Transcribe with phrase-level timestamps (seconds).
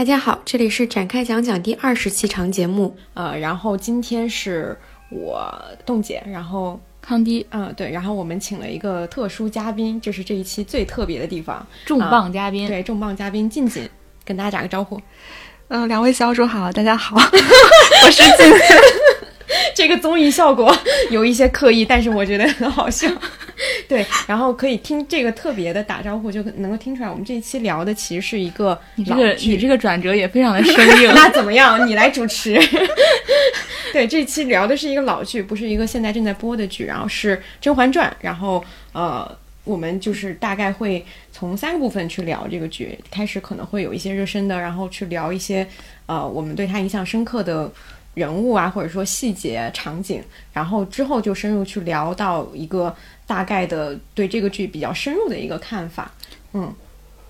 [0.00, 2.96] 大家好，这里是展开讲讲第二十期长节目。
[3.12, 4.74] 呃，然后今天是
[5.10, 13.86] 我冻姐，然后康迪，嗯，对，然后我们请了一个特殊嘉宾，这是这一期最特别的地方，重磅嘉宾，对，重磅嘉宾静静，
[14.24, 14.98] 跟大家打个招呼。
[15.68, 18.58] 嗯，两位小主好，大家好， 我是静静。
[19.76, 20.74] 这个综艺效果
[21.10, 23.06] 有一些刻意，但是我觉得很好笑。
[23.90, 31.10] 对，然后可以听这个特别的打招呼，就能够听出来，我们这一期聊的其实是一个你这个你这个转折也非常的生硬。
[31.12, 31.84] 那怎么样？
[31.88, 32.56] 你来主持。
[33.92, 39.28] 对，这期聊的是一个老剧，不是一个现在正在播的剧，然后是《甄嬛传》，然后呃，
[39.64, 45.66] 我们就是大概会从三个部分去聊这个剧，开始可能会有一些热身的，然后去聊一些
[46.06, 47.68] 呃我们对它印象深刻的。
[48.14, 50.20] 人物啊，或者说细节、场景，
[50.52, 52.94] 然后之后就深入去聊到一个
[53.30, 56.10] 大概的对这个剧比较深入的一个看法。
[56.52, 56.74] 嗯，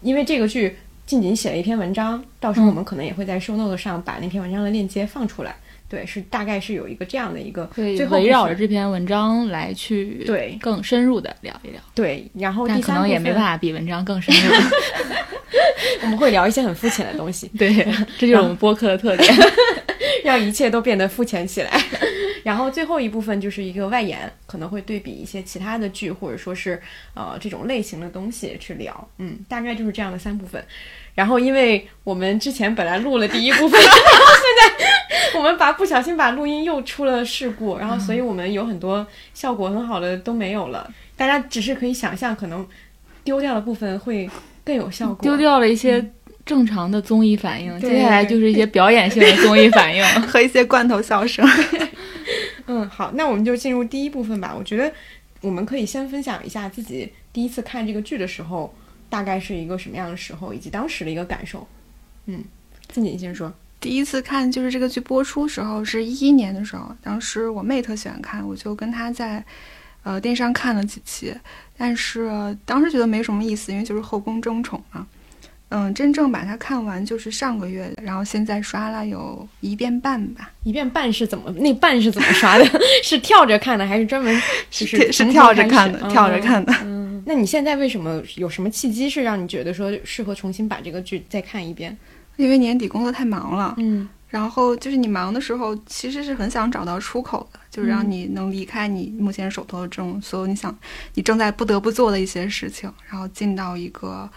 [0.01, 5.55] 因为这个剧静静写了一篇文章，到时候我们可能也会在 show note 上把那篇文章的链接放出来。
[5.91, 11.81] 对，是大概是有一个这样的一个，最后围绕着这篇文章来去对更深入的聊一聊。
[11.95, 14.55] 对，然后但可能也没办法比文章更深入。
[16.03, 17.49] 我们会聊一些很肤浅的东西。
[17.59, 17.75] 对，
[18.17, 19.35] 这就是我们播客的特点。
[20.25, 21.83] 让一切都变得肤浅起来，
[22.45, 26.81] 然后最后一部分就是一个外延，可能会对比一些其他的剧，或者说是
[27.15, 30.63] 呃这种类型的东西去聊，嗯，大概就是这样的三部分。
[31.15, 33.97] 然后因为我们之前本来录了第一部分， 然后
[34.35, 40.91] 现在我们把不小心把录音又出了事故，然后所以我们有很多效果很好的都没有了。
[41.17, 42.67] 大家只是可以想象，可能
[43.25, 44.29] 丢掉的部分会
[44.65, 46.11] 更有效果，丢掉了一些。
[46.47, 51.47] 正常的综艺反应，接下来就是一些表演性的综艺反应 和一些罐头笑声。
[52.67, 54.53] 嗯，好，那我们就进入第一部分吧。
[54.59, 54.91] 我觉得
[55.43, 58.75] 我们可以先分享一下自己第一次看这个剧的时候，
[59.11, 61.67] 大概是一个什么样的时候，以及当时的一个感受。
[62.25, 62.43] 嗯，
[62.89, 63.53] 自己先说。
[63.79, 69.45] 第一次看就是这个剧播出时候是一一年的时候，当时我妹特喜欢看，我就跟她在
[70.03, 71.35] 呃电视上看了几期，
[71.77, 75.07] 但是当时觉得没什么意思，因为就是后宫争宠嘛。
[75.71, 80.51] 嗯，真正把它看完就是上个月的，然后现在刷了有一遍半吧。
[80.65, 81.49] 一遍半是怎么？
[81.53, 82.67] 那半是怎么刷的？
[83.05, 85.99] 是跳着看的，还是专门是是跳着看的？
[86.11, 86.75] 跳着看的。
[86.83, 91.97] 嗯，那你现在为什么有什么契机是让你觉得说适合重新把这个剧再看一遍？
[92.37, 93.73] 因为年底工作太忙了。
[93.79, 100.77] 嗯，然后就是你忙的时候，其实是很想找到出口的，就是让你能离开你目前手头的这种所有你想
[101.15, 104.29] 你正在不得不做的一些事情，然后进到一个。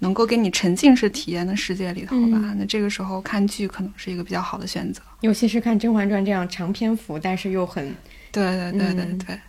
[0.00, 7.94] 能够给你沉浸式体验的世界里头吧，那这个时候看剧可能是一个比较好的选择，尤其是看《甄嬛传》这样长篇幅，但是又很，
[8.30, 9.40] 对对对对对，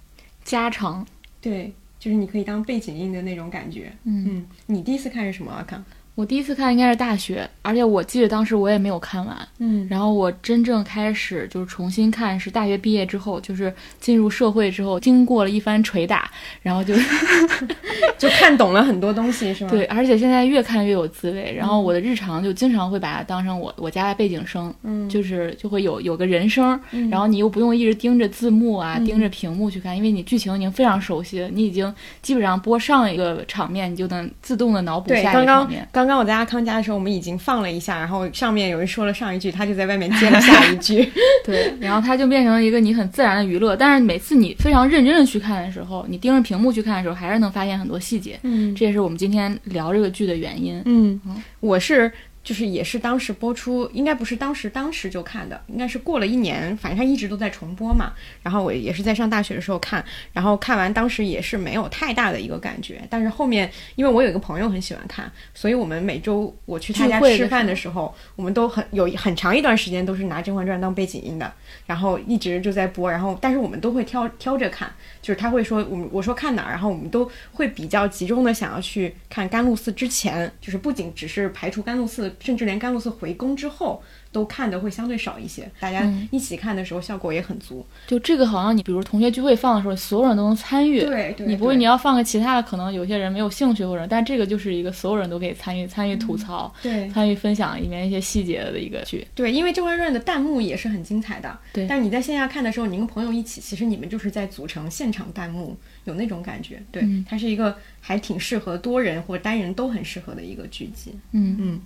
[0.44, 1.06] 家常，
[1.40, 3.92] 对，就是你可以当背景音的那种感觉。
[4.06, 5.52] 嗯，你第一次看是什么？
[5.52, 5.84] 阿康？
[6.20, 16.30] 我第一次看应该是大学，而且我记得当时我也没有看完，嗯，然后我真正开始就是重新看是大学毕业之后，就是进入社会之后，经过了一番捶打，
[16.62, 16.94] 然后就
[18.20, 19.70] 就看懂了很多东西，是吗？
[19.70, 21.54] 对，而且现在越看越有滋味。
[21.56, 26.78] 然后我的日常就经常会把它当成我我家的背景声，嗯，就是就会有有个人声，
[27.10, 35.88] 然后你又不用一直盯着字幕啊，盯着屏幕去看，因为你剧情已经非常熟悉了，你已经基本上播上一个场面，你就能自动的脑补下一个场面。
[35.94, 41.10] 刚刚我在阿康家的时候，我们已经放了一下，然后上面有人说了上一句，他就在外面接了下一句，
[41.46, 43.76] 对，然后它就变成了一个你很自然的娱乐。
[43.76, 48.40] 但是每次你非常认真的去看的时候，你盯着屏幕去看的时候，还是能发现很多细节。
[48.44, 50.82] 嗯，这也是我们今天聊这个剧的原因。
[50.86, 51.20] 嗯，
[51.60, 52.12] 我是。
[52.44, 58.14] 就是也是当时播出，应该不是当时当时就看的，应该是过了一年，反正它一直都在重播嘛。
[58.42, 63.02] 然后我也是在上大学的时候看，然后看完当时也是没有太大的一个感觉。
[63.10, 71.54] 但是后面，因为我有一个朋友很喜欢看，所以我们每周我去他家吃饭的时候，我们都很有很长一段时间都是拿《甄嬛传》当背景音的，
[71.86, 73.12] 然后一直就在播。
[73.12, 82.29] 然后但是我们都会挑挑着看，就是他会说我们我说看哪儿，然后我们都会比较集中的想要去看甘露寺之前，就是不仅只是排除甘露寺。
[82.40, 87.86] 甚至连甘露寺回宫之后都看的会相对少一些，大家一起看的时候效果也很足。
[88.06, 91.02] 就这个好像你比如同学聚会放的时候，所有人都能参与。
[91.02, 99.28] 对，对你不会你要放个其他的，可能有些人没有兴趣或者，但这个就是一个所有人都可以参与参与吐槽，对，参与分享里面一些细节的一个剧。
[99.34, 101.58] 对，因为《甄嬛传》的弹幕也是很精彩的。
[101.74, 105.76] 对，但你在线下看的时候，你跟朋友一起，其实你们就是在组成现场弹幕，
[106.06, 106.82] 有那种感觉。
[106.92, 111.14] 对，它是一个还挺适合多人或单人都很适合的一个剧集。
[111.32, 111.82] 嗯嗯。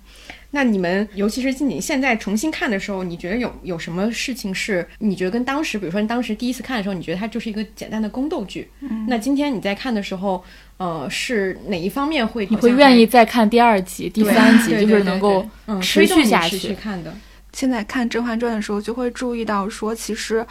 [0.54, 8.70] 那你们，尤其是静静现在重新看的时候，你觉得有有什么事情是你觉得跟当时，比如说你当时第一次看的时候，你觉得它就是一个简单的宫斗剧？
[8.78, 10.44] 嗯那今天你在看的时候，
[10.76, 15.44] 呃，是哪一方面会你会愿意再看第二集、第三集，就是能够
[15.82, 17.12] 持续下去续看的？
[17.52, 20.46] 现在看《甄嬛传》的时候，就会注意到说，其实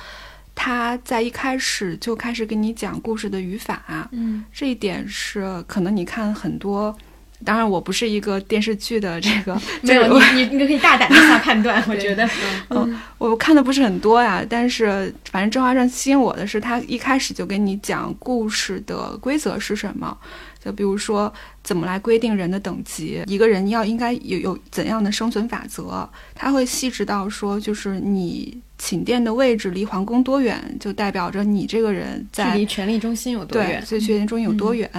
[0.54, 6.94] 他在一开始就开始给你讲故事的语法，嗯这一点是可能你看很多。
[7.44, 12.28] 当然，我不是一个电视剧的 这个，没有你你你你可以大胆的下判断，我觉得，
[12.70, 14.44] 嗯我看的不是很多呀。
[14.50, 20.18] 但是，反正《甄嬛传》吸引我的是，他一开始就给你讲故事的规则是什么。
[20.64, 21.32] 就比如说，
[21.62, 33.84] 怎么来规定人的等级，一个人要应该有有怎样的生存法则，他会细致到说，就是你寝殿的位置离皇宫多远，就代表着你这个人距在离权力中心有多对远？
[33.86, 34.90] 最权力中心有多远。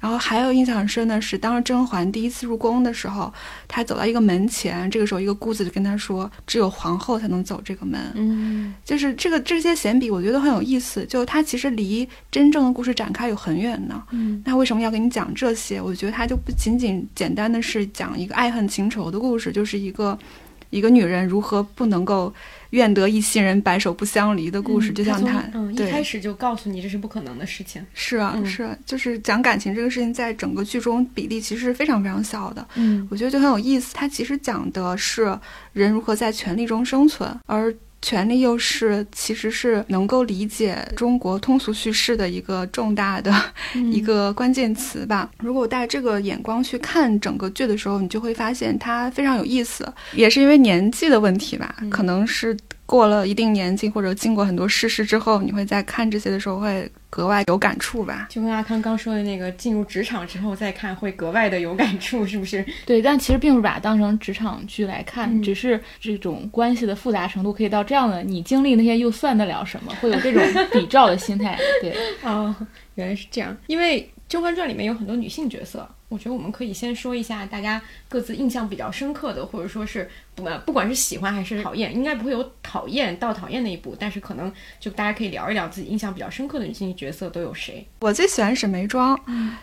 [0.00, 3.32] 然后还有印象很深的是，当时甄嬛第一次入宫的时候，
[3.68, 8.00] 她走到一个门前，这个时候一个姑子就跟她说，只有皇后才能走这个门。
[8.14, 11.04] 嗯就是这个这些闲笔，我觉得很有意思。
[11.04, 14.02] 就它其实离真正的故事展开有很远呢。
[14.10, 15.80] 嗯那为什么要给你讲这些？
[15.80, 20.18] 我觉得它就不仅仅简单的是讲一个爱恨情仇的故事，就是一个
[20.70, 22.32] 一个女人如何不能够
[22.70, 24.92] 愿得一心人，白首不相离的故事。
[24.92, 27.84] 就像他嗯一开始就告诉你这是不可能的事情。
[27.94, 32.66] 是啊，嗯是啊就是讲感情这个事情，在整个剧中比例其实是非常非常小的。
[32.74, 33.94] 嗯我觉得就很有意思。
[33.94, 35.38] 它其实讲的是
[35.72, 43.34] 人如何在权力中生存，而权力又是其实是能够理解中国通俗叙事的一个重大的
[43.74, 45.30] 嗯一个关键词吧。
[45.38, 49.86] 如果带这个眼光去看整个剧的时候，你就会发现它非常有意思。
[50.14, 52.56] 也是因为年纪的问题吧，嗯可能是
[52.90, 58.26] 过了一定年纪或者经过很多世事之后，你会在看这些的时候会格外有感触吧。
[58.28, 62.66] 就跟阿康刚说的那个，进入职场之后再看会格外的有感触，是不是？
[62.84, 69.94] 对，但其实并不是把它当成职场剧来看，嗯只是这种关系的复杂程度可以到这样的，你经历那些又算得了什么？
[70.00, 71.56] 会有这种比照的心态。
[71.80, 71.94] 对，
[72.28, 72.52] 哦，
[72.96, 73.56] 原来是这样。
[73.68, 87.86] 因为《甄嬛传》里面有很多女性角色，我觉得我们可以先说一下大家各自印象比较深刻的，或者说是不呃不管是喜欢还是讨厌，应该不会有讨厌到讨厌那一步，但是可能就大家可以聊一聊自己印象比较深刻的女性角色都有谁。
[88.00, 89.18] 我最喜欢沈眉庄，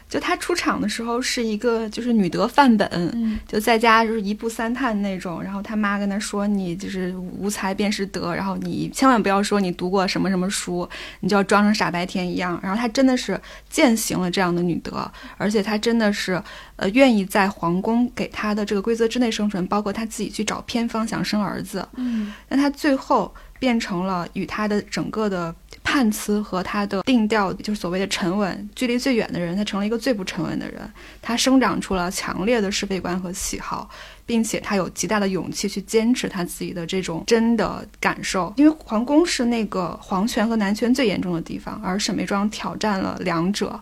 [0.10, 10.88] 就她出场的时候是一个就是女德范本，嗯就在家就是一步三探那种，然后她妈跟她说你就是无才便是德，然后你千万不要说你读过什么什么书，
[11.20, 12.60] 你就要装成傻白甜一样。
[12.62, 13.40] 然后她真的是
[13.70, 16.42] 践行了这样的女德，而且她真的是
[16.76, 25.54] 呃愿意在皇宫给她的这个规则之内生存，包括她自己去找偏方想生儿子，嗯但他最后变成了与他的整个的
[25.84, 30.80] 判词和他的定调，就是所谓的沉稳，距离最远的人，他成了一个最不沉稳的人。
[31.22, 33.90] 他生长出了强烈的是非观和喜好，
[34.26, 38.54] 并且他有极大的勇气去坚持他自己的这种真的感受。
[38.58, 43.80] 因为皇宫是那个皇权和男权最严重的地方，而沈眉庄挑战了两者。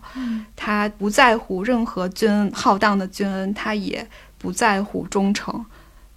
[0.54, 4.06] 他不在乎任何君恩浩荡的君恩，他也
[4.38, 5.64] 不在乎忠诚。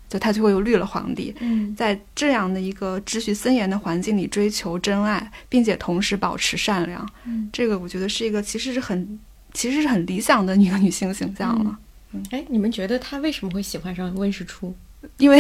[0.10, 9.20] 就他最后又绿了皇帝，嗯在这样的一个秩序森严的环境里追求真爱，并且同时保持善良，嗯，这个我觉得是一个其实是很
[9.54, 11.78] 其实是很理想的 一个女性形象了。
[12.12, 14.76] 嗯哎，你们觉得她为什么会喜欢上温实初？
[15.18, 15.40] 因为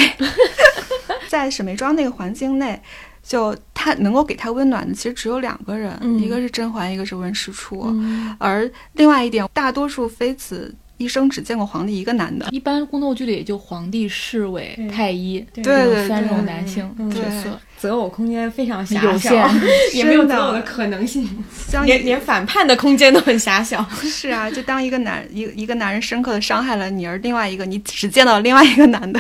[1.27, 2.79] 在沈眉庄那个环境内，
[3.23, 7.85] 就她能够给她温暖的其实只有两个人，嗯一个是甄嬛，一个是温实初。
[7.87, 12.47] 嗯而另外一点，大多数妃子一生只见过皇帝一个男的。
[12.51, 17.59] 一般宫斗剧里也就皇帝、侍卫、太医对这种对对三种男性嗯角色。
[17.77, 19.61] 择偶空间非常狭有小限，
[19.95, 21.25] 也没有择偶的可能性，
[21.69, 23.81] 将连连反叛的空间都很狭小。
[24.03, 29.19] 是啊，就当一个男一个一个男人深刻的伤害了你，而另外一个你只见到另外一个男的，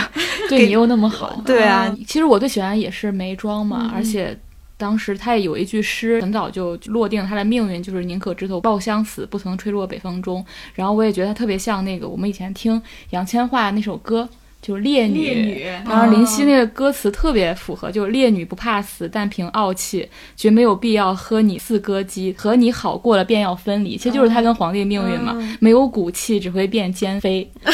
[0.49, 1.41] 对你又那么好。
[1.45, 4.37] 对啊，其实我最喜欢也是眉庄嘛，嗯而且
[4.79, 10.43] 当时他也有一句诗，很早就落定他的命运，就是宁可枝头抱香死，不曾吹落北风中。
[10.73, 12.81] 然后我也觉得他特别像那个我们以前听
[13.11, 14.27] 杨千嬅那首歌。
[14.61, 20.05] 就是烈女，烈女然后林夕那个歌词特别符合，就是烈女不怕死，但凭傲气，
[20.35, 23.95] 绝没有必要喝你四歌姬，和你好过了便要分离。
[23.95, 27.49] 其实就是他跟皇帝的命运嘛，嗯没有骨气，只会变奸妃。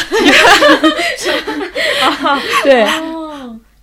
[2.64, 3.35] 对，哦，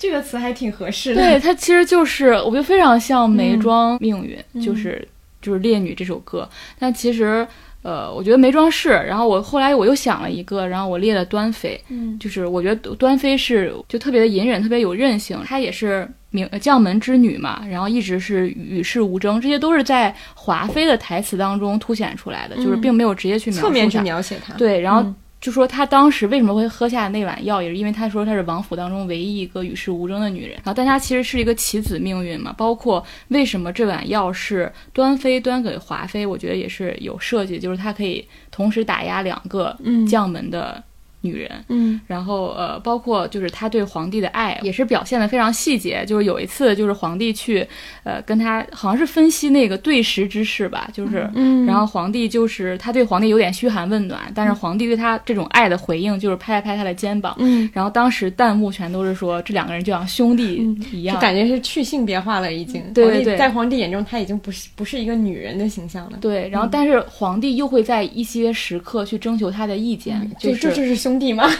[0.02, 1.22] 这个词还挺合适的。
[1.22, 5.06] 对，它其实就是，我觉得非常像眉嗯庄命运，嗯就是
[5.40, 6.48] 就是烈女这首歌。
[6.76, 7.46] 但其实，
[7.82, 8.88] 呃，我觉得眉庄是。
[8.90, 15.38] 然后我后来我又想了一个，然后我列了端妃，嗯就是我觉得端妃是就特别的隐忍，特别有韧性。
[15.46, 24.02] 她也是名呃将门之女嘛，然后一直是与世无争，这些都是在华妃的台词当中凸显出来的，就是嗯并没有直接去描述侧面去她。
[24.02, 24.52] 描写她。
[24.54, 30.52] 对，然后嗯就说她当时为什么会喝下那碗药，也是因为她说她是王府当中唯一一个与世无争的女人。
[30.52, 32.54] 然后，但她其实是一个棋子命运嘛。
[32.56, 39.76] 包括为什么这碗药是端妃端给华妃，我觉得也是有设计，就是她可以同时打压两个
[40.08, 40.82] 将门的。
[41.22, 46.04] 女人，嗯，然后呃，包括就是他对皇帝的爱也是表现的非常细节。
[46.06, 47.66] 就是有一次，就是皇帝去，
[48.04, 62.82] 呃，跟他好像是分析那个对食之事吧，就是，嗯，然后皇帝就是他对皇帝有点嘘寒问暖，但是皇帝对他这种爱的回应就是拍了拍他的肩膀，嗯，然后当时弹幕全都是说这两个人就像兄弟一样，就感觉是去性别化了已经。
[62.92, 66.18] 对对对，在皇帝眼中他已经不是不是一个女人的形象了。
[66.20, 71.48] 对，然后但是皇帝又会在一些时刻去征求他的意见，就这就是兄弟吗？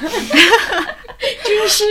[1.45, 1.85] 真是，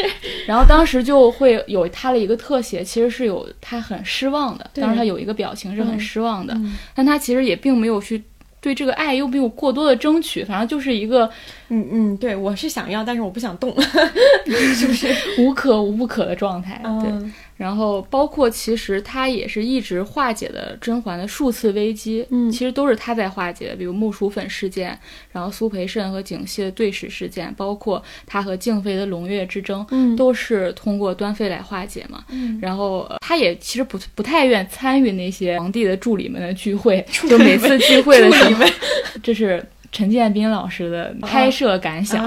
[0.45, 6.53] 然后当时就会有他的一个特写，其实是有他很失望的，当时他有一个表情是很失望的，
[6.93, 8.21] 但他其实也并没有去
[8.59, 11.29] 对这个爱又没有过多的争取，反正就是一个，
[11.69, 13.73] 嗯嗯，对我是想要，但是我不想动，
[14.75, 16.81] 是不是无可无不可的状态？
[17.01, 17.31] 对。
[17.57, 24.97] 然后包括其实他也是一直化解的甄嬛的数次危机，嗯，其实都是他在化解，比如木薯粉事件，
[25.31, 38.65] 然后苏培盛和景熙的对视事件，包括他和静妃的胧月之争，嗯，都是通过端妃来化解嘛，嗯，然后他也其实不不太愿参与那些皇帝的助理们的聚会，就每次聚会的时候，
[39.21, 39.63] 这是。
[39.91, 42.23] 陈建斌老师的拍摄感想，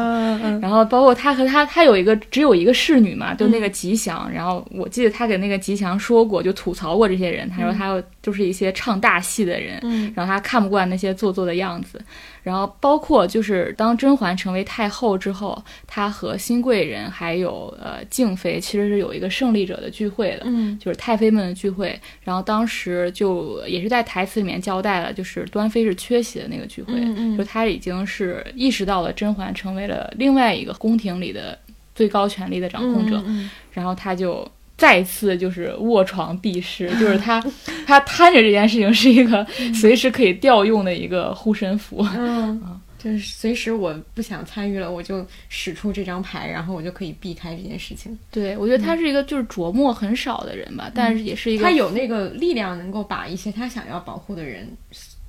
[0.61, 4.30] 然后包括他和他，他有一个只有一个侍女嘛，就那个吉祥。
[4.30, 9.80] 然后我记得他给那个吉祥说过，就吐槽过这些人，他说他就是一些唱大戏的人，
[10.14, 12.00] 然后他看不惯那些做作的样子。
[12.44, 21.98] 然后包括就是当甄嬛成为太后之后，她和新贵人还有呃静妃其实是有一个胜利者的聚会的，嗯，就是太妃们的聚会。
[22.22, 31.58] 然后当时就也是在台词里面交代了，就是端妃是缺席的那个聚会，嗯就她已经是意识到了甄嬛成为了另外一个宫廷里的
[31.94, 33.24] 最高权力的掌控者，
[33.72, 34.46] 然后她就。
[34.76, 37.40] 再次就是卧床避世， 就是他，
[37.87, 42.04] 他摊着这件事情是一个随时可以调用的一个护身符。
[42.16, 48.19] 嗯，就是随时我不想参与了，我就使出这张牌，然后我就可以避开这件事情。
[48.31, 54.69] 对，我觉得他是一个就是琢磨很少的人吧，但是也是一个他有那个力量能够把一些他想要保护的人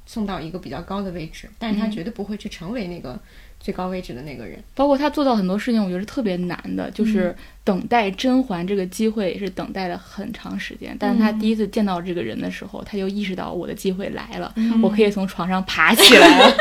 [0.06, 3.20] 送到一个比较高的位置，但是他绝对不会去成为那个。
[3.65, 10.95] 最高位置的那个人，包括他做到很多事情，我觉得是特别难的，就是等待甄嬛这个机会也是等待了很长时间。
[11.00, 14.53] 但是他第一次见到这个人的时候，他就意识到我的机会来了，
[14.84, 16.57] 我可以从床上爬起来了。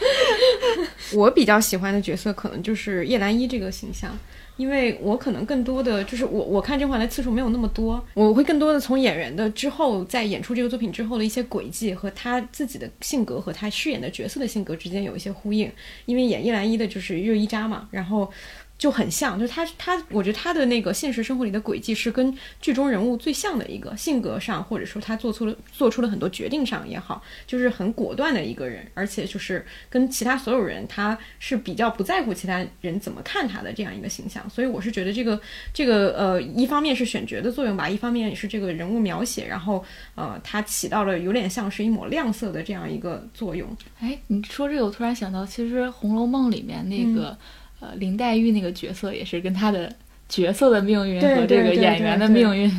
[1.14, 4.14] 我比较喜欢的角色可能就是叶澜依这个形象。
[4.60, 15.72] 因为我可能更多的就是我我看甄嬛的次数没有那么多，我会更多的从演员的之后在演出这个作品之后的一些轨迹和他自己的性格和他饰演的角色的性格之间有一些呼应。
[16.04, 18.30] 因为演叶澜依的就是热依扎嘛，然后。
[18.80, 34.48] 就很像，就是他他，我觉得他的那个现实生活里的轨迹是跟剧中人物最像的一个性格上，或者说他做出了做出了很多决定上也好，就是很果断的一个人，而且就是跟其他所有人，他是比较不在乎其他人怎么看他的这样一个形象。
[34.48, 35.38] 所以我是觉得这个
[35.74, 39.84] 这个呃，一方面是选角的作用吧，一方面也是这个人物描写，然后
[40.14, 43.68] 呃，他起到了有点像是一抹亮色的这样一个作用。
[43.98, 47.36] 哎，你说这个，我突然想到，其实《红楼梦》里面那个。
[47.80, 49.92] 呃，林黛玉那个角色也是跟她的
[50.28, 52.70] 角色的命运和这个演员的命运，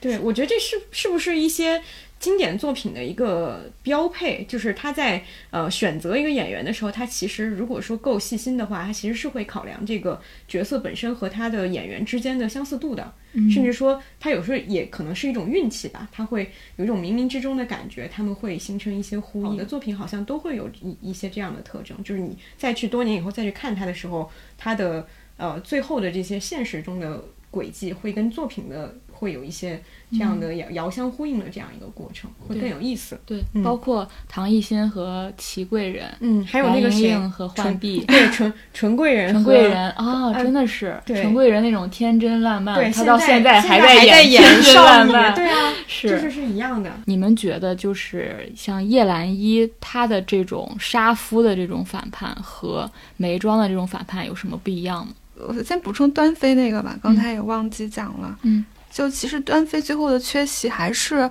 [0.00, 1.82] 对我觉得这是是不是一些
[2.20, 4.44] 经典作品的一个标配？
[4.44, 13.12] 就是他在呃选择一个演员的时候，他其实如果说够细心的话，他其实是会考量这个角色本身和他的演员之间的相似度的，
[13.52, 19.56] 甚至说他有时候也可能是一种运气吧，他会有一种冥冥之中的感觉，他们会形成一些呼应。
[19.56, 24.30] 的作品好像都会有一一些这样的特征，就是你再去多年以后再去看他的时候。
[24.62, 25.06] 他的
[25.38, 29.78] 呃最后的这些现实中的轨迹会跟作品的会有一些
[30.10, 33.20] 这样的遥遥相呼应的这样一个过程，会更有意思。
[33.26, 46.90] 对，包括唐艺昕和齐贵人，嗯，还有那个谁和浣碧，对，纯纯贵人，纯贵人啊，真的是纯贵人那种天真烂漫，对，他到现在还在演天真烂漫，对啊， 是，就是是一样的。
[47.04, 55.12] 你们觉得就是像叶澜依她的这种杀夫的这种反叛和眉庄的这种反叛有什么不一样吗？
[55.48, 58.38] 我先补充端妃那个吧，刚才也忘记讲了。
[58.42, 61.30] 嗯，就其实端妃最后的缺席还是，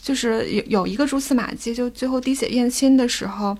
[0.00, 3.56] 就是有有一个蛛丝马迹，就最后滴血验亲的时候，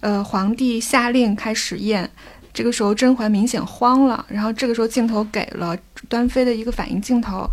[0.00, 2.10] 呃，皇帝下令开始验，
[2.52, 5.76] 这个时候甄嬛明显慌了，然后这个时候镜头给了
[6.08, 7.48] 端妃的一个反应镜头，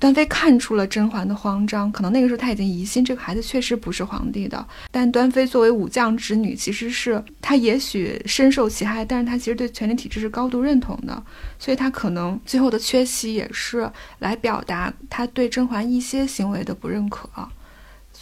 [0.00, 4.66] 端妃看出了甄嬛的慌张，可能那个时候她已经疑心这个孩子确实不是皇帝的。
[4.90, 11.22] 但端妃作为武将之女，其实是她也许深受其害，但是她其实对权力体制是高度认同的，
[11.58, 13.90] 所以她可能最后的缺席也是
[14.20, 17.28] 来表达她对甄嬛一些行为的不认可。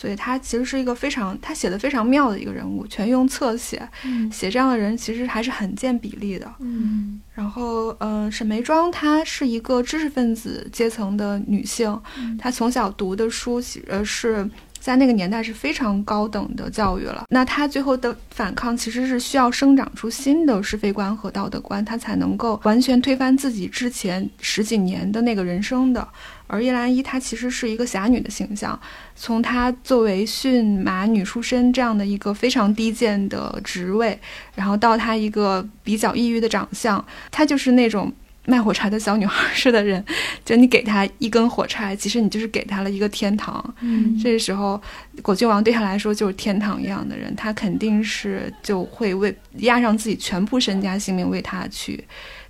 [0.00, 3.82] 所以他其实是一个非常，他写的非常妙的一个人物，全用侧写，
[4.30, 6.48] 写这样的人其实还是很见比例的。
[6.60, 12.00] 嗯，然后，嗯，沈眉庄她是一个知识分子阶层的女性，
[12.38, 14.48] 她从小读的书，呃，是
[14.88, 17.24] 在那个年代是非常高等的教育了。
[17.28, 26.08] 那她最后的反抗其实是需要生长出新的是非观和道德观，她才能够完全推翻自己之前十几年的那个人生的。
[26.46, 28.80] 而叶澜依她其实是一个侠女的形象，
[29.14, 34.18] 从她作为驯马女出身这样的一个非常低贱的职位，
[34.54, 38.10] 然后到她一个比较抑郁的长相，她就是那种
[38.48, 40.02] 卖火柴的小女孩似的人，
[40.42, 43.62] 就你给她一根火柴，其实你就是给她了一个天堂。
[43.80, 44.80] 嗯，这时候
[45.20, 52.02] 果郡王对她来说就是天堂一样的人，他肯定是就会为押上自己全部身家性命为他去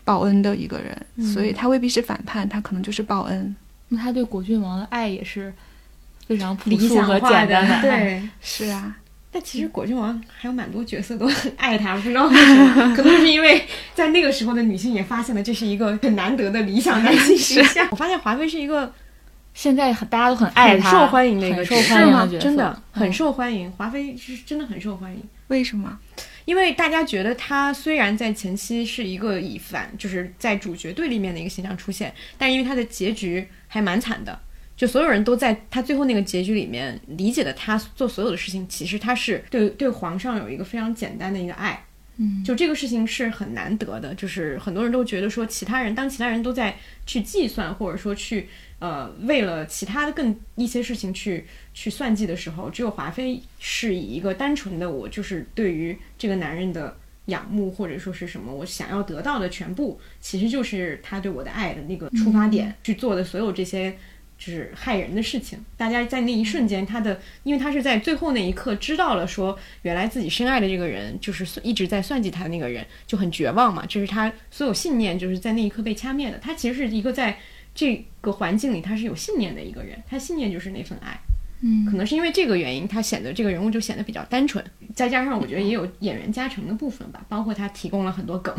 [0.05, 3.57] 报恩的一个人，所以他未必是反叛，他可能就是报恩。
[3.89, 5.53] 那他对果郡王的爱也是
[6.29, 7.83] 非常朴理素和想化简单的。
[7.83, 8.29] 对。
[8.41, 8.97] 是啊，
[9.31, 13.63] 但其实果郡王还有蛮多角色都很爱他，不知道为什么，可能是因为
[13.95, 17.87] 在那个时候的女性也发现了这是一个很难得的理想男性形象。
[17.93, 18.93] 我发现华妃是一个
[19.53, 23.71] 现在很大家都很爱他，很受欢迎的一个受角色吗欢迎的角色，真的嗯很受欢迎。
[23.73, 25.23] 华妃是真的很受欢迎。
[25.49, 25.99] 为什么？
[26.45, 34.39] 因为大家觉得她虽然在前期是一个以反，就是在主角对立面的一个形象出现，但因为她的结局还蛮惨的，
[34.79, 41.85] 就所有人都在他最后那个结局里面理解的他做所有的事情，其实他是对对皇上有一个非常简单的一个爱，
[42.17, 51.45] 嗯，就这个事情是很难得的，就是很多人都觉得说，其他人当其他人都在去计算，或者说去呃为了其他的更一些事情去
[51.75, 63.99] 去算计的时候，只有华妃是以一个单纯的我就是对于这个男人的仰慕，或者说是什么我想要得到的全部，其实就是他对我的爱的那个出发点、去做的所有这些。
[64.39, 73.85] 就是害人的事情，大家在那一瞬间，他的，因为他是在最后那一刻知道了，说原来自己深爱的这个人就是一直在算计他的那个人，就很绝望嘛。
[73.87, 76.39] 这是他所有信念，就是在那一刻被掐灭的。
[76.39, 77.37] 他其实是一个在
[77.75, 81.19] 这个环境里他是有信念的一个人，他信念就是那份爱。
[81.61, 81.87] 嗯。
[81.87, 88.55] 可能是因为这个原因，他显得这个人物就显得比较单纯，再加上我觉得也有演员加成的部分吧，包括他提供了很多梗，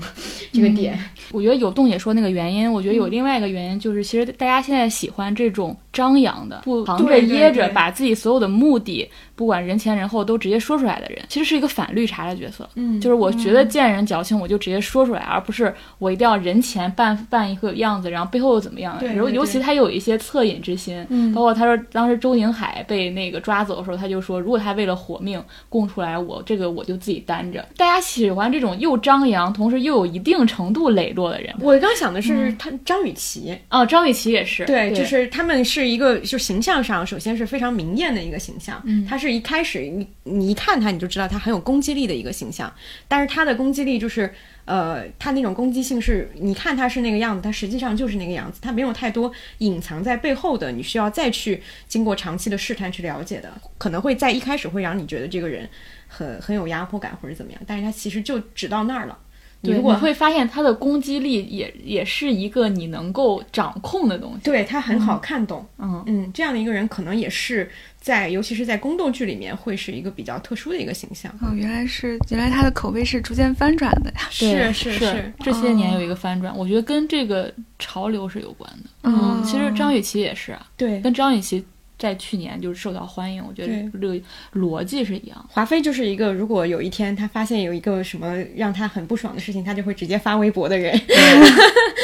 [0.52, 0.98] 这个点。
[1.32, 12.70] 我觉得有洞姐说那个原因，我觉得有另外一个原因，就是其实大家现在喜欢这种张扬的，不藏着掖着，把自己所有的目的，不管人前人后都直接说出来的人，其实是一个反绿茶的角色。
[12.76, 19.02] 嗯就是我觉得见人矫情，我就直接说出来，而不是我一定要人前扮扮一个样子，然后背后又怎么样。
[19.16, 27.66] 尤尤其对他有一些恻隐之心，嗯包括他说当时周宁海被那个抓走的时候，他就说，如果他为了活命供出来我，这个我就自己担着。
[27.78, 31.56] 大家喜欢这种又张扬，同时又有一定程度磊落的人。
[31.62, 38.82] 我刚想的是他张雨绮，哦，张雨绮也是，对，就是他们是一个，就形象上首先是非常明艳的一个形象。
[38.84, 42.74] 嗯他是一开始你你一看他你就知道他很有攻击力的一个形象，
[43.08, 44.34] 但是他的攻击力就是。
[44.66, 55.68] 呃，他那种攻击性是，你看他是那个样子，他实际上就是那个样子，他没有太多隐藏在背后的，你需要再去经过长期的试探去了解的，可能会在一开始会让你觉得这个人
[56.08, 59.18] 很很有压迫感或者怎么样，但是他其实就只到那儿了。
[59.62, 64.40] 你对，你会发现他的攻击力也也是一个你能够掌控的东西。
[64.44, 67.70] 对他很好看懂，嗯嗯，这样的一个人可能也是
[68.02, 71.32] 在，尤其是在宫斗剧里面会是一个比较特殊的一个形象。
[71.42, 74.28] 哦，原来是原来他的口碑是逐渐翻转的呀。
[74.30, 78.90] 是是是，这些年有一个翻转，我觉得跟这个潮流是有关的。
[79.04, 81.64] 嗯其实张雨绮也是啊，对，跟张雨绮
[81.98, 84.22] 在去年就是受到欢迎，我觉得这个
[84.54, 85.50] 逻辑是一样。
[85.52, 90.98] 华妃就是一个，如果有一天她发现有一个什么让她很不爽的事情，她就会直接发微博的人。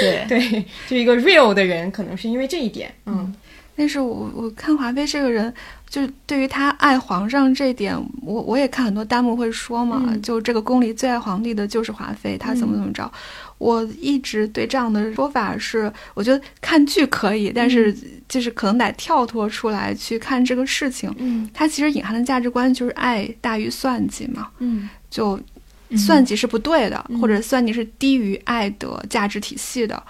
[0.01, 2.93] 对 对，就一个 real 的人，可能是因为这一点。
[3.05, 3.33] 嗯，
[3.75, 5.53] 但是我我看华妃这个人，
[5.95, 13.09] 就是对于他爱皇上这一点，我我也看很多弹幕会说嘛，嗯就这个宫里最爱皇帝的就是华妃，她怎么怎么着。
[13.59, 17.95] 我一直对这样的说法是，我觉得看剧可以，但是
[18.27, 21.09] 就是可能得跳脱出来去看这个事情。
[21.17, 25.39] 嗯它其实隐含的价值观就是爱大于算计嘛，嗯就
[25.95, 30.03] 算计是不对的，嗯或者算计是低于爱的价值体系的。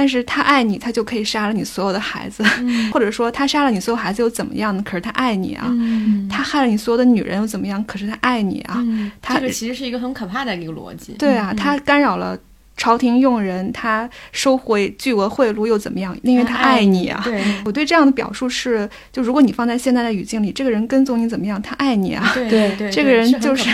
[0.00, 4.82] 但是他爱你，他就可以杀了你所有的孩子， 嗯或者说他杀了你所有孩子又怎么样呢？
[4.82, 7.84] 可是他爱你啊，嗯他害了你所有的女人又怎么样？
[7.84, 11.12] 可是他爱你啊，嗯，他这个其实是一个很可怕的一个逻辑。
[11.18, 12.34] 对啊，他干扰了
[12.80, 16.16] 朝廷用人，他收回巨额贿赂又怎么样？
[16.22, 17.20] 因为他爱你啊。
[17.22, 21.60] 对 我对这样的表述是，就如果你放在现在的语境里，这个人跟踪你怎么样？
[21.60, 22.30] 他爱你啊。
[22.32, 23.68] 对对对，这个人就是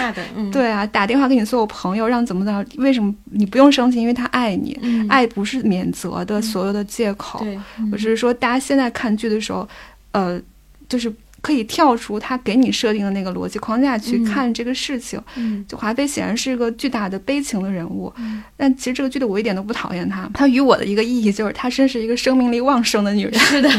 [0.50, 2.64] 对啊，打电话给你所有朋友，让怎么怎么？
[2.78, 4.00] 为什么你不用生气？
[4.00, 7.38] 因为他爱你，嗯，爱不是免责的所有的借口。
[7.44, 7.56] 对，
[7.92, 9.68] 我只是说，大家现在看剧的时候，
[10.10, 10.40] 呃，
[10.88, 11.12] 就是
[11.46, 15.20] 可以跳出他给你设定的那个逻辑框架去嗯看这个事情。
[15.36, 20.28] 嗯就华妃显然是一个巨大的悲情的人物，嗯但其实这个剧的我一点都不讨厌她。
[20.34, 23.34] 她与我的一个意义就是，她真是一个生命力旺盛的女人。
[23.38, 23.70] 是的，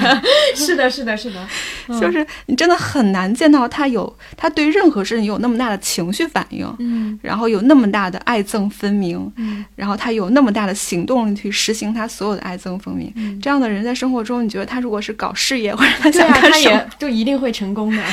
[0.56, 1.48] 是的，是的，是的，
[1.90, 13.12] 嗯 就是你真的很难见到她有，她对任何事情有那么大的情绪反应，嗯然后有那么大的爱憎分明，嗯然后她有那么大的行动力去实行她所有的爱憎分明。
[13.16, 18.04] 嗯，这样的人在生活中，你觉得她如果是搞事业或者他对啊，想干什么，就一定会成功的。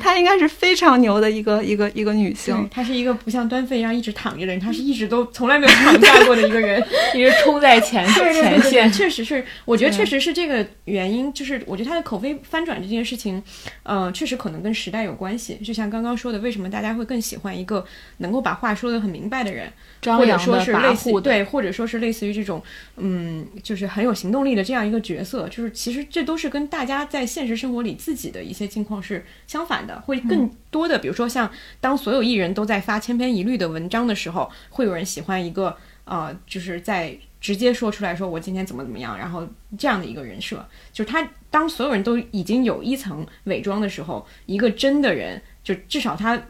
[0.00, 2.68] 她应该是非常牛的一个一个一个女性，。
[2.70, 6.82] 她是一个不像端妃一样一直躺着的人，她是一直都从来没有躺下过的一个人。
[7.14, 8.92] 一直冲在前对对对前线。
[8.92, 13.42] 确实是，我觉得确实是这个原因，就是我觉得她的口碑翻转这件事情，
[13.82, 15.56] 呃，确实可能跟时代有关系。
[15.64, 17.84] 就像刚刚说的，为什么大家会更喜欢一个
[18.18, 19.70] 能够把话说得很明白的人，
[20.16, 22.62] 或者说是类似对，或者说是类似于这种，
[22.96, 46.40] 嗯，就是很有行动力的这样一个角色，就是其实这都是跟大家在现实生活里自己的一些境况是相反的，会更多的，比如说像当所有艺人都在发千篇一律的文章的时候，会有人喜欢一个呃，就是在直接说出来说我今天怎么怎么样，然后这样的一个人设，就是他当所有人都已经有一层伪装的时候，一个真的人，就至少他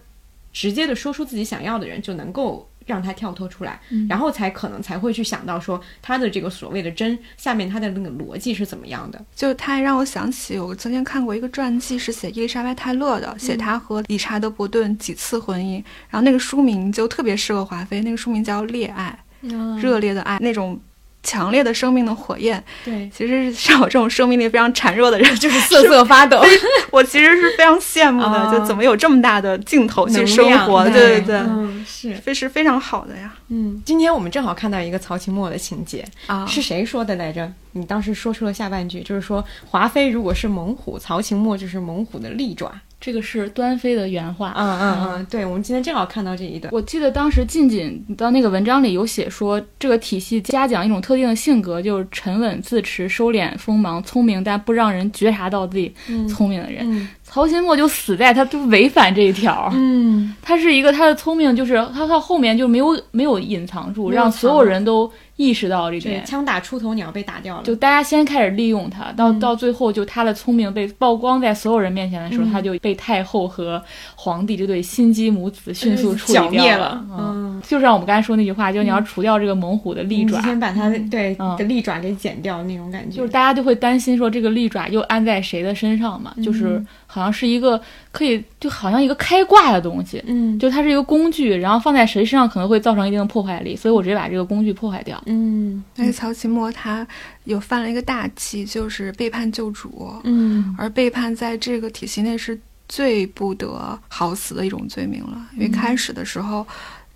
[0.53, 9.25] 直接的说出自己想要的人，就能够让他跳脱出来，然后才可能才会去想到说他的这个所谓的真下面他的那个逻辑是怎么样的。
[9.35, 19.19] 就他还让我想起，我曾经看过一个传记，是写伊丽莎白泰勒的，写她和理查德伯顿几次婚姻，然后那个书名就特别适合华妃，那个书名叫《恋爱》，
[19.49, 19.79] 嗯。
[19.79, 20.81] 热烈的爱，那种
[21.23, 22.63] 强烈的生命的火焰。
[22.85, 26.43] 对，其实像我这种生命力非常孱弱的人， 就是瑟瑟发抖，
[26.91, 30.85] 我其实是非常羡慕的，啊就怎么有这么大的劲头去生活？
[30.85, 33.33] 对对对对，嗯，是，非是非常好的呀。
[33.49, 37.51] 嗯，今天我们正好看到一个曹琴墨的情节，啊，是谁说的来着？
[37.75, 42.71] 你当时说出了下半句，就是说华妃如果是猛虎，曹琴墨就是猛虎的利爪。
[43.03, 44.55] 这个是端妃的原话。
[44.57, 46.73] 嗯嗯嗯，对，我们今天正好看到这一段。
[46.73, 56.89] 我记得当时近锦到那个文章里有写说，这个体系嘉奖一种特定的性格，就是沉稳自持、收敛锋芒、聪明但不让人觉察到自己嗯聪明的人。
[56.89, 59.71] 嗯曹琴墨就死在他就违反这一条。
[59.73, 65.11] 嗯，他是一个他的聪明，就是他到后面就没有没有隐藏住，让所有人都
[65.43, 66.25] 意识到这对，点。
[66.25, 67.63] 枪打出头鸟被打掉了。
[67.63, 73.83] 就大家先开始利用他，到嗯到最后，就他的聪明被曝光在所有人面前的时候，嗯他就被太后和
[74.15, 77.05] 皇帝这对心机母子迅速处理剿灭掉了。
[77.11, 83.17] 嗯，嗯，就像我们刚才说那句话，就是你要除掉这个猛虎的利爪你，先把它对嗯的利爪给剪掉那种感觉。
[83.17, 87.79] 就是大家就会担心说这个利爪又安在谁的身上嘛，就是嗯好像是一个
[88.11, 95.23] 可以就好像一个开挂的东西，嗯就它是一个工具，然后放在谁身上可能会造成一定的破坏力，所以我直接把这个工具破坏掉。
[95.27, 97.07] 嗯而且曹琴墨他
[97.45, 105.47] 有犯了一个大忌，就是背叛救主，嗯而背叛在这个体系内是最不得好死的一种罪名了。
[105.55, 106.67] 因为嗯开始的时候，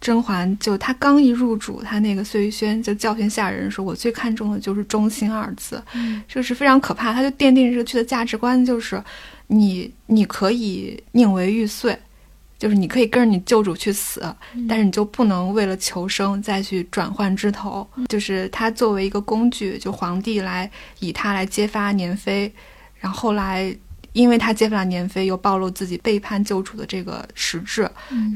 [0.01, 9.03] 甄嬛就她刚一入主，她那个碎玉轩就教训下人说：“我最看重的就是忠心二字。”嗯这个是非常可怕，他就奠定这个剧的价值观，就是
[9.49, 11.99] 你你可以宁为玉碎。
[12.59, 14.23] 就是你可以跟着你救主去死，
[14.55, 17.87] 嗯但是你就不能为了求生再去转换枝头。
[18.09, 22.51] 就是他作为一个工具，就皇帝来以他来揭发年妃，
[22.99, 23.77] 然后后来
[24.15, 27.87] 因为他揭发了年妃，又暴露自己背叛救主的这个实质，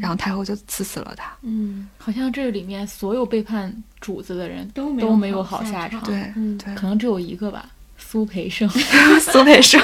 [0.03, 1.35] 然后太后就赐死了他。
[1.40, 7.70] 嗯，好像这里面所有背叛主子的人，都都没有有好下下场对、嗯对，可能只有一个吧，
[8.11, 8.68] 苏培盛。
[9.20, 9.81] 苏培盛，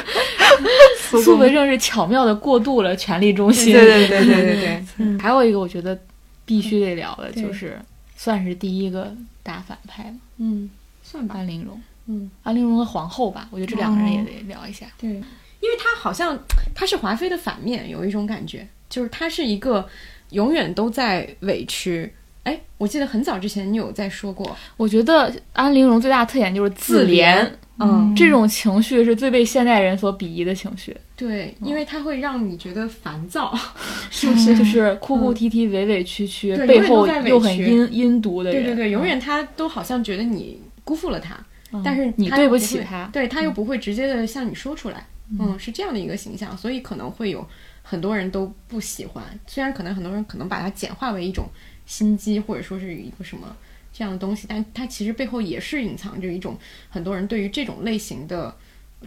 [0.98, 3.72] 苏苏培培盛是巧妙的过渡了权力中心。
[3.72, 5.18] 对对对对对对。
[5.22, 5.96] 还有一个我觉得
[6.44, 7.80] 必须得聊的就是，
[8.16, 10.68] 算是第一个大反派了，嗯，
[11.04, 11.80] 算吧，安陵容。
[12.06, 14.24] 嗯，安陵容和皇后吧，我觉得这两个人也哦。
[14.24, 14.86] 得聊一下。
[14.98, 16.36] 对，因为她好像
[16.74, 19.88] 她是华妃的反面，有一种感觉，就是她是一个
[20.30, 22.12] 永远都在委屈。
[22.42, 33.54] 哎，我记得很早之前你有在说过，我觉得安陵容最大的特点就是自怜，嗯，这种情绪是最被现代人所鄙夷的情绪，对，因为它会让你觉得烦躁，
[34.10, 34.56] 是不是？
[34.56, 38.62] 就是哭哭啼啼、委委屈屈，背后又很阴阴毒的人。
[38.64, 41.36] 对对对，永嗯远他都好像觉得你辜负了他，
[41.72, 41.82] 嗯。
[41.84, 43.10] 但是你对不起他。
[43.12, 45.06] 对他又不会直接的向你说出来，
[45.38, 47.46] 嗯，是这样的一个形象，所以可能会有
[47.82, 51.46] 很多人都不喜欢，虽然可能很多人可能把它简化为一种
[51.84, 53.54] 心机，或者说是一个什么
[53.96, 56.58] 这样的东西，但它其实背后也是隐藏着一种
[56.90, 58.54] 很多人对于这种类型的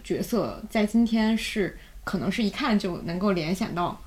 [0.02, 4.00] 角色，在今天是可能是一看就能够联想到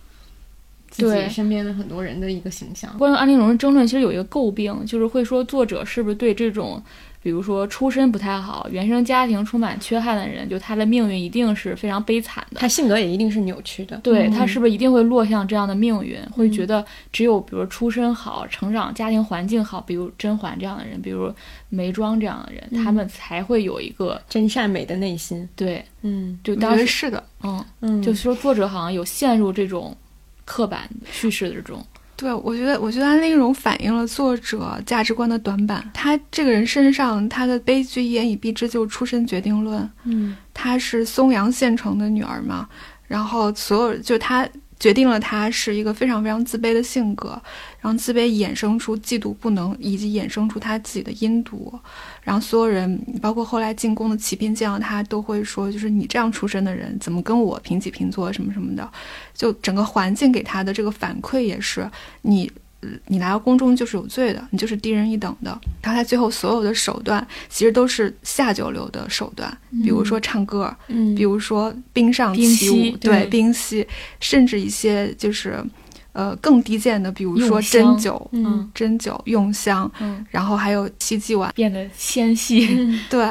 [0.89, 2.98] 自己身边的很多人的一个形象。
[2.98, 6.84] 关于安陵容的争论，其实有一个诟病，就是会说作者是不是对这种，
[7.24, 12.60] 比如说出身不太好、原生家庭充满缺憾的人，就他的命运一定是非常悲惨的。
[12.60, 16.22] 他性格也一定是扭曲的，对嗯他是不是一定会落向这样的命运？
[16.32, 21.34] 会觉得只有比如出身好、成长家庭环境好，比如甄嬛这样的人，比如
[21.70, 25.48] 眉庄这样的人，嗯他们才会有一个真善美的内心。
[25.56, 27.24] 对，嗯就当时是的。
[27.44, 29.96] 嗯，嗯，就是说作者好像有陷入这种
[30.44, 31.86] 刻板叙事的这种，
[32.24, 35.92] 对，我觉得，我觉得安陵容反映了作者价值观的短板。
[35.94, 39.90] 他这个人身上，他的悲剧一言以蔽之，就是出身决定论。
[40.06, 42.70] 嗯她是松阳县城的女儿嘛，
[43.08, 44.48] 然后所有就她
[44.84, 47.41] 决定了他是一个非常非常自卑的性格，
[47.80, 51.74] 然后自卑衍生出嫉妒不能，以及衍生出他自己的阴毒，
[52.22, 58.91] 然后所有人，包括后来进宫的骑兵见到他都会说，就是你这样出身的人，怎么跟我平起平坐什么什么的，
[59.34, 61.89] 就整个环境给他的这个反馈也是
[62.24, 62.52] 你。
[62.84, 65.50] 呃你来到宫中就是有罪的，你就是低人一等的。
[65.82, 73.26] 然后他最后所有的手段其实都是下九流的手段，比如说唱歌，嗯，比如说冰上起舞，对对。
[73.28, 73.86] 冰嬉，
[74.19, 75.63] 甚至一些就是
[76.12, 78.69] 呃更低贱的，比如说针灸、嗯。
[78.74, 83.28] 针灸、用香，嗯，然后还有西祭碗，变得纤细，嗯 对，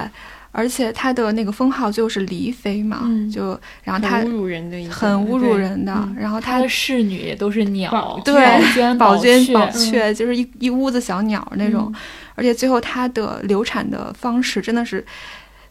[0.53, 3.29] 而且他的那个封号就是黎妃嘛，嗯。
[3.31, 12.01] 就然后他很侮辱人的一，很侮辱人的，嗯然后他他的侍女也都是鸟，对宝娟、宝娟、雀宝雀就是一一屋子小鸟那种，嗯。
[12.35, 15.05] 而且最后他的流产的方式真的是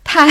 [0.03, 0.27] 太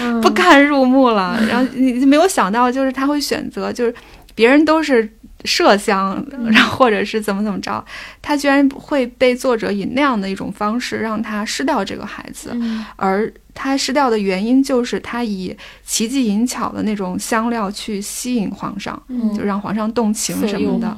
[0.00, 0.20] 嗯。
[0.24, 1.38] 不堪入目了。
[1.48, 3.94] 然后 你没有想到，就是他会选择，就是
[4.34, 5.06] 别人都是
[5.44, 6.50] 麝香，嗯。
[6.50, 7.84] 然后或者是怎么怎么着，
[8.22, 12.84] 他居然会被作者以那样的一种方式让他失掉这个孩子，嗯。
[12.96, 20.96] 而他失掉的原因就是他以奇技淫巧的那种香料去吸引皇上，嗯就让皇上动情什么的，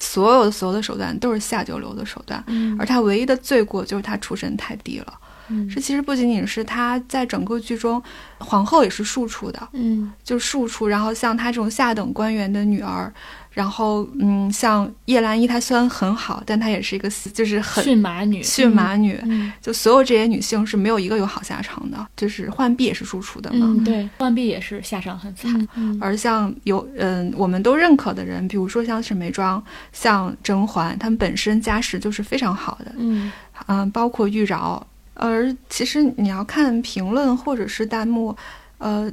[0.00, 2.42] 所有的所有的手段都是下九流的手段。
[2.46, 5.12] 嗯而他唯一的罪过就是他出身太低了。
[5.48, 8.02] 嗯这其实不仅仅是他在整个剧中，
[8.38, 10.88] 皇后也是庶出的，嗯就是庶出。
[10.88, 13.12] 然后像他这种下等官员的女儿，
[13.56, 19.18] 然后嗯，像叶澜依，她虽然很好，但她也是一个就是很驯马女，驯马女。
[19.22, 23.64] 嗯就所有这些女性是没有一个有好下场的，就是浣碧也是庶出的嘛。
[23.66, 25.66] 嗯对，浣碧也是下场很惨，
[25.98, 33.32] 而像有嗯，我们都认可的人，比如说像沈眉庄、像甄嬛，她们本身家世就是非常好的，嗯
[33.68, 34.82] 嗯，包括玉娆。
[35.14, 38.36] 而其实你要看评论或者是弹幕，
[38.76, 39.10] 呃，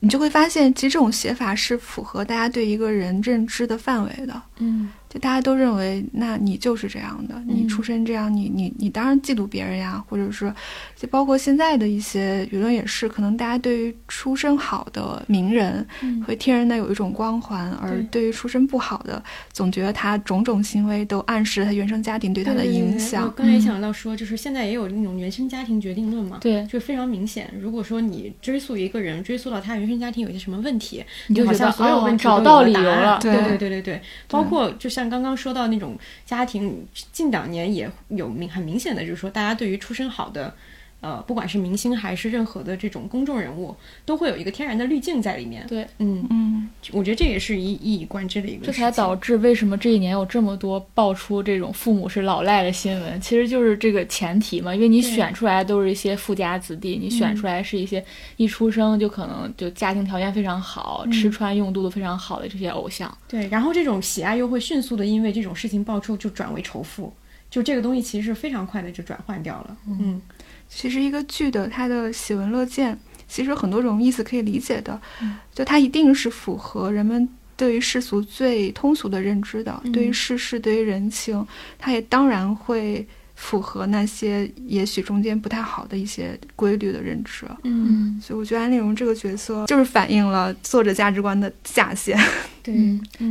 [0.00, 4.42] 你就会发现，其实这种写法是符合大家对一个人认知的范围的。
[4.58, 7.68] 嗯就大家都认为，那你就是这样的，你嗯。
[7.68, 10.52] 出身这样，你你你当然嫉妒别人呀，或者是，
[10.96, 16.22] 就包括现在的一些舆论也是，可能大家对于出身好的名人，嗯。
[16.24, 18.18] 会天然的有一种光环，而对。
[18.18, 23.34] 对于出身不好的，总觉得他种种行为都暗示他原生家庭对他的影响我响。
[23.36, 27.48] 刚才也想到说，就是现在也有那种原生家庭决定论嘛，对，就非常明显。
[27.60, 33.42] 如果说你追溯一个人，追溯到他原生家庭有些什么问题，你就觉得好像所有哦问题都找到理有答了，对对。
[33.48, 40.52] 对对对对，包括就像像刚刚说到那种家庭，近两年也有明很明显的，就是说大家对于出身好的。
[41.00, 45.64] 呃，不管是明星还是任何的这种公众人物，都会有一个天然的滤镜在里面。
[45.68, 48.72] 对，嗯，嗯，我觉得这也是一一以贯之的一个这。
[48.72, 58.04] 才导致为什么这一年有这么多爆出这种父母是老赖的新闻，其实就是这个前提嘛，因为你选出来都是一些富家子弟，你选嗯出来是一些
[58.36, 63.16] 一出生就可能就家庭条件非常好，嗯吃穿用度都非常好的这些偶像。
[63.28, 67.12] 对，然后这种喜爱又会迅速的因为这种事情爆出就转为仇富，
[67.50, 69.76] 就这个东西其实是非常快的就转换掉了。
[69.86, 70.20] 嗯
[70.68, 75.36] 其实一个剧的它的喜闻乐见，其实很多种意思可以理解的，嗯。
[75.54, 79.92] 就它一定是符合人们对于世俗最通俗的认知的，嗯。
[79.92, 81.46] 对于世事，对于人情，
[81.78, 83.06] 它也当然会
[83.40, 87.46] 符合那些也许中间不太好的一些规律的认知。
[87.62, 92.18] 嗯，所以我觉得安陵容这个角色就是反映了作者价值观的下限。
[92.60, 92.74] 对，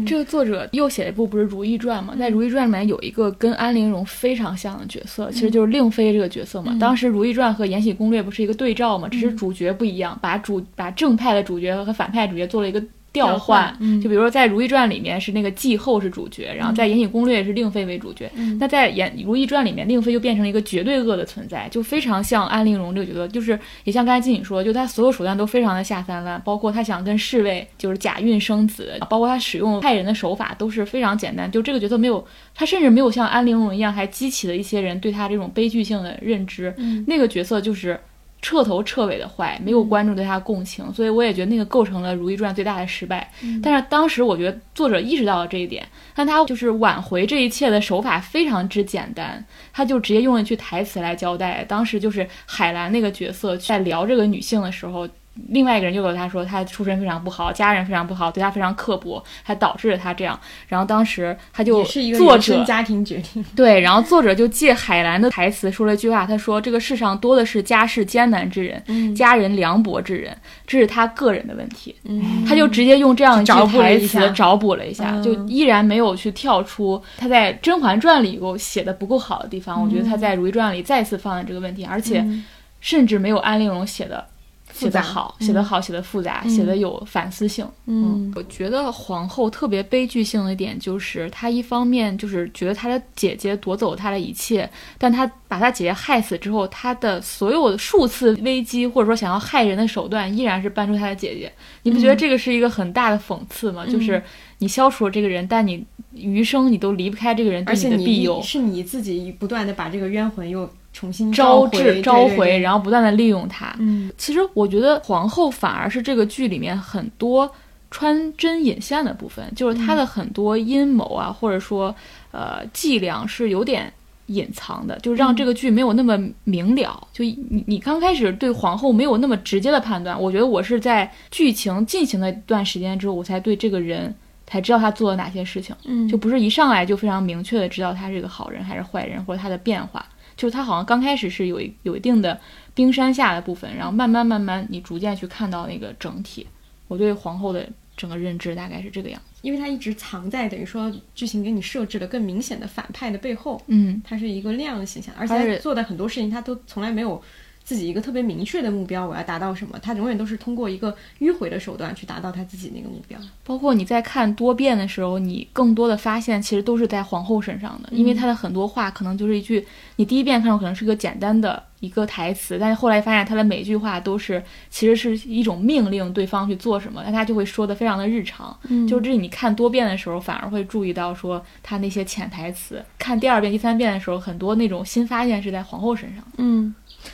[0.05, 6.71] 这个作者又写了一部不是《如懿传》嘛，在《如懿传》里面有一个跟安陵容非常像的角色，其实就是令妃这个角色嘛。
[6.73, 6.79] 嗯。
[6.79, 9.37] 当时《如懿传》和《延禧攻略》不是一个对照嘛，只是嗯。
[9.37, 12.81] 主角不一样，把主把正派的主角和反派主角做了一个
[13.17, 18.31] 调调换嗯就比如说在《如懿传》里面是那个继后是主角，然后在《延禧攻略》是令妃为主角。
[18.35, 31.51] 嗯那在《延如懿传》里面，令妃就变成了一个绝对恶的存在，就非常像安陵容这个角色，就是也像刚才金颖说，就她所有手段都非常的下三滥，包括她想跟侍卫就是假孕生子，包括她使用害人的手法都是非常简单。
[31.51, 36.73] 就这个角色没有，她甚至没有像安陵容一样，还激起了一些人对她这种悲剧性的认知。
[36.77, 37.99] 嗯那个角色就是。
[38.41, 43.29] 彻头彻尾的坏，没有观众对他共情，所以我也觉得那个构成了《如懿传》最大的失败。
[43.61, 51.65] 但是当时我觉得作者意识到了这一点，但他就是挽回这一切的手法非常之简单，他就直接用了一句台词来交代。
[51.67, 55.07] 当时就是海兰那个角色在聊这个女性的时候。
[55.49, 60.39] 另外一个人就给他说，他出身非常不好，家人非常不好，对他非常刻薄，还导致了他这样。
[60.67, 63.43] 然后当时他就也是一个作者家庭决定。
[63.55, 79.81] 对，然后作者就借海兰的台词说了一句话，他说：“这个世上多的是家世艰难之人，嗯家人凉薄之人，这是他个人的问题。”嗯他就直接用这样一句台词找补了一下，嗯就依然没有去跳出他在《甄嬛传》里有写的不够好的地方。
[79.81, 82.45] 我觉得他在《如懿传》里再次犯了这个问题，而且嗯
[82.79, 84.25] 甚至没有安陵容写的。
[84.73, 87.67] 写得好，嗯写得好，写得复杂，嗯写得有反思性。
[87.85, 101.51] 嗯我觉得皇后特别悲剧性的一点就是，她一方面就是觉得她的姐姐夺走她的一切，但她把她姐姐害死之后，她的所有的数次危机或者说想要害人的手段，依然是搬出她的姐姐。
[101.83, 103.85] 你不觉得这个是一个很大的讽刺吗？
[103.85, 104.21] 就是
[104.59, 108.41] 你消除了这个人，但你余生你都离不开这个人对而且的庇佑。
[108.41, 113.75] 是你自己不断的把这个冤魂又重新招回致召回，对对对然后不断的利用他。
[113.77, 117.47] 嗯其实我觉得皇后反而是这个剧里面很多
[117.91, 121.93] 穿针引线的部分，就是她的很多阴谋啊，或者说
[122.31, 123.93] 呃伎俩是有点
[124.25, 127.07] 隐藏的，就让这个剧没有那么明了。
[127.13, 134.13] 就你你刚开始对皇后没有那么直接的判断，我觉得我是在剧情进行了一段时间之后，我才对这个人
[134.47, 140.03] 才知道他做了哪些事情，嗯就不是一上来就非常明确的知道他是个好人还是坏人，或者他的变化。
[140.37, 142.39] 就是他好像刚开始是有一有一定的
[142.73, 146.47] 冰山下的部分，然后慢慢慢慢你逐渐去看到那个整体。
[146.87, 149.39] 我对皇后的整个认知大概是这个样子。
[149.41, 157.21] 因为它一直藏在等于说剧情给你设置的更明显的反派的背后，嗯，它是一个那样的形象，而且做的很多事情他都从来没有
[157.67, 163.19] 自己一个特别明确的目标，我要达到什么，他永远都是通过一个迂回的手段去达到他自己那个目标。
[163.43, 178.57] 包括你在看多遍的时候，你更多的发现其实都是在皇后身上的，因为她的很多话可能就是一句，你第一遍看到可能是个简单的一个台词，但是后来发现她的每句话都是其实是一种命令对方去做什么，那她就会说的非常的日常。
[178.69, 182.81] 嗯就是你看多遍的时候，反而会注意到说她那些潜台词。
[182.97, 186.31] 看第二遍、第三遍的时候，很多那种新发现是在皇后身上的。
[186.37, 186.73] 嗯，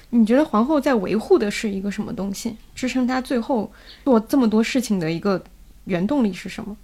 [0.10, 2.56] 你觉得皇后在维护的是一个什么东西？
[2.76, 3.72] 支撑她最后
[4.04, 5.44] 做这么多事情的一个
[5.86, 6.76] 原动力是什么？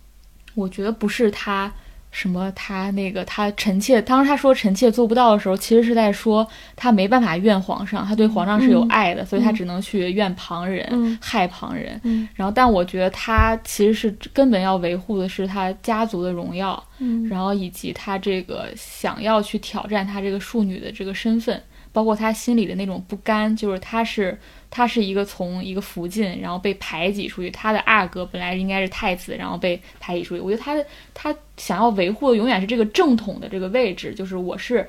[0.55, 1.71] 我觉得不是她
[2.11, 6.45] 什么她那个她臣妾，当时她说臣妾做不到的时候，其实是在说
[6.75, 12.01] 她没办法怨皇上，她对皇上是有爱的，所以她只能去怨旁人、害旁人。
[12.33, 16.83] 然后，但我觉得她其实是根本要维护的是她家族的荣耀，
[17.29, 24.37] 然后以及她这个想要去挑战她这个庶女的这个身份，包括他心里的那种不甘，就是他是
[24.69, 30.41] 他是一个从一个福晋，然后被排挤出去，他的阿哥本来应该是太子，然后被排挤出去。
[30.41, 34.87] 我觉得他的他想要维护的永远是这个正统的这个位置，就是我是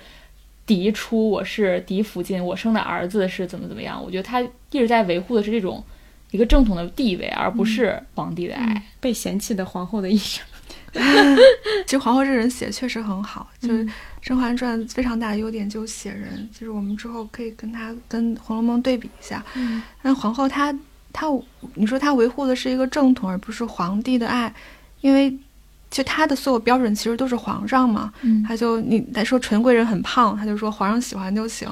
[0.67, 4.03] 嫡出，我是嫡福晋，我生的儿子是怎么怎么样。
[4.03, 5.83] 我觉得他一直在维护的是这种
[6.31, 8.83] 一个正统的地位，而不是皇帝的爱。
[9.01, 10.45] 被嫌弃的皇后的一生。
[11.87, 13.89] 其实皇后这人写得确实很好，就是嗯
[14.21, 19.45] 《甄嬛传》非常大的优点就是写人，就是我们之后可以跟她跟《红楼梦》对比一下。
[19.55, 20.75] 嗯但皇后她
[21.13, 21.27] 她，
[21.75, 24.53] 你说她维护的是一个正统，而不是皇帝的爱，
[25.01, 25.37] 因为
[25.91, 28.13] 就她的所有标准其实都是皇上嘛。
[28.23, 31.69] 嗯他就你他说纯贵人很胖，她就说皇上喜欢就行。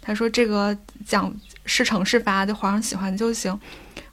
[0.00, 3.58] 她说这个讲是惩是罚，就皇上喜欢就行。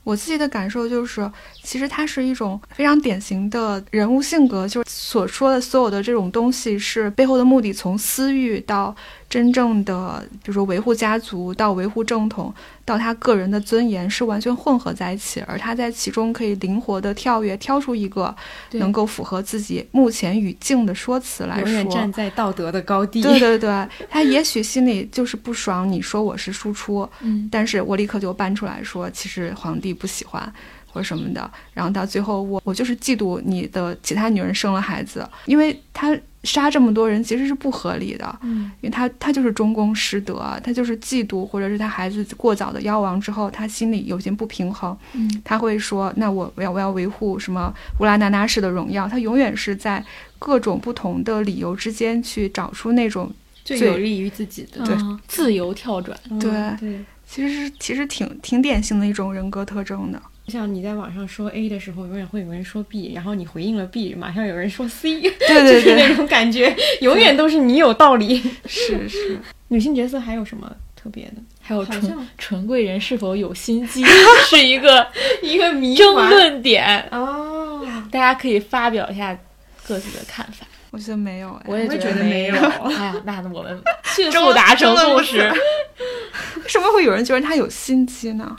[0.04, 1.30] 我自己的感受就是，
[1.62, 8.94] 其实它是一种非常典型的人物性格，就是所说的所有的这种东西是背后的目的，从私欲到
[9.32, 18.36] 真正的，比如说维护家族，到维护正统，到他个人的尊严，是完全混合在一起，而他在其中可以灵活的跳跃，挑出一个
[18.72, 21.66] 能够符合自己目前语境的说辞来说。
[21.66, 23.22] 永远站在道德的高地。
[23.22, 30.52] 对对对，他也许心里就是不爽，你说我是输出，嗯但是我立刻就搬出来说，其实皇帝不喜欢。
[30.94, 36.14] 或者什么的，然后到最后我我就是嫉妒你的其他女人生了孩子，因为他
[36.44, 50.04] 杀这么多人其实是不合理的，嗯，因为他他就是中宫失德，他就是嫉妒，或者是他孩子过早的夭亡之后，他心里有些不平衡，嗯，他会说，那我我要我要维护什么乌拉那那氏的荣耀，他永远是在
[50.38, 53.32] 各种不同的理由之间去找出那种
[53.64, 54.84] 最最有利于自己的。
[54.84, 54.94] 对。
[54.96, 56.50] 嗯自由跳转，嗯对。
[56.80, 60.20] 对，其实是其实挺挺典型的一种人格特征的。
[60.48, 68.42] 像你在网上说 A 的时候，永远会有人说 B，然后你回应了 B，马上有人说 C，对对 就是那，种感觉，永远都是你有道理。
[68.66, 69.38] 是是，
[69.68, 71.34] 女性角色还有什么特别的？
[71.60, 74.04] 还有纯纯贵人是否有心机，
[74.50, 75.06] 是一个
[75.42, 79.38] 一个谜争论点，哦，大家可以发表一下
[79.86, 80.66] 各自的看法。
[80.90, 83.80] 我觉得没有哎，我也觉得没有哎呀，那我们
[84.14, 85.38] 迅速达成共识。
[85.38, 88.56] 为什么会有人觉得他有心机呢？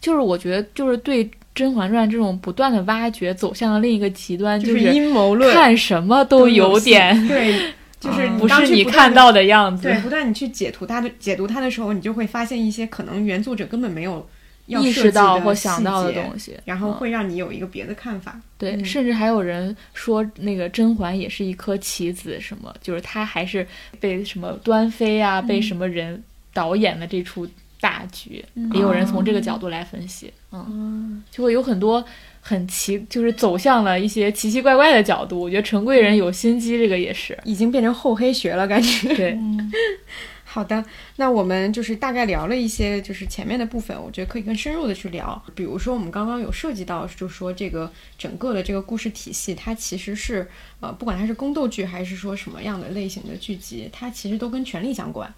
[0.00, 1.24] 就是我觉得，就是对
[1.54, 9.82] 《甄嬛传》这种不断的挖掘，走向了另一个极端，就是是阴谋论，看什么都有点对， 就是嗯不是你看到的样子。
[9.82, 14.24] 对，不断你去解读它的解读它的时候，你就会发现一些可能原作者根本没有
[14.66, 18.40] 意识到或想到的东西，然后嗯会让你有一个别的看法。
[18.56, 23.66] 对，嗯甚至还有人说那个甄嬛也是一颗棋子，什么就是她还是
[23.98, 26.22] 被什么端妃啊，被什么人
[26.52, 27.48] 导演的这出
[27.80, 32.04] 大局，也有人从这个角度来分析，嗯，嗯，就会有很多
[32.40, 35.40] 很奇，就是走向了一些奇奇怪怪的角度。
[35.40, 39.14] 我觉得陈贵人有心机，这个也是，已经变成厚黑学了，感觉。
[39.14, 39.72] 对，嗯，
[40.44, 40.82] 好的，
[41.16, 45.40] 那我们就是大概聊了一些，就是前面的部分，我觉得可以更深入的去聊。
[45.54, 50.48] 比如说，我们刚刚有涉及到，就是说这个整个的这个故事体系，它其实是
[50.80, 55.32] 呃，不管它是宫斗剧还是说什么样的类型的剧集，它其实都跟权力相关。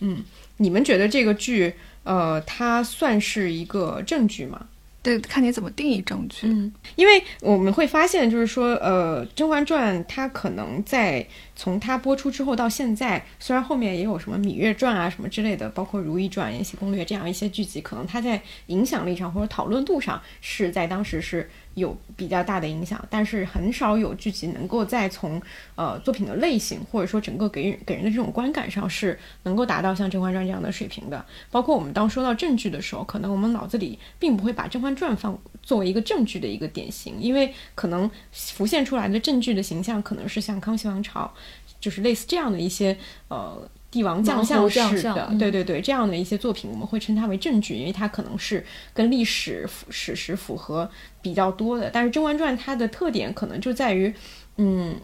[0.00, 0.22] 嗯，
[0.58, 1.72] 你们觉得这个剧，
[2.04, 4.68] 呃，它算是一个正剧吗？
[5.00, 6.46] 对，看你怎么定义证据。
[6.48, 11.26] 嗯，因为我们会发现，就是说，呃，《甄嬛传》它可能在
[11.58, 25.42] 从它播出之后到现在，虽然后面也有什么《芈月传》啊什么之类的，包括《如懿传》《延禧攻略》这样一些剧集，可能它在影响力上或者讨论度上是在当时是有比较大的影响，但是很少有剧集能够再从
[25.74, 31.26] 呃作品的类型或者说整个给人给人的这种观感上是能够达到像《甄嬛传》这样的水平的。
[31.50, 41.32] 包括我们当说到正剧的时候，可能我们脑子里并不会把《甄嬛传》放作为一个正剧的一个典型，因为可能浮现出来的正剧的形象可能是像康熙王朝，
[41.80, 42.96] 就是类似这样的一些
[43.28, 43.68] 呃。
[43.90, 48.62] 帝王将相式的，对对对，这样的一些作品，我们会称它为正剧，因为它可能是
[48.92, 50.86] 跟历史史实符合
[51.22, 51.88] 比较多的。
[51.88, 54.12] 但是《甄嬛传》它的特点可能就在于，
[54.58, 54.94] 嗯，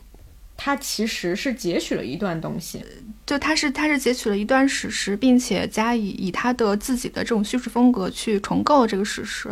[0.55, 2.85] 它其实是截取了一段东西，
[3.25, 9.49] 就它是它是截取了一段史实，并且加以以它的自己的这种叙事风格去重构这个史实。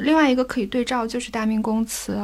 [0.00, 2.14] 另外一个可以对照就是《大明宫词》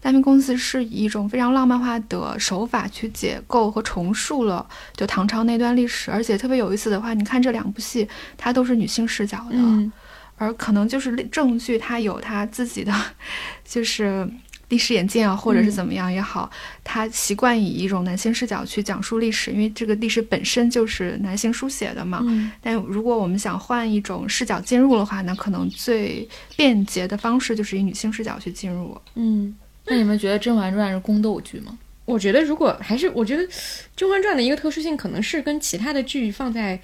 [0.00, 9.92] 大明宫词》是以一种非常浪漫化的手法去解构和重述了就唐朝那段历史，而且特别有意思的话，你看这两部戏，它都是女性视角的，嗯。
[10.36, 12.90] 而可能就是正剧它有它自己的
[13.62, 14.26] 就是
[14.70, 16.50] 历史眼镜啊，或者是怎么样也好，
[16.82, 22.20] 他习惯以一种男性视角去讲述历史，因为这个历史本身就是男性书写的嘛。
[22.22, 28.98] 嗯但如果我们想换一种视角进入的话，那可能最便捷的方式就是以女性视角去进入。
[29.14, 29.54] 嗯。
[29.86, 31.76] 那你们觉得《甄嬛传》是宫斗剧吗？
[32.04, 33.42] 我觉得，如果还是我觉得
[33.96, 36.78] 《甄嬛传》的一个特殊性，可能是跟其他的剧放在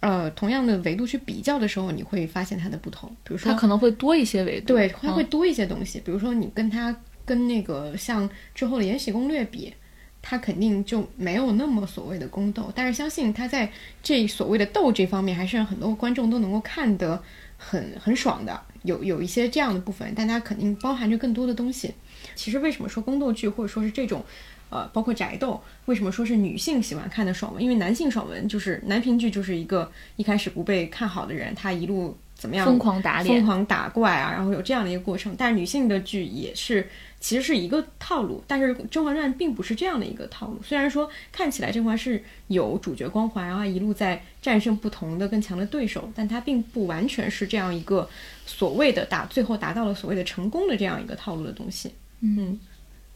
[0.00, 3.08] 呃同样的维度去比较的时候，你会发现它的不同。
[3.24, 6.00] 比如说，它可能会多一些维度，对，它会嗯多一些东西。
[6.04, 9.72] 比如说，你跟它跟那个像之后的《延禧攻略》比，
[10.20, 12.72] 它肯定就没有那么所谓的宫斗。
[12.74, 13.70] 但是相信它在
[14.02, 17.22] 这所谓的斗这方面，还是让很多观众都能够看得
[17.56, 18.60] 很很爽的。
[18.82, 21.94] 有有一些这样的部分，但它肯定包含着更多的东西。
[22.34, 24.24] 其实为什么说宫斗剧或者说是这种，
[24.70, 27.62] 呃，包括宅斗，为什么说是女性喜欢看的爽文？
[27.62, 35.32] 因为男性爽文就是男频剧，就是一个一开始不被看好的人，他一路怎么样疯狂打脸，疯狂打怪啊，然后有这样的一个过程。
[35.38, 36.88] 但是女性的剧也是
[37.22, 40.60] 其实是一个套路，但是《甄嬛传》并不是这样的一个套路。
[40.60, 48.10] 虽然说看起来甄嬛是有主角光环，然后一路在战胜不同的更强的对手，但它并不完全是这样一个
[48.44, 51.92] 所谓的达最后达到了所谓的成功的这样一个套路的东西。
[52.22, 52.58] 嗯，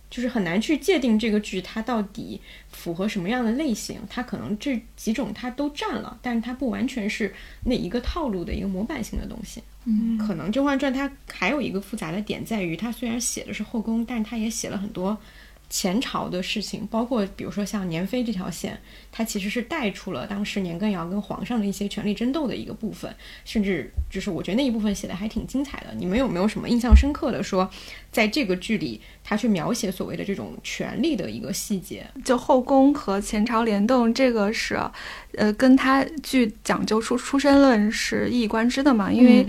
[0.09, 2.41] 就是很难去界定这个剧它到底
[2.71, 7.35] 符合什么样的类型，它可能这几种它都占了，但是它不完全是
[7.65, 9.61] 那一个套路的一个模板性的东西。
[9.89, 15.17] 嗯，可能《甄嬛传》它还有一个复杂的点在于，它虽然写的是后宫，但是它也写了很多
[15.69, 18.79] 前朝的事情，包括比如说像年妃这条线，
[19.11, 23.13] 它其实是带出了当时年羹尧跟皇上的一些权力争斗的一个部分，
[23.45, 25.95] 甚至就是我觉得那一部分写的还挺精彩的。
[25.97, 27.69] 你们有没有什么印象深刻的说，
[28.13, 32.07] 在这个剧里，他去描写所谓的这种权力的一个细节？
[32.25, 34.81] 就后宫和前朝联动，这个是，
[35.37, 39.47] 呃，跟他剧讲究出出身论是一以贯之的嘛，因为。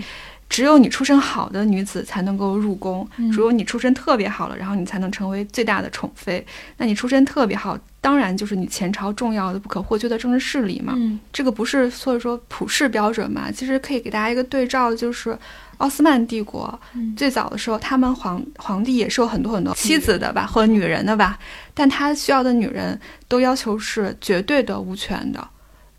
[0.48, 6.44] 只有你出身好的女子才能够入宫，只有你出身特别好了，然后你才能成为最大的宠妃。
[6.78, 10.94] 那你出身特别好，当然就是你前朝重要的、不可或缺的政治势力嘛。
[11.32, 13.52] 这个不是所以说普世标准嘛？
[13.52, 15.38] 其实可以给大家一个对照，就是
[15.76, 16.80] 奥斯曼帝国
[17.14, 21.38] 最早的时候，他们皇皇帝也是有很多很多妻子的吧，或者女人的吧，
[21.74, 25.46] 但他需要的女人都要求是绝对的无权的。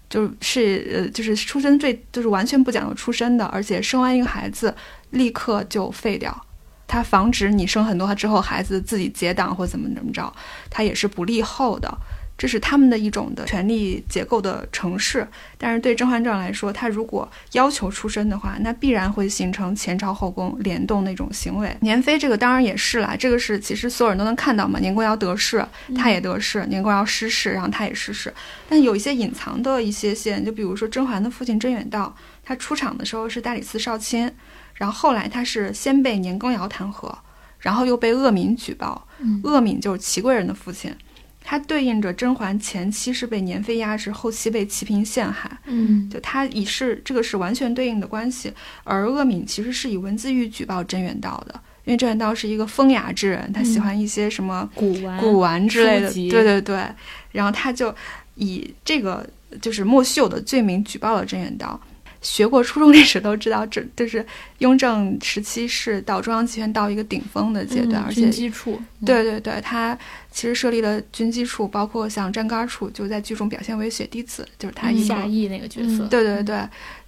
[0.10, 4.76] 就是呃，就是出身最就是完全不讲究出身的，而且生完一个孩子
[5.12, 6.45] 立刻就废掉，
[6.88, 10.34] 它防止你生很多之后孩子自己结党或怎么怎么着，
[10.70, 11.95] 它也是不利后的。
[12.40, 15.28] 这是他们的一种的权力结构的城市，
[15.58, 21.76] 但是对《甄嬛传》来说，他如果要求出身的话，那必然会形成前朝后宫联动那种行为。
[21.82, 24.80] 年妃这个当然也是啦，这个是其实所有人都能看到嘛。
[24.80, 25.68] 年羹尧得势，
[25.98, 28.34] 他也得势；年羹尧失势，然后他也失势。
[28.70, 32.16] 但有一些隐藏的一些线，就比如说甄嬛的父亲甄远道，
[32.46, 34.32] 他出场的时候是大理寺少卿，
[34.76, 37.14] 然后后来他是先被年羹尧弹劾，
[37.60, 39.06] 然后又被鄂敏举报。
[39.44, 40.96] 鄂敏就是祺贵人的父亲。
[41.44, 48.54] 它对应着甄嬛前期是被年妃压制，后期被齐嫔陷害，嗯，就它已是这个是完全对应的关系。
[48.84, 51.54] 而鄂敏其实是以文字狱举报甄远道的，
[51.86, 56.84] 因为甄远道是一个风雅之人，他喜欢一些什么古玩、古玩之类的，对对对。
[57.32, 57.94] 然后他就
[58.36, 59.28] 以这个
[59.62, 61.80] 就是莫须有的罪名举报了甄远道。
[62.22, 64.26] 学过初中历史都知道，这就是
[64.57, 69.97] 雍正时期是到中央集权到一个顶峰的阶段，而且军机处，对对对，他
[70.32, 76.61] 其实设立了军机处，包括像站杆处，就在剧中表现为雪滴子，就是他夏邑那个角色，对对对，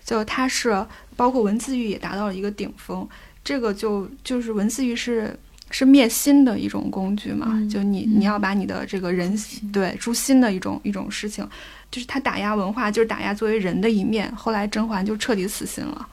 [0.05, 0.85] 就他是
[1.17, 3.07] 包括文字狱也达到了一个顶峰，
[3.43, 5.37] 这个就就是文字狱是
[5.71, 9.35] 是灭心的一种工具嘛，就你你要把你的这个人
[9.73, 11.47] 对诛心的一种一种事情。
[11.89, 14.33] 就是他打压文化，就是打压作为人的一面。
[14.33, 16.07] 后来甄嬛就彻底死心了，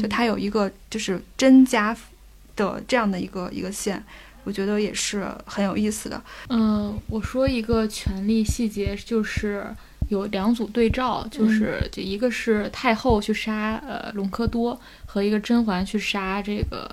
[0.00, 1.96] 就他有一个就是甄家
[2.54, 4.00] 的这样的一个一个线，
[4.44, 6.22] 我觉得也是很有意思的。
[6.50, 9.66] 嗯，我说一个权力细节，就是
[10.08, 16.88] 有两组对照，就是就一个是太后去杀呃隆科多，和一个甄嬛去杀这个。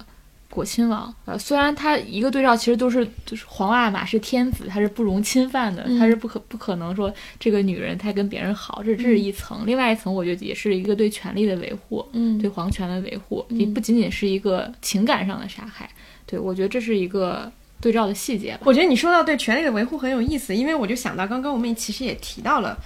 [0.52, 9.66] 果亲王，呃，虽然他一个对照，其实都是就是皇阿玛是天子，他是不容侵犯的，他是不可不可能说这个女人她跟别人好，这这是一层。
[9.66, 15.90] 另外一层，我觉得也是一个对权力的维护，嗯，对皇权的维护，也不仅仅是一个情感上的杀害。
[16.26, 18.58] 对我觉得这是一个对照的细节。
[18.64, 22.78] 我觉得你说到对权力的维护很有意思，因为我就想到刚刚我们其实也提到了。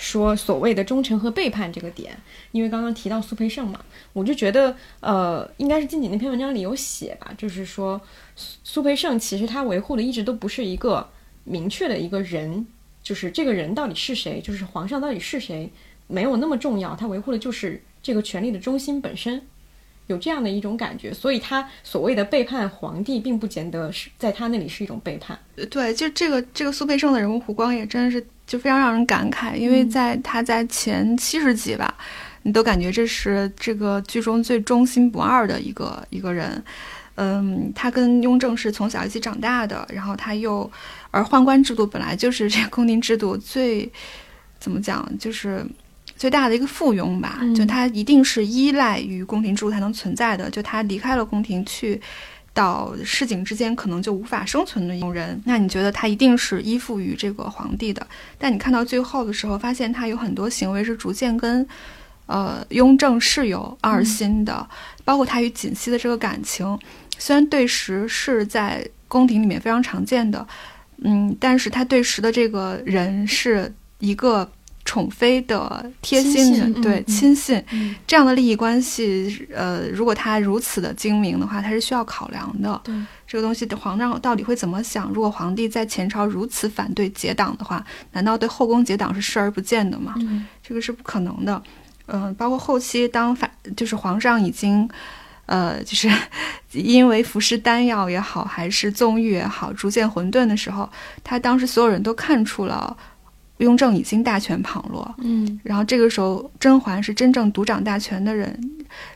[0.00, 2.18] 说所谓的忠诚和背叛这个点，
[2.52, 3.78] 因为刚刚提到苏培盛嘛，
[4.14, 8.00] 我就觉得，呃，应该是近景那篇文章里有写吧，就是说
[8.34, 11.06] 苏苏培盛其实他维护的一直都不是一个
[11.44, 12.66] 明确的一个人，
[13.02, 15.70] 就是这个人到底是谁，就是皇上到底是谁，
[16.06, 19.42] 没有那么重要，他维护的就是这个权力的中心本身，
[20.06, 25.38] 有这样的一种感觉，所以他所谓的背叛皇帝，并不见得是在他那里是一种背叛。
[25.68, 28.26] 对，就这个这个苏培盛的人物弧光也真的是。
[28.50, 31.94] 就非常让人感慨，因为在他在前七十集吧，
[32.42, 36.60] 你都感觉这是这个剧中最忠心不二的一个一个人。
[37.14, 40.68] 嗯，他跟雍正是从小一起长大的，然后他又，
[41.12, 43.88] 而宦官制度本来就是这宫廷制度最
[44.58, 45.64] 怎么讲，就是
[46.16, 47.38] 最大的一个附庸吧。
[47.54, 50.50] 就他一定是依赖于宫廷制度才能存在的。
[50.50, 52.00] 就他离开了宫廷去。
[52.52, 58.04] 到市井之间可能就无法生存的一种人，那你觉得他一定是依附于这个皇帝的？
[58.38, 61.66] 但你看到最后的时候，发现他有很多行为是逐渐跟，
[62.26, 64.68] 呃，雍正是有二心的，
[65.04, 66.78] 包括他与锦汐的这个感情，
[67.18, 70.46] 虽然对时是在宫廷里面非常常见的，
[70.98, 74.50] 嗯，但是他对时的这个人是一个。
[74.90, 77.64] 宠妃的贴心的对亲信，
[78.08, 82.80] 这样的利益关系，呃，如果他如此的精明的话，他是需要考量的。
[82.82, 82.92] 对
[83.24, 85.08] 这个东西，皇上到底会怎么想？
[85.14, 90.16] 如果皇帝在前朝如此反对结党的话，难道对后宫结党是视而不见的吗？
[90.60, 91.62] 这个是不可能的。
[92.06, 94.90] 嗯，包括后期当反就是皇上已经，
[95.46, 96.10] 呃，就是
[96.74, 100.90] 因为服食丹药也好，还是纵欲也好，逐渐混沌的时候，
[101.22, 102.96] 他当时所有人都看出了。
[103.60, 108.58] 雍正已经大权旁落，嗯，然后这个时候甄嬛是真正独掌大权的人，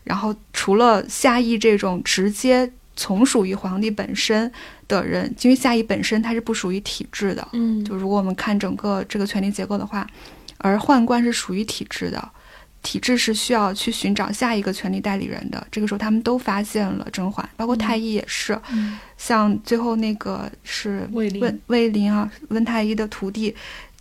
[0.04, 4.50] 然后除了夏邑这种直接从属于皇帝本身
[4.86, 7.84] 的人，因为夏邑本身它是不属于体制的，嗯。
[7.84, 10.06] 就如果我们看整个这个权力结构的话，
[10.58, 12.30] 而宦官是属于体制的，
[12.82, 15.66] 体制是需要去寻找下一个权力代理人的。
[15.70, 18.58] 这个时候，他们都发现了甄嬛，包括太医也是。
[18.70, 18.98] 嗯。
[19.16, 21.40] 像最后那个是卫灵。
[21.40, 23.54] 温卫灵啊，温太医的徒弟，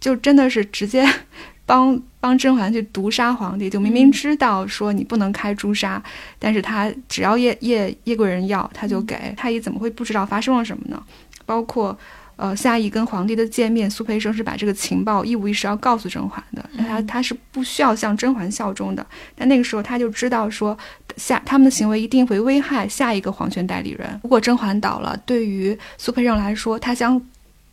[0.04, 1.08] 就真的是直接
[1.66, 6.04] 帮帮甄嬛去毒杀皇帝，就明明知道说你不能开诛杀，
[6.38, 9.34] 但是他只要叶叶叶贵人要，他就给。
[9.38, 11.02] 太医怎么会不知道发生了什么呢？
[11.46, 11.98] 包括。
[12.36, 19.06] 呃，夏邑跟皇帝的见面，苏培盛是把这个情报一五一十要告诉甄嬛的，他他是不需要向甄嬛效忠的。
[19.36, 20.76] 但那个时候他就知道说，
[21.16, 24.20] 下他们的行为一定会危害下一个皇权代理人。
[24.24, 27.22] 如果甄嬛倒了，对于苏培盛来说，他将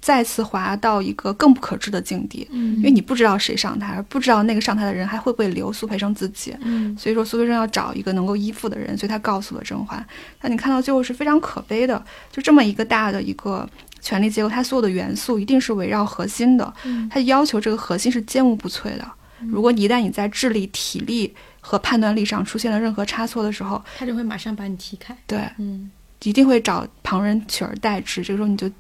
[0.01, 6.57] 再次滑到一个更不可知的境地，嗯因为你不知道谁上台，不知道那个上台的人还会不会留苏培盛自己。
[6.63, 10.05] 嗯所以说苏培盛要找一个能够依附的人，所以他告诉了甄嬛。
[10.41, 13.69] 但你看到最后是非常可悲的，就这么一个大的一个
[14.01, 19.07] 权力结构，它所有的元素一定是围绕核心的，嗯它要求这个核心是坚无不摧的。
[19.41, 25.17] 如果你一旦你在智力、体力和判断力上出现了任何差错的时候，他就会马上把你踢开。
[25.27, 25.91] 对，嗯
[26.23, 28.23] 一定会找旁人取而代之。
[28.23, 28.71] 这个时候你就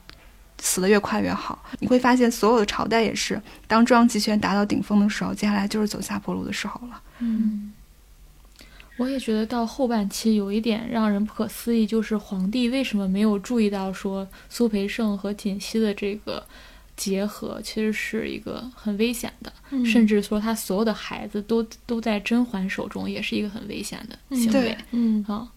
[0.61, 1.63] 死得越快越好。
[1.81, 7.01] 你会发现，所有的朝代也是，当中央集权达到顶峰的时候，接下来就是走下坡路的时候了。
[7.19, 7.73] 嗯，
[8.97, 16.47] 我也觉得到后半期有一点让人不可思议，就是皇帝为什么没有注意到说苏培盛和锦汐的这个
[16.97, 24.79] 结合其实是一个很危险的，嗯甚至说他所有的孩子都都在甄嬛手中，也是一个很危险的行为对。
[24.91, 25.49] 嗯啊，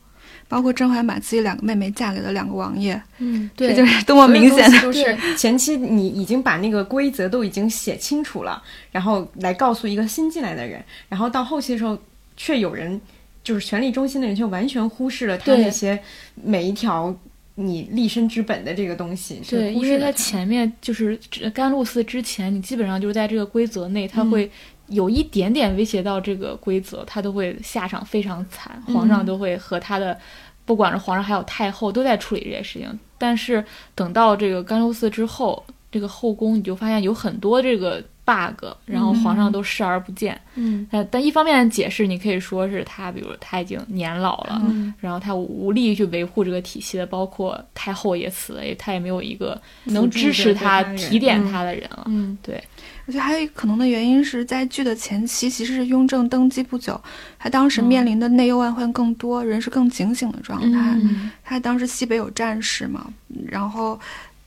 [0.53, 4.79] 包括甄嬛把自己两个妹妹嫁给了两个王爷，嗯，这对，就是多么明显的。
[4.81, 10.79] 就是前期你已经把那个规则都已经写清楚了，然后来告诉一个新进来的人，
[11.09, 11.97] 然后到后期的时候，
[12.37, 13.01] 却有人
[13.43, 15.99] 就是权力中心的人，却完全忽视了他那些
[16.35, 17.15] 每一条
[17.55, 19.41] 你立身之本的这个东西。
[19.49, 21.19] 对，因为他前面就是
[21.51, 24.29] 甘露寺之前，你基本上就是在这个规则内，他嗯。
[24.29, 24.51] 会
[24.93, 30.17] 有一点点威胁到这个规则，他都会下场非常惨，皇上嗯都会和他的，
[30.65, 32.99] 不管是皇上还有太后都在处理这些事情。
[33.17, 33.63] 但是
[33.95, 40.39] 等到这个甘露寺之后，这个后宫你就发现有很多这个 bug，然后皇上都视而不见。
[40.55, 52.03] 嗯但但一方面解释，你可以说是他，比如他已经年老了，嗯然后他无力去维护这个体系的，包括太后也死了，也他也没有一个能支持他、提点他的人了。
[52.07, 52.61] 嗯对，
[53.05, 56.99] 我觉得还有一个可能的原因是在剧的前期，其实是雍正登基不久，
[57.37, 60.79] 他当时面临的内忧外患更多，人是更警醒的状态。
[60.95, 63.05] 嗯他当时西北有战事嘛，
[63.47, 63.99] 然后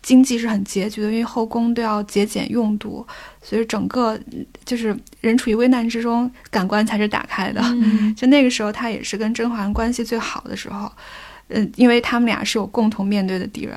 [0.03, 3.07] 经济是很拮据的，因为后宫都要节俭用度，
[3.43, 7.61] 所以整个嗯就是人处于危难之中，感官才是打开的。
[7.63, 10.91] 嗯就那个时候，他也是跟甄嬛关系最好的时候，
[11.49, 13.77] 嗯，因为他们俩是有共同面对的敌人，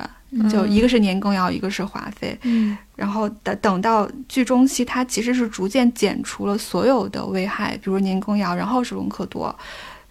[0.49, 2.38] 就一个是年羹尧，一个是华妃。
[2.43, 9.57] 嗯然后等等到剧中期，他其实是逐渐减除了所有的危害，比如年羹尧，然后是隆科多，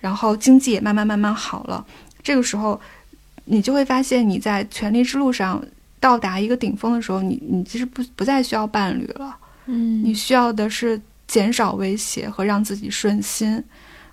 [0.01, 1.85] 然后经济也慢慢慢慢好了。
[2.23, 2.81] 这个时候，
[3.45, 5.63] 你就会发现你在权力之路上
[6.01, 13.63] 到达一个顶峰的时候，你你其实不不再需要伴侣了，嗯你需要的是减少威胁和让自己顺心。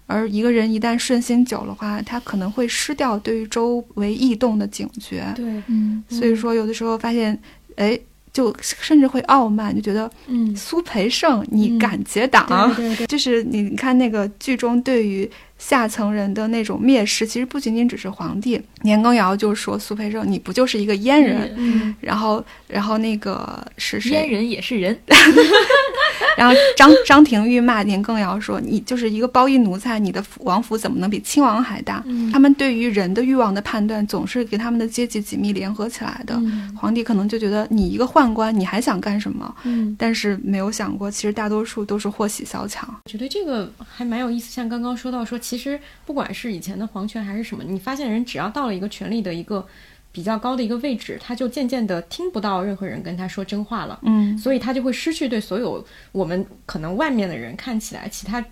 [0.08, 5.26] 而一个人一旦顺心久的话，他可能会失掉对于周围异动的警觉。
[5.36, 5.46] 对。
[5.68, 6.04] 嗯。
[6.10, 7.38] 所以说，有的时候发现，
[7.76, 8.00] 哎，
[8.32, 10.56] 就甚至会傲慢，就觉得嗯。
[10.56, 12.46] 苏培盛，你嗯敢结党？
[12.76, 13.08] 对对对。
[13.08, 21.54] 就是你看那个剧中对于下层人的那种蔑视，其实不仅仅只是皇帝，年羹尧就说苏培盛，你不就是一个阉人？
[21.58, 24.30] 嗯然后，然后那个是阉？
[24.30, 24.98] 人也是人
[26.38, 36.36] 然后张张廷玉骂年羹尧说：“你就是一个包衣奴才，你的王府怎么能比亲王还大？”嗯他们对于人的欲望的判断，总是给他们的阶级紧密联合起来的。
[36.36, 39.54] 嗯皇帝可能就觉得你一个宦官，你还想干什么？
[39.64, 42.88] 嗯，但是没有想过，其实大多数都是祸喜萧墙。
[43.06, 44.52] 我觉得这个还蛮有意思。
[44.52, 49.66] 像刚刚说到说，其实不管是以前的皇权还是什么，你发现人只要到了一个权力的一个
[50.12, 54.00] 比较高的一个位置，他就渐渐的听不到任何人跟他说真话了。
[54.04, 58.44] 嗯所以他就会失去对所有我们可能外面的人看起来，其他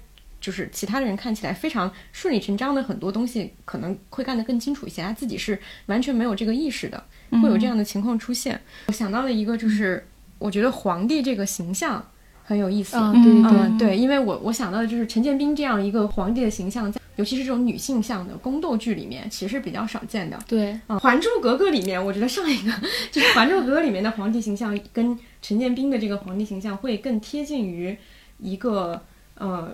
[0.41, 5.01] 就是其他的人看起来非常顺理成章的很多东西，可能会干得更清楚一些。
[5.01, 7.01] 他自己是完全没有这个意识的，
[7.41, 8.59] 会有这样的情况出现。
[8.88, 10.05] 我想到了一个，就是
[10.39, 12.05] 我觉得皇帝这个形象
[12.43, 12.97] 很有意思。
[12.97, 20.37] 啊，嗯对对嗯，对，因为我我想到的就是陈建斌这样一个皇帝的形象，在尤其是这种女性向的宫斗剧里面，其实是比较少见的。
[20.47, 22.71] 对，嗯，《还珠格格》里面，我觉得上一个
[23.11, 27.95] 就是《还珠格格》里面的皇帝形象，跟陈建斌的这个皇帝形象会更贴近于
[28.39, 28.99] 一个
[29.35, 29.71] 呃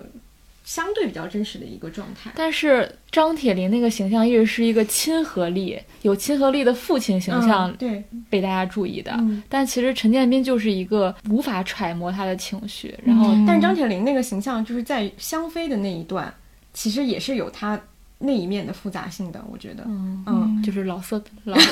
[0.70, 2.30] 相对比较真实的一个状态。
[2.36, 9.42] 但是张铁林那个形象一直是一个亲和力、有亲和力的父亲形象嗯对，被大家注意的，嗯。
[9.48, 13.44] 但其实陈建斌就是一个无法揣摩他的情绪，然后嗯。
[13.44, 16.32] 但是张铁林那个形象就是在香妃的那一段，
[16.72, 17.76] 其实也是有他
[18.22, 19.82] 那一面的复杂性的，我觉得。
[19.86, 21.56] 嗯嗯，就是老色老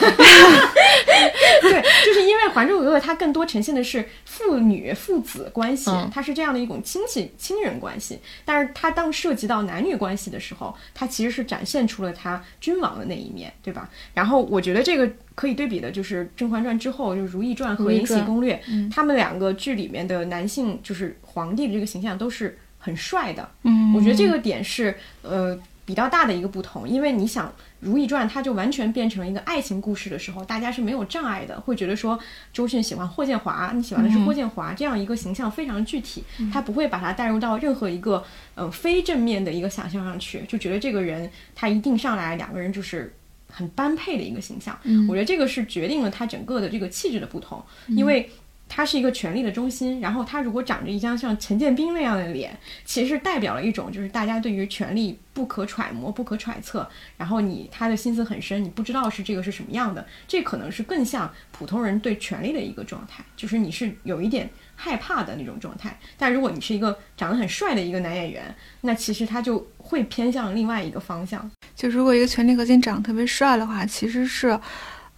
[1.61, 8.19] 对，就是因为《还珠格格》它更多呈现的是父女、父子关系，嗯它是这样的一种亲戚、亲人关系。
[8.45, 13.91] 但是它当涉及到男女关系的时候，它其实是展现出了它君王的那一面，对吧？
[14.15, 23.47] 然后我觉得这个可以对比的就是《甄嬛传》之后，就是《如懿传》和《延禧攻略》，嗯他们两个剧里面的男性，就是皇帝的这个形象都是很帅的。
[23.65, 25.59] 嗯我觉得这个点是呃
[25.89, 27.49] 比较大的一个不同，因为你想
[27.81, 32.19] 《如懿传》它就完全变成了一个爱情故事的时候，大家是没有障碍的，会觉得说
[32.53, 36.23] 周迅喜欢霍建华，你喜欢的是霍建华、这样一个形象非常具体，
[36.53, 38.23] 他不会把它带入到任何一个
[38.55, 43.15] 呃非正面的一个想象上去，就觉得这个人他一定上来两个人就是。
[43.51, 44.79] 很般配的一个形象，
[45.09, 48.31] 我觉得这个是决定了他整个的这个气质的不同，因为
[48.69, 65.99] 他是一个权力的中心，然后他如果长着一张像陈建斌那样的脸，其实代表了一种就是大家对于权力不可揣摩、不可揣测，然后你他的心思很深，你不知道是这个是什么样的，这可能是更像普通人对权力的一个状态，就是你是有一点害怕的那种状态。
[66.19, 71.51] 但如果你是一个长得很帅的一个男演员，那其实他就会偏向另外一个方向。
[71.75, 74.59] 就如果一个权力核心长得特别帅的话，其实是，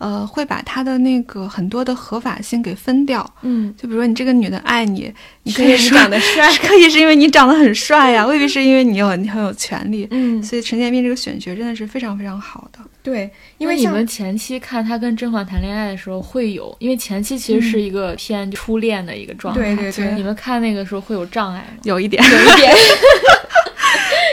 [0.00, 3.24] 呃，会把他的那个很多的合法性给分掉。
[3.42, 10.08] 嗯，就比如说你这个女的爱你，你可因为你以说长得帅，可以是因为你长得很帅呀，未必是因为你有你很有权利。
[10.10, 12.78] 嗯，所以陈建斌这个选角真的是非常非常好的。
[13.02, 21.80] 对，因为你们前期看他跟甄嬛谈恋爱的时候会有，因为前期其实是一个偏初恋的一个状态，对对对你们看那个时候会有障碍吗？
[21.84, 22.72] 有一点，有一点，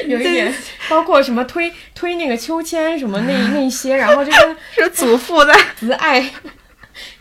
[0.08, 0.54] 有一点，
[0.90, 5.54] 包括什么推推那个秋千什么那 那些，然后这个 是祖父在。
[5.78, 6.32] 慈爱，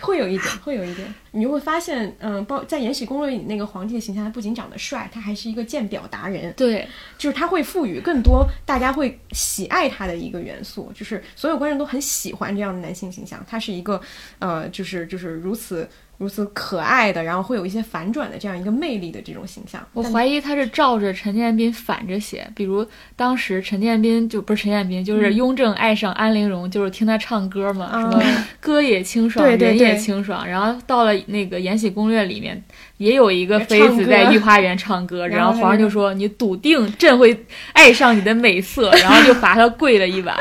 [0.01, 1.15] 会有一点，会有一点。
[1.33, 13.45] 你就会发现，嗯，包在《延禧攻略》里那个皇帝的形象，他不仅长得帅，他还是一个鉴表达人，对，就是他会赋予更多大家会喜爱他的一个元素，就是所有观众都很喜欢这样的男性形象。
[13.47, 14.01] 他是一个，
[14.39, 15.87] 呃，就是就是如此
[16.19, 19.81] 如此可爱的，然后会有一些反转的这样一个魅力的这种形象。
[19.93, 30.47] 我怀疑他是照着陈建斌反着写，比如当时陈建斌就不是陈建斌，就是雍正爱上安陵容，就是听他唱歌嘛，嗯什么歌也清爽，人也对清爽。
[30.47, 32.63] 然后到了那个《延禧攻略》里面，
[32.99, 40.37] 也有一个妃子在御花园唱歌， 然然后皇上就说：“你笃定朕会爱上你的美色。”然后就罚他跪了一晚。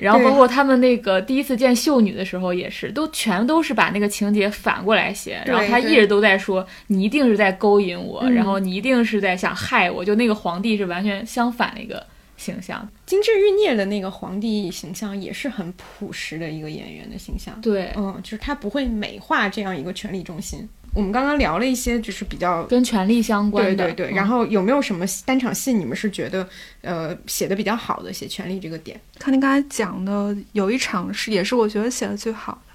[0.00, 12.04] 然后包括他们那个第一次见秀女的时候也是，都全都是把那个情节反过来写，然后他一直都在说你一定是在勾引我，嗯然后你一定是在想害我，就那个皇帝是完全相反的一个
[12.36, 12.88] 形象。
[13.06, 17.58] 金枝玉孽的那个皇帝形象也是很朴实的一个演员的形象。
[17.60, 20.68] 对，嗯，就是他不会美化这样一个权力中心。
[20.94, 23.84] 我们刚刚聊了一些，就是比较跟权力相关的。
[23.84, 24.14] 对对对。
[24.14, 26.48] 嗯然后有没有什么单场戏你们是觉得
[26.80, 28.98] 呃写的比较好的，写权力这个点？
[29.18, 32.67] 看您刚才讲的，有一场是也是我觉得写的最好的，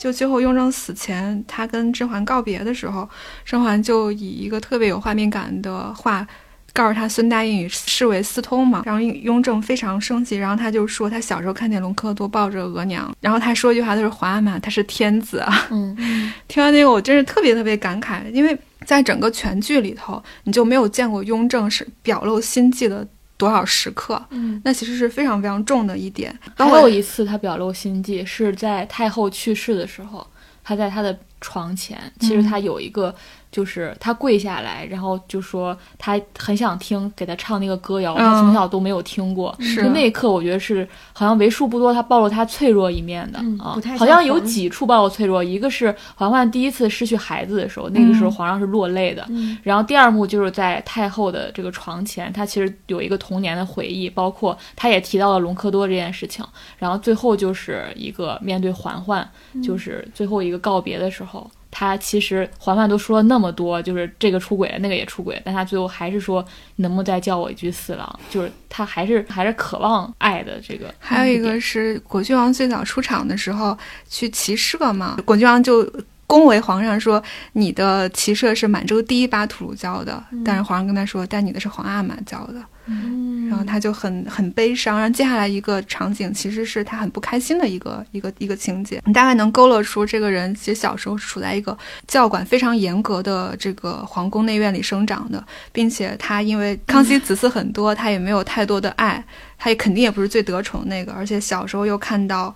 [0.00, 3.06] 就最后雍正死前，他跟甄嬛告别的时候，
[3.44, 6.26] 甄嬛就以一个特别有画面感的话。
[6.72, 15.66] 告诉他孙答应与侍卫私通嘛，然后雍雍正非常生气，然后他就说他小时候看见隆科多抱着额娘，然后他说一句话，他说皇阿玛他是天子啊。
[15.72, 15.96] 嗯，
[16.46, 23.04] 听完那个我真是特别特别感慨，因为在整个全剧里头，你就没有见过雍正是表露心迹的
[23.40, 26.38] 多少时刻，嗯，那其实是非常非常重的一点。
[26.54, 30.26] 还有一次他表露心迹是在太后去世的时候，
[30.62, 33.14] 他在他的床前，其实他有一个。
[33.52, 39.52] 就是他跪下来，然后就说他很想听给他唱那个歌谣，他从小都没有听过。
[39.58, 45.42] 是就那一刻，我觉得是好像为数不多他暴露他脆弱一面的、嗯啊好像有几处暴露脆弱。
[45.42, 49.26] 一个是嬛嬛第一次失去孩子的时候，那个时候皇上是落泪的。
[49.30, 56.44] 嗯然后第二幕就是在太后的这个床前，他其实有一个童年的回忆，包括他也提到了隆科多这件事情。
[56.78, 59.28] 然后最后就是一个面对嬛嬛，
[59.60, 61.29] 就是最后一个告别的时候。
[61.70, 66.44] 他其实环环都说了那么多，就是这个出轨了，那个也出轨，但他最后还是说，
[66.76, 68.20] 能不能再叫我一句四郎？
[68.28, 70.92] 就是他还是还是渴望爱的这个。
[70.98, 73.76] 还有一个是果郡王最早出场的时候
[74.08, 75.88] 去骑射嘛，果郡王就
[76.30, 77.20] 恭维皇上说
[77.54, 82.62] 你的骑射是满洲第一把土鲁教的，但是皇上跟他说，但你的是皇阿玛教的。
[82.86, 84.96] 嗯然后他就很很悲伤。
[84.98, 91.76] 然后接下来一个场景其实是他很不开心的一个一个一个情节，你大概能勾勒出这个人其实小时候是处在一个
[92.06, 99.24] 教管非常严格的这个皇宫内院里生长的，并且他因为康熙子嗣很多，他也没有太多的爱，
[99.58, 102.54] 他也肯定也不是最得宠那个，而且小时候又看到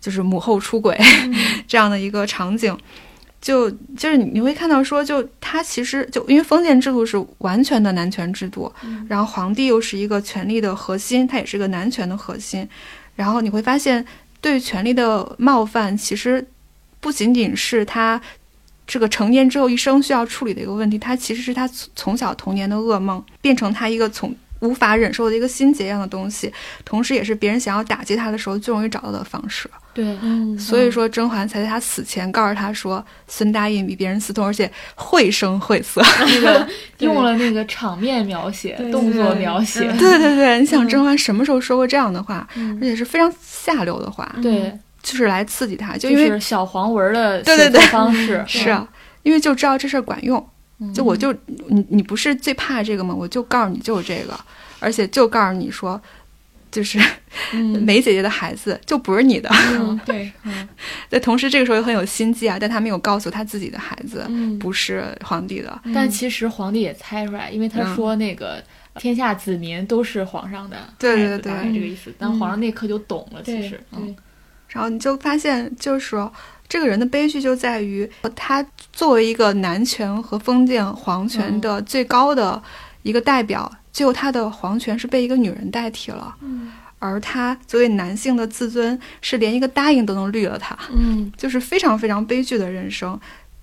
[0.00, 1.00] 就是母后出轨、
[1.68, 2.76] 这样的一个场景。
[3.42, 8.72] 就就是你会看到说，就他其实就因为封建制度是完全的男权制度，
[9.08, 12.66] 然后皇帝又是一个权力的核心，他也是个男权的核心，
[13.16, 14.06] 然后你会发现
[14.40, 16.46] 对权力的冒犯，其实
[17.00, 18.20] 不仅仅是他
[18.86, 26.52] 这个成年之后一生需要处理的一个问题，他其实是他从从小童年的噩梦，变成他一个从无法忍受的一个心结一样的东西，
[26.84, 29.68] 同时也是别人想要打击他的时候最容易找到的方式。
[29.94, 36.02] 对，嗯，所以说甄嬛才在他死前告诉他说，孙答应比别人私通，而且绘声绘色。
[36.20, 36.66] 那个
[36.98, 42.78] 用了那个场面描写、动作描写，对对对，你想甄嬛什么时候说过这样的话，嗯。
[42.80, 44.72] 而且是非常下流的话，对，
[45.02, 47.70] 就是来刺激他，就就因为是小黄文的写对对。
[47.70, 48.88] 对作方式， 是啊，
[49.22, 50.44] 因为就知道这事儿管用，
[50.80, 50.92] 嗯。
[50.94, 51.32] 就我就
[51.68, 53.14] 你你不是最怕这个吗？
[53.14, 54.38] 我就告诉你就是这个，
[54.80, 56.00] 而且就告诉你说，
[56.72, 56.98] 就是
[57.52, 59.48] 嗯梅姐姐的孩子就不是你的。
[59.74, 60.68] 嗯 对，嗯
[61.08, 65.80] 但同时这个时候又很有心机啊，但他没有告诉他自己的孩子嗯，不是皇帝的。
[65.94, 68.60] 但其实皇帝也猜出来，因为他嗯说那个。
[68.96, 72.12] 天下子民都是皇上的对对对这个意思。
[72.18, 74.14] 但皇上那刻就懂了，其实，嗯，
[74.68, 76.30] 然后你就发现，就是说
[76.68, 78.06] 这个人的悲剧就在于
[78.36, 78.62] 他
[78.92, 82.62] 作为一个男权和封建皇权的最高的
[83.02, 86.34] 一个代表，最后他的皇权是被一个女人代替了。
[86.40, 86.72] 嗯
[87.04, 93.18] 而他作为男性的自尊，是连一个答应都能绿了他，嗯就是非常非常悲剧的人生。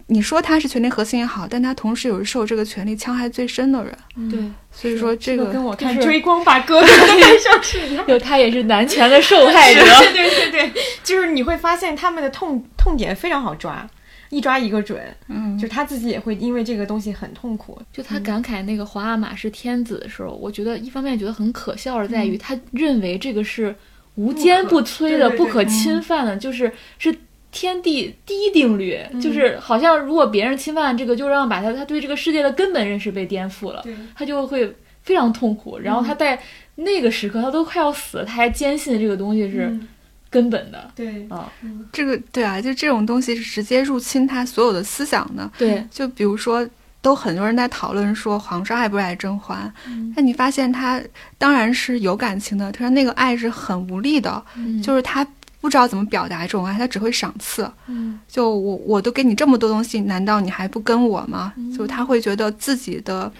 [0.07, 3.97] 你说他是权力核心也好，但他同时又是受这个权力戕害最深的人。
[4.29, 4.39] 对，
[4.73, 8.05] 所以说这个跟我看追光把哥哥的感受是一样。
[8.05, 9.81] 就他 也是男权的受害者。
[10.11, 13.87] 对对对对，就是你会发现他们的痛痛点非常好抓，
[14.29, 15.01] 一抓一个准。
[15.27, 17.79] 嗯，就他自己也会因为这个东西很痛苦。
[17.91, 23.75] 就他感慨那个皇阿玛是天子的时候，我觉得一方面觉得很可笑的在于，他认为这个是
[24.15, 27.15] 无坚不摧的、不可侵犯的，就是是
[27.51, 33.83] 天地第一定律，就是好像如果别人侵犯这个，就让把他他对这个世界的根本认识被颠覆了，
[34.15, 34.71] 他就会
[35.01, 35.79] 非常痛苦。
[35.79, 36.39] 然后他在
[36.75, 39.87] 那个时刻，他都快要死了，他还坚信这个东西是嗯
[40.29, 40.91] 根本的。
[40.95, 41.51] 对啊，
[41.91, 45.49] 这个对啊，就这种东西是直接入侵他所有的思想的。
[45.57, 46.67] 对，就比如说，
[47.01, 49.73] 都很多人在讨论说皇上爱不爱甄嬛，
[50.15, 51.01] 但你发现他
[51.37, 55.25] 当然是有感情的，他说那个爱是很无力的，嗯就是他
[55.61, 57.69] 不知道怎么表达这种爱，他只会赏赐。
[57.87, 61.53] 嗯就我我都给你这么多东西，难道你还不跟我吗？
[61.75, 63.31] 就他会觉得自己的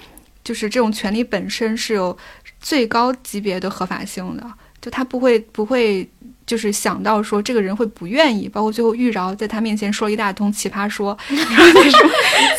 [0.43, 2.17] 就是这种权利本身是有
[2.61, 4.43] 最高级别的合法性的，
[4.81, 6.09] 就他不会不会
[6.49, 12.09] 就是想到说这个人会不愿意，包括最后玉娆在他面前说了一大通奇葩说， 然后就说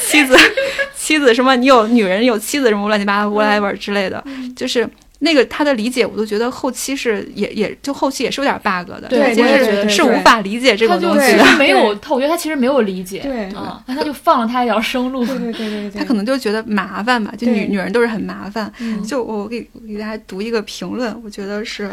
[0.06, 0.36] 妻子
[0.94, 4.24] 妻子什么你有女人有妻子什么乱七八糟 whatever 之类的，
[4.54, 4.88] 就是。
[5.22, 11.42] 那个他的理解，我都觉得后期是也也就后期也是有点 bug 的，对他其实我也觉得是无法理解这个东西的。
[11.42, 13.44] 其实没有，他我觉得他其实没有理解，对。
[13.52, 15.24] 啊，那他就放了他一条生路。
[15.24, 18.72] 对对对对对，他可能就觉得麻烦吧，就女女人都是很麻烦。
[18.78, 19.02] 嗯。
[19.04, 21.90] 就我给我给大家读一个评论，我觉得是，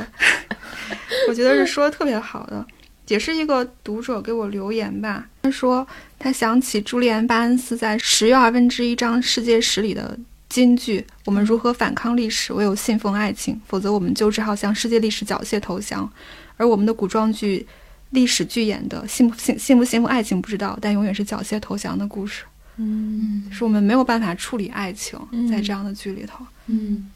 [1.27, 2.65] 我觉得是说的特别好的，
[3.09, 5.25] 也是一个读者给我留言吧。
[5.41, 5.85] 他说
[6.17, 10.17] 他想起朱利安·巴恩斯在十月二分之一章世界史里的
[10.49, 12.53] 金句：“我们如何反抗历史？
[12.53, 16.11] 唯有信奉爱情，否则我们就只好向世界历史缴械投降。”
[16.57, 17.67] 而我们的古装剧。
[18.11, 22.45] 历史剧演的信不信信不信奉爱情不知道，但永远是缴械投降的故事。
[22.77, 26.45] 嗯是我们没有办法处理爱情，嗯在这样的剧里头。
[26.67, 27.11] 嗯，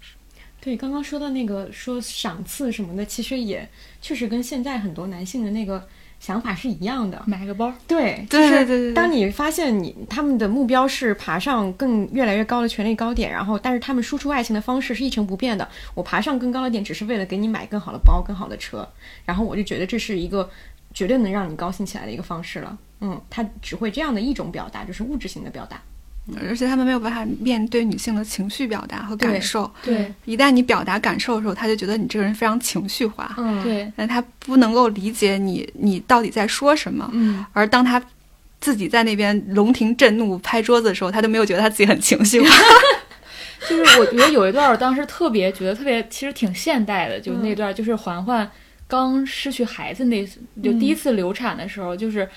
[0.59, 3.65] 对，刚刚说的那个说赏赐什么的，其实也
[4.01, 5.87] 确实跟现在很多男性的那个
[6.21, 7.21] 想法是一样的。
[7.25, 15.67] 买个包，对，就是对对对当你发现你他们的目标是爬上更越来越高的权力高点，然后但是他们输出爱情的方式是一成不变的。
[15.95, 18.87] 我爬上更高的点，只是为了给你买更好的包、更好的车，
[19.25, 20.47] 然后我就觉得这是一个
[20.93, 22.77] 绝对能让你高兴起来的一个方式了。
[22.99, 25.81] 嗯，他只会这样的一种表达，就是物质性的表达。
[26.47, 29.69] 而且他们没有办法面对女性的情绪表达和感受。
[29.83, 37.09] 对一旦你表达感受的时候，他就觉得你这个人非常情绪化，嗯，对，但他不能够理解你你到底在说什么。
[37.13, 38.01] 嗯，而当他
[38.59, 42.47] 自己在那边龙庭震怒拍桌子的时候，他都没有觉得他自己很情绪化。
[43.69, 48.49] 就是我觉得有一段，我当时特别觉得特别，其实挺现代的，就嗯那段，就是环环
[48.87, 50.25] 刚失去孩子那，
[50.63, 52.27] 就第一次流产的时候，就是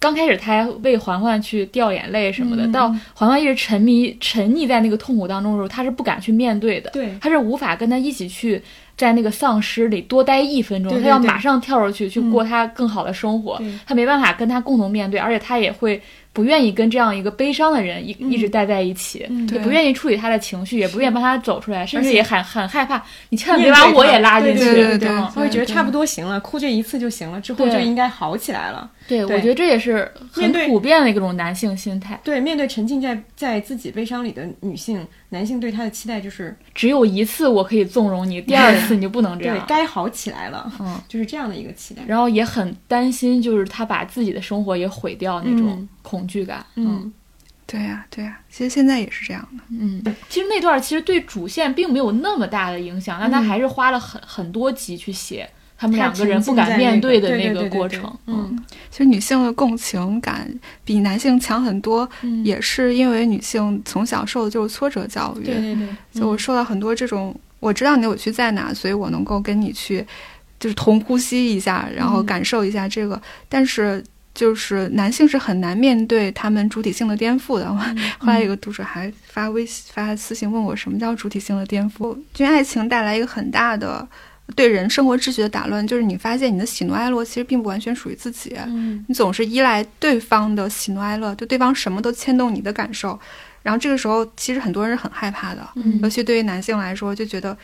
[0.00, 2.72] 刚开始他还为环环去掉眼泪什么的，嗯。
[2.72, 8.62] 到环环一直沉迷沉溺在那个痛苦当中的时候，他是不敢去面对的，对，他是无法跟他一起去
[8.96, 12.30] 在那个丧尸里多待一分钟，对对他要马上跳出去去嗯。
[12.30, 13.72] 过他更好的生活，对。
[13.86, 16.00] 他没办法跟他共同面对，而且他也会
[16.32, 24.64] 不愿意跟这样一个悲伤的人一、一直待在一起，嗯也不愿意处理他的情绪，也不愿意帮他走出来，甚至也很很害怕，你千万别把我也拉进去。
[24.64, 28.90] 对对对对嗯他会觉得差不多行了，哭这一次就行了，之后就应该好起来了。
[29.08, 29.36] 对，对。
[29.36, 32.20] 我觉得这也是很普遍的一种男性心态。
[32.22, 39.54] 对，面对沉浸在在自己悲伤里的女性，男性对她的期待就是只有一次我可以纵容你，第二次你就不能这样。
[39.54, 39.66] 对样。
[39.66, 42.02] 该好起来了，嗯，就是这样的一个期待。
[42.06, 45.88] 然后也很担心，就是他把自己的生活也毁掉那种嗯
[46.18, 46.64] 恐惧感。
[46.74, 47.12] 嗯，
[47.66, 49.62] 对呀、对呀、其实现在也是这样的。
[49.70, 58.18] 嗯，其实那段其实对主线并没有那么大的影响，但他嗯还是花了很很多集去写他们两个人不敢面在那个的那个对对对对对过程。
[58.26, 58.58] 嗯
[58.90, 60.52] 其实女性的共情感
[60.84, 65.44] 比男性强很多，嗯也是因为女性从小受的就是挫折教育。
[65.44, 65.88] 对对对，
[66.20, 70.04] 就我受到很多这种，我知道你的委屈在哪，所以我能够跟你去，
[70.58, 73.20] 就是同呼吸一下，然后嗯感受一下这个。
[73.48, 74.02] 但是
[74.38, 77.66] 就是男性是很难面对他们主体性的颠覆的。
[77.66, 82.16] 嗯 后来有个读者还发微信发私信问我，什么叫主体性的颠覆？
[82.36, 84.06] 因为爱情带来一个很大的。
[84.56, 93.20] 对人生活秩序的打乱，就是你发现你的喜怒哀乐其实并不完全属于自己，嗯你总是依赖对方的喜怒哀乐，就对方什么都牵动你的感受，
[93.62, 97.54] 然后这个时候其实很多人是很害怕的，嗯尤其对于男性来说，就觉得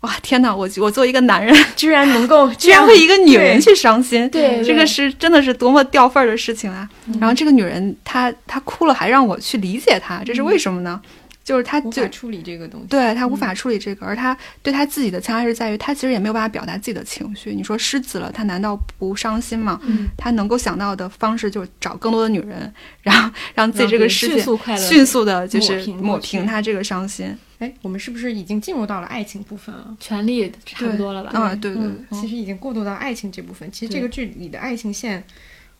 [0.00, 6.88] 哇天哪，我我作为一个男人， 居然能够 居然为一个女人去伤心，对这个是真的是多么掉份儿的事情啊！
[7.06, 11.00] 嗯然后这个女人她她哭了，还让我去理解她，这是为什么呢？
[11.44, 12.86] 就是她就无法处理这个东西。
[12.86, 17.52] 对她无法处理这个，而她对她自己的伤害是在于，她其实也没有办法表达自己的情绪。
[17.52, 19.78] 你说失子了，她难道不伤心吗？
[19.84, 22.72] 嗯她能够想到的方式就是找更多的女人，
[23.02, 27.36] 然后让自己这个世界迅速快乐，迅速的就是抹平她这个伤心。
[27.60, 29.96] 哎，我们是不是已经进入到了爱情部分了？
[30.00, 31.30] 权力差不多了吧？
[31.38, 33.70] 啊，对对其实已经过渡到爱情这部分。
[33.70, 35.22] 其实这个剧里的爱情线，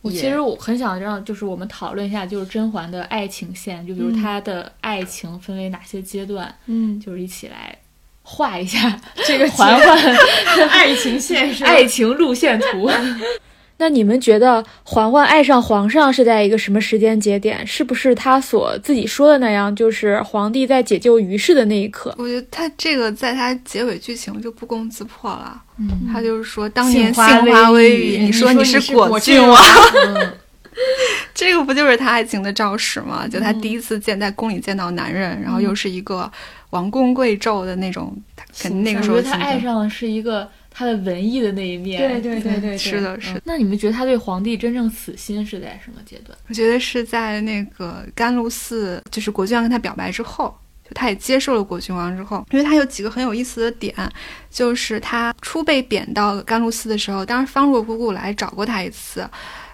[0.03, 7.76] 我其实我很想让，就是我们讨论一下，就是甄嬛的爱情线，就比如嗯她的爱情分为哪些阶段，嗯，就是一起来
[8.22, 10.16] 画一下这个嬛嬛
[10.68, 12.91] 爱情线是爱情路线图。
[13.81, 17.66] 那你们觉得嬛嬛爱上皇上是在一个什么时间节点？
[17.66, 22.14] 是不是他所自己说的那样，就是皇帝在解救于氏的那一刻？
[22.18, 25.62] 我觉得他这个在他结尾剧情就不攻自破了。
[25.78, 29.59] 嗯，他就是说，当年杏花微微雨，你说说你是果郡郡王，
[30.09, 30.33] 嗯
[31.35, 33.26] 这个不就是他爱情的肇始吗？
[33.26, 36.31] 就他嗯第一次见在宫里见到男人，然后又是一个
[36.68, 38.14] 王公贵胄的那种，
[38.61, 42.00] 肯定那个时候心觉得他爱上的是一个他的文艺的那一面。
[42.00, 43.42] 对对对对对，是的，是的。
[43.44, 46.36] 那你们觉得他对皇帝真正死心是在什么阶段？
[46.48, 53.94] 我觉得是在那个甘露寺，就是果郡王跟他表白之后，就他也接受了果郡王之后，因为他有几个很有意思的点，
[54.50, 59.28] 就是他初被贬到甘露寺的时候，当时方若姑姑来找过他一次。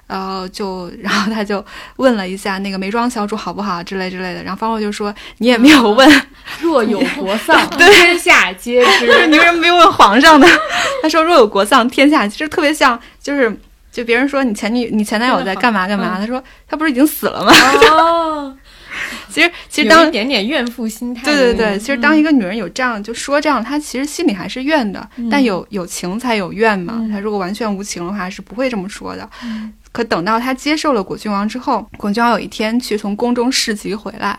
[0.08, 1.66] 然后就，然后他就
[1.96, 6.08] 问了一下那个眉庄小主好不好之类之类的，然后方若就说你也没有问，
[6.62, 9.26] 若有国丧，天下皆知。
[9.26, 10.46] 你为什么没有问皇上呢？
[11.06, 13.56] 他说若有国丧，天下其实特别像，就是
[13.92, 17.52] 就别人说你前女你前男友在干嘛干嘛，嗯他说他不是已经死了吗？
[17.92, 18.56] 哦，
[19.30, 21.22] 其实其实当一点点怨妇心态。
[21.24, 26.94] 对对对，嗯其实当一个女人有这样就说这样，她其实心里还是怨的，但有有情才有怨嘛。
[26.98, 29.28] 嗯她如果完全无情的话，是不会这么说的。
[29.96, 34.38] 可等到他接受了果郡王之后，果郡王有一天去从宫中市集回来，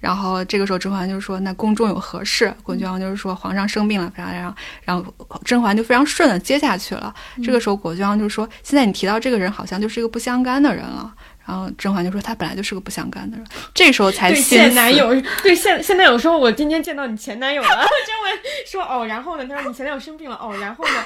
[0.00, 4.54] 然后这个时候甄嬛就说：“那宫中有何事？”果郡王就是说皇上生病了，然后然后
[4.84, 5.14] 然后
[5.46, 7.14] 甄嬛就非常顺的接下去了。
[7.42, 11.10] 这个时候果郡王就说：“现在你提到这个人，好像就是一个不相干的人了。”
[11.48, 17.68] 然后甄嬛就说：“他本来就是个不相干的人。”这时候才现男友，对现现男友说，我今天见到你前男友了。
[18.06, 18.38] 甄嬛
[18.70, 19.46] 说，哦，然后呢？
[19.48, 20.92] 他说你前男友生病了，哦，然后呢？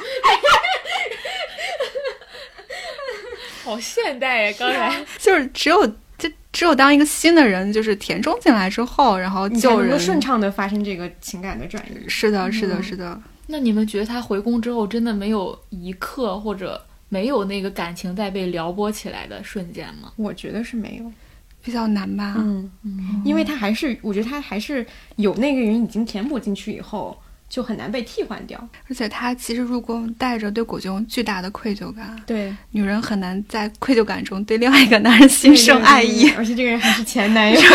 [3.62, 4.56] 好现代呀！
[4.58, 5.86] 刚才就是只有
[6.18, 9.90] 这只有当一个新的人就是填充进来之后，然后就人。
[9.90, 12.08] 能够顺畅的发生这个情感的转移。
[12.08, 13.20] 是的，是的，嗯是的。
[13.46, 20.12] 那你们觉得他回宫之后，真的没有一刻或者没有那个感情在被撩拨起来的瞬间吗？
[20.16, 21.12] 我觉得是没有，
[21.62, 22.34] 比较难吧？
[22.38, 22.70] 嗯，
[23.24, 24.86] 因为他还是，我觉得他还是
[25.16, 27.20] 有那个人已经填补进去以后，
[27.52, 28.58] 就很难被替换掉。
[28.88, 36.30] 而且他其实入宫带着对果郡王巨大的愧疚感，对，女人很难在愧疚感中对另外一个男人心生爱意。
[36.30, 37.60] 而且这个人还是前男友。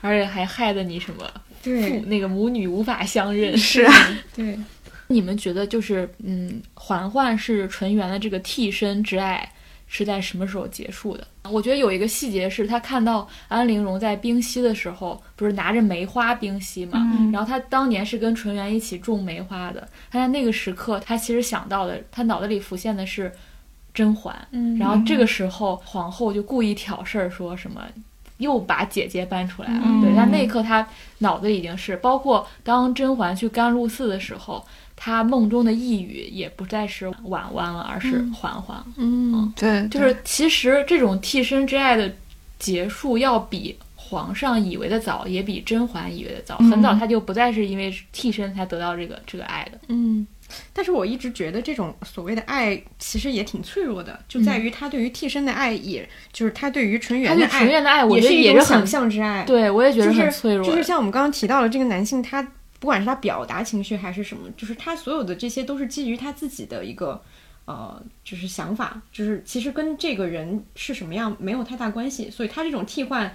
[0.00, 3.58] 而且还害得你什么父对那个母女无法相认。
[3.58, 3.92] 是啊，
[4.36, 4.56] 对，
[5.08, 9.52] 你们觉得就是嗯，嬛嬛是纯元的这个替身之爱，
[9.96, 11.24] 是在什么时候结束的。
[11.48, 23.32] 我觉得有一个细节是他看到安陵容在冰溪的时候，不是拿着梅花冰溪嘛，嗯然后他当年是跟纯元一起种梅花的，他在那个时刻，他其实想到的，他脑子里浮现的是
[23.92, 27.82] 甄嬛，嗯然后这个时候皇后就故意挑事儿，说什么
[28.38, 29.82] 又把姐姐搬出来了。
[29.84, 30.84] 嗯对，但那一刻他
[31.18, 34.66] 脑子已经是，包括当甄嬛去甘露寺的时候，
[34.96, 38.86] 她梦中的呓语也不再是婉婉了，而是嬛嬛了。
[38.96, 42.12] 嗯对，就是其实这种替身之爱的
[42.58, 46.56] 结束，要比皇上以为的早，也比甄嬛以为的早。
[46.60, 49.78] 嗯很早他就不再是因为替身才得到这个这个爱的。
[49.88, 50.26] 嗯。
[50.74, 59.42] 但是我一直觉得这种所谓的爱其实也挺脆弱的，就在于他对于替身的爱也，就是他对于纯元的爱纯元的爱，我也是觉得也是想象之爱。
[59.44, 60.70] 对我也觉得就是很脆弱的。
[60.70, 62.46] 就是像我们刚刚提到的这个男性，他
[62.84, 67.18] 不管是他表达情绪还是什么，就是他所有的这些都是基于他自己的一个
[67.64, 72.30] 呃，就是想法，就是其实跟这个人是什么样没有太大关系。
[72.30, 73.34] 所以他这种替换，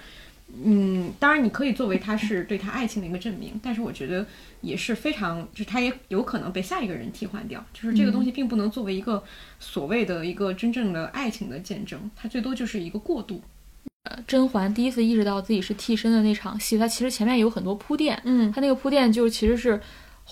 [0.62, 4.24] 嗯，当然你可以作为他是对他爱情的一个证明，但是我觉得
[4.60, 9.20] 也是非常，就是他也有可能被下一个人替换掉，就是这个东西并不能作为一个
[9.58, 13.42] 所谓的一个真正的爱情的见证，它最多就是一个过渡。
[14.26, 18.50] 甄嬛第一次意识到自己是替身的那场戏，它其实前面有很多铺垫，嗯。
[18.50, 19.78] 它那个铺垫就其实是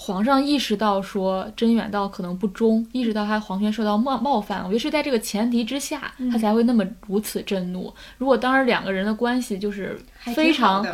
[0.01, 7.93] 皇上意识到说甄远道可能不忠，意识到他皇权受到冒冒犯，我觉得是在这个前提之下，嗯他才会那么如此震怒。
[8.17, 9.99] 如果当时两个人的关系就是
[10.37, 10.87] 非常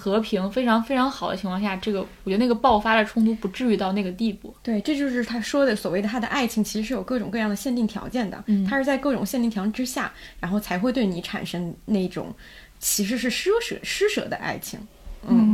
[0.00, 4.54] 和平、非常非常好的情况下，这个我觉得那个爆发的冲突不至于到那个地步。
[4.62, 8.42] 对，这就是他说的所谓的他的爱情，其实是有各种各样的限定条件的。
[8.46, 12.32] 嗯他是在各种限定条件之下，然后才会对你产生那种
[12.78, 14.78] 其实是施舍施舍的爱情。
[15.26, 15.53] 嗯，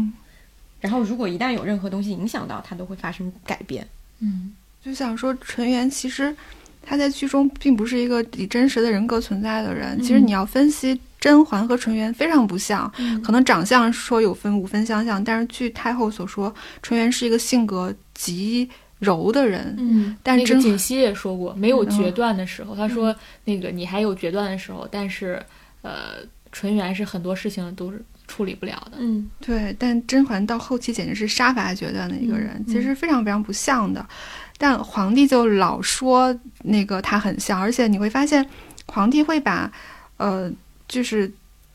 [0.80, 3.86] 然后如果一旦有任何东西影响到他，都会发生改变。
[4.20, 4.52] 嗯，
[4.84, 6.34] 就想说纯元其实
[6.82, 10.00] 他在剧中并不是一个以真实的人格存在的人。
[10.00, 12.90] 其实你要分析甄嬛和纯元非常不像，
[13.22, 18.68] 可能长相说有分五分相像，但是据太后所说，纯元是一个性格极
[18.98, 19.74] 柔的人。
[19.78, 23.14] 嗯，但是甄那个锦溪也说过，没有决嗯断的时候，他说
[23.44, 25.42] 那个你还有决断的时候，但是
[25.82, 26.16] 呃，
[26.52, 28.98] 纯元是很多事情都是处理不了的。
[29.00, 34.06] 嗯对，但甄嬛到后期简直是杀伐决断的一个人，嗯其实非常非常不像的。
[34.56, 38.46] 但皇帝就老说那个他很像，而且你会发现，
[38.86, 39.70] 皇帝会把
[40.18, 40.52] 呃，
[40.86, 41.30] 就是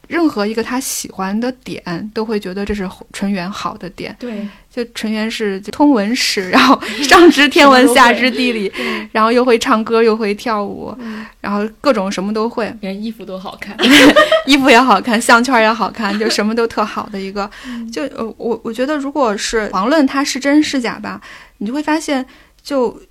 [0.07, 4.15] 任何一个他喜欢的点，都会觉得这是纯元好的点。
[4.19, 8.71] 对，就纯元是就通文史，然后上知天文，下知地理，
[9.11, 10.95] 然后又会唱歌，又会跳舞，
[11.41, 12.73] 然后各种什么都会。
[12.81, 13.75] 连衣服都好看，
[14.45, 17.49] 衣服也好看， 项圈也好看，就什么都特好的一个。
[17.91, 21.19] 就呃，我我觉得，如果是遑论他是真是假吧，
[21.57, 22.25] 你就会发现，
[22.61, 23.01] 就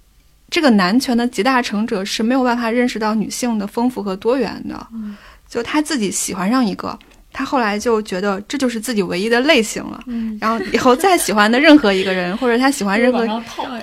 [0.51, 4.87] 这个男权的集大成者是没有办法认识到女性的丰富和多元的。
[5.49, 6.99] 就他自己喜欢上一个，
[7.33, 10.01] 他后来就觉得这就是自己唯一的类型了。
[10.07, 13.27] 嗯然后以后再喜欢的任何一个人， 或者他喜欢任何。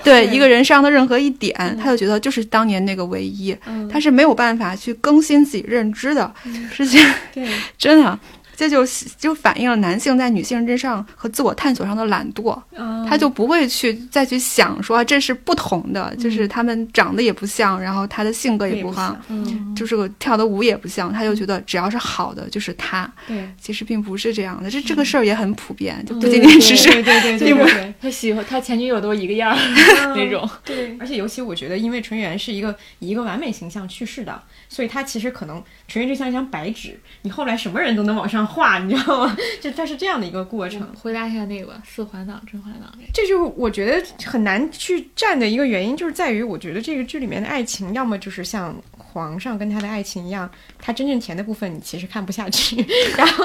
[0.02, 3.56] 对对一个人上的任何一点，他就觉得就是当年那个唯一。
[3.66, 6.32] 嗯他是没有办法去更新自己认知的，
[6.72, 7.14] 是这样。
[7.34, 7.48] 对，
[7.78, 8.18] 真的，
[8.56, 8.84] 这就
[9.18, 12.92] 就反映了男性在女性之上和自我探索上的懒惰，嗯。
[13.08, 23.10] 他就不会去再去想说这是不同的，就是他们长得也不像，然后他的性格也不像，嗯，就是个跳的舞也不像，他就觉得只要是好的就是他。
[23.26, 27.94] 对，其实并不是这样的，这这个事儿也很普遍，就不仅仅只是对对对对对对对。
[28.00, 29.58] 他喜欢他前女友都一个样儿
[30.16, 30.48] 那种。
[30.64, 34.40] 对，而且尤其我觉得，因为纯元是一个以一个完美形象去世的，
[34.72, 39.36] 所以它其实可能纯元就像一张白纸，你后来什么人都能往上画，你知道吗？
[39.60, 40.80] 就它是这样的一个过程。
[40.98, 52.76] 回答一下那个吧，四环党、甄嬛党这就是我觉得很难去站的一个原因，就是在于我觉得这个剧里面的爱情，要么就是像皇上跟他的爱情一样，他真正甜的部分你其实看不下去，
[53.18, 53.44] 然后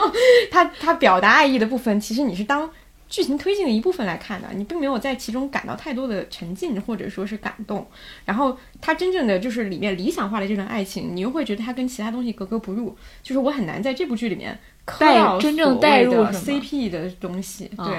[0.49, 2.69] 他他表达爱意的部分，其实你是当
[3.09, 7.85] 剧情推进的一部分来看的，你并没有在其中感到太多的沉浸或者说是感动。
[8.25, 17.91] 然后他真正的就是里面理想化的这段爱情，你又会觉得它跟其他东西格格不入，就是我很难在这部剧里面磕带到真正带入 CP 的东西，啊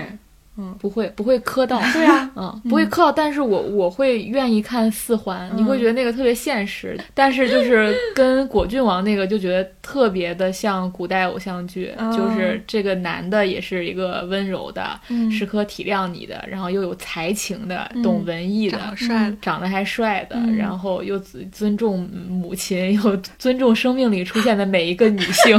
[0.58, 0.78] 对。
[0.78, 12.10] 不会不会磕到， 对啊， 嗯，不会磕到，但是我我会愿意看四环，你会觉得那个特别现实，但是就是跟果郡王那个就觉得特别的像古代偶像剧，嗯。
[12.12, 15.30] 就是这个男的也是一个温柔的，嗯。
[15.30, 20.56] 时刻体谅你的，然后又有才情的，懂文艺的长得，帅的，长得还帅的，嗯。
[20.56, 25.56] 然后又尊尊重母亲，又尊重生命里出现的每一个女性，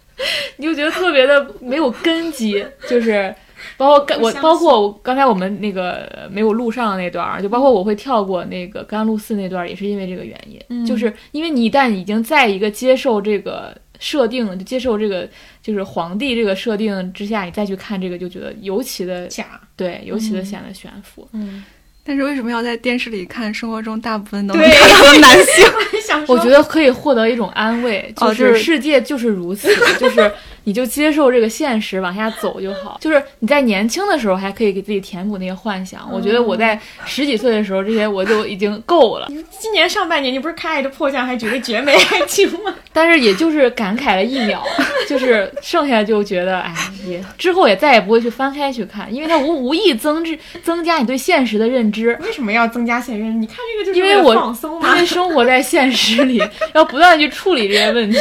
[0.56, 3.34] 你就觉得特别的没有根基，就是
[3.76, 10.84] 包括刚我包括我刚才我们那个呃没有录上的那段儿，就包括我会跳过那个甘露寺那段儿，也是因为这个原因，嗯。
[10.86, 15.28] 就是因为你一旦已经在一个接受这个设定，就接受这个
[15.62, 20.44] 就是皇帝这个设定之下，你再去看这个，就觉得尤其的假，对，尤其的嗯。
[20.44, 21.28] 显得悬浮。
[21.32, 21.64] 嗯，
[22.04, 23.52] 但是为什么要在电视里看？
[23.52, 25.64] 生活中大部分都能看到的男性，
[26.06, 28.56] 想我觉得可以获得一种安慰，就是。
[28.58, 29.68] 世界就是如此，
[29.98, 30.30] 就是
[30.68, 32.98] 你就接受这个现实，往下走就好。
[33.00, 36.06] 就是你在年轻的时候还可以给自己填补那些幻想。
[36.12, 39.26] 我觉得我在十几岁的时候，这些我就已经够了。
[39.58, 42.74] 今年上半年你不是看《爱的迫降》还觉得绝美爱情吗？
[42.92, 44.62] 但是也就是感慨了一秒，
[45.08, 46.74] 就是剩下就觉得，哎，
[47.06, 52.18] 也之后也再也不会去翻开去看，因为它无无意增值增加你对现实的认知。
[52.22, 53.24] 为什么要增加现实？
[53.24, 55.00] 你看这个就是因为我放松嘛因。
[55.00, 56.42] 为生活在现实里，
[56.74, 58.18] 要不断地去处理这些问题。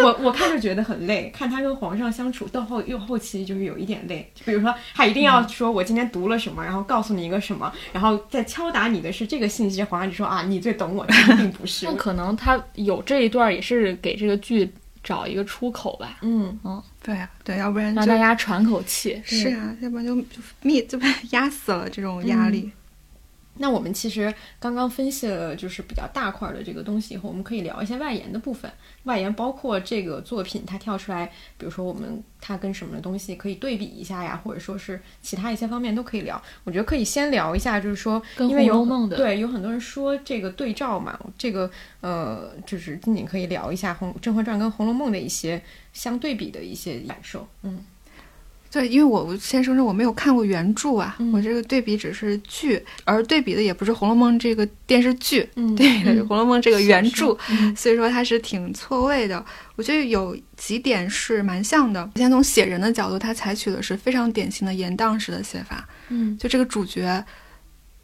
[0.00, 4.30] 我我看就觉得很累，看他跟皇上相处到后又后期就是有一点累。
[4.34, 11.94] 就比如说他一定要说我今天读了什么，然后告诉你一个什么，然后再敲打你的是这个信息，皇上就说啊你最懂我，其实并不是那。
[11.94, 14.70] 可能他有这一段，也是给这个剧
[15.02, 16.58] 找一个出口吧，嗯，
[17.02, 19.20] 对啊，对，要不然就让大家喘口气。
[19.24, 22.70] 是啊，要不然就就灭就被 压死了这种压力。
[23.56, 28.70] 那我们其实刚刚分析了就是比较大块儿的这个东西以后，我们可以聊一些外延的部分。
[29.04, 31.26] 外延包括这个作品它跳出来，
[31.56, 36.40] 比如说我们它跟什么东西可以对比一下呀，或者说是其他一些方面都可以聊。
[36.64, 41.70] 我觉得可以先聊一下，就是说跟因为有红楼梦的对有很多人说这个对照嘛，这个
[42.00, 45.62] 呃就是仅仅可以聊一下《红甄嬛传》跟《红楼梦》的一些
[45.92, 47.46] 相对比的一些感受。
[47.62, 47.84] 嗯
[48.74, 59.46] 对，因为我我先声称我没有看过原著啊，嗯我这个对比只是剧，而对比的也不是《红楼梦》这个电视剧，嗯对红楼梦》这个原著，嗯所以说它是挺错位的。
[59.76, 62.10] 我觉得有几点是蛮像的。
[62.16, 67.24] 先从写人的角度，他采取的是非常典型的严荡式的写法，嗯就这个主角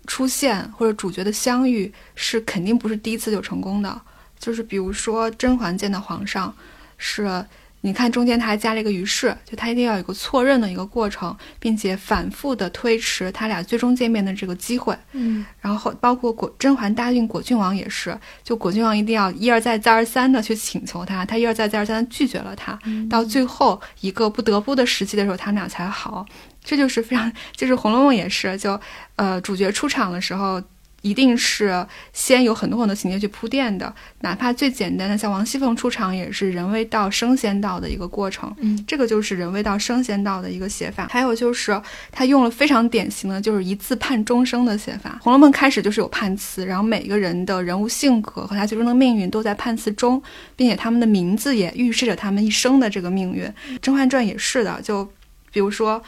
[0.06, 4.00] 出现或者主角的相遇是肯定不是第一次就成功的，
[4.38, 6.54] 就是比如说甄嬛见到皇上
[6.96, 7.44] 是。
[7.82, 14.94] 你看，中间他还加了一个于是，就他一定要有一个错认的一个过程，并且反复的推迟他俩最终见面的这个机会。
[15.12, 22.78] 嗯然后包括果甄嬛答应果郡王也是，就果郡王一定要一而再再而三的去请求他，他一而再再而三的拒绝了他，
[23.08, 26.26] 到最后一个不得不的时期的时候，他们俩才好。
[26.62, 28.78] 这就是非常，就是《红楼梦》也是，就
[29.16, 30.62] 呃主角出场的时候。
[31.02, 41.08] 一定是先有很多很多情节去铺垫的，哪怕最简单的像王熙凤出场也是人未到升仙到的一个过程，嗯，这个就是人未到升仙到的一个写法。
[41.10, 41.80] 还有就是
[42.12, 50.22] 他用了非常典型的就是一字判终生的写法，《红楼梦》开始就是有判词，然后每个人的人物性格和他最终的命运都在判词中，
[50.54, 53.44] 并且他们的名字也预示着他们一生的这个命运。
[53.80, 55.10] 《甄嬛传》也是的，就
[55.50, 56.02] 比如说，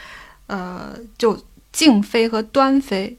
[0.49, 1.43] 呃，就
[1.73, 3.17] 静妃和端妃。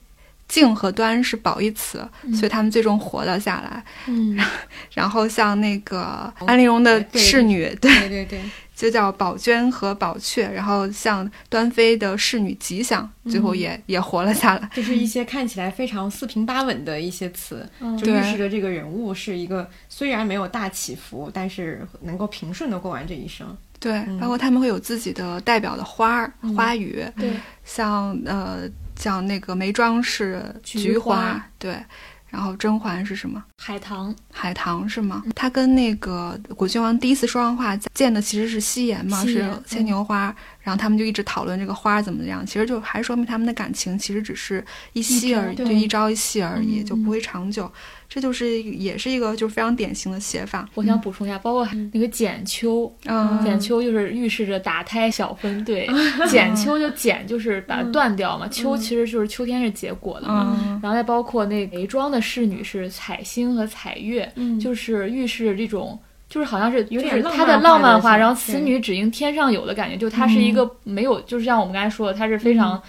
[0.53, 3.83] 静和端是褒义词，所以他们最终活了下来。
[4.05, 4.37] 嗯，
[4.93, 8.09] 然后像那个安陵容的侍女，对，对。
[8.09, 8.41] 对对，
[8.75, 10.47] 就叫宝娟和宝雀。
[10.47, 14.69] 然后像端妃的侍女吉祥，最后也、也活了下来。
[14.75, 23.57] 就是一些看起来非常四平八稳的一些词，嗯就预示着这个人物是一个虽然没有大起伏，但是能够平顺的过完这一生。
[23.79, 24.19] 对，嗯。
[24.19, 26.55] 包括他们会有自己的代表的花儿、嗯。
[26.55, 27.31] 花语，对，
[27.65, 31.83] 像呃像那个眉庄是菊菊花对，
[32.29, 33.43] 然后甄嬛是什么？
[33.57, 35.23] 海棠，海棠是吗？
[35.35, 44.63] 他跟那个果郡王第一次说上话见的其实是夕颜嘛，是牵牛花，然后他们就一直讨论这个花怎么样，其实就还说明他们的感情其实只是
[44.93, 47.69] 一夕而已，对就一朝一夕而已，嗯就不会长久。
[48.07, 50.69] 这就是也是一个就是非常典型的写法。
[50.75, 55.89] 我想补充一下，包括那个剪秋，嗯，剪秋就是预示着打胎小分队，
[56.29, 60.55] 剪秋就剪就是把它断掉嘛，秋其实就是秋天是结果的嘛。
[60.63, 65.99] 嗯然后再包括那眉庄的侍女是彩星和彩月，嗯就是预示这种。
[66.33, 72.81] 就是好像是有点浪就是它的浪漫化，然后此女只应天上有的感觉，就它是一个没有，就是像我们刚才说的，它是非常。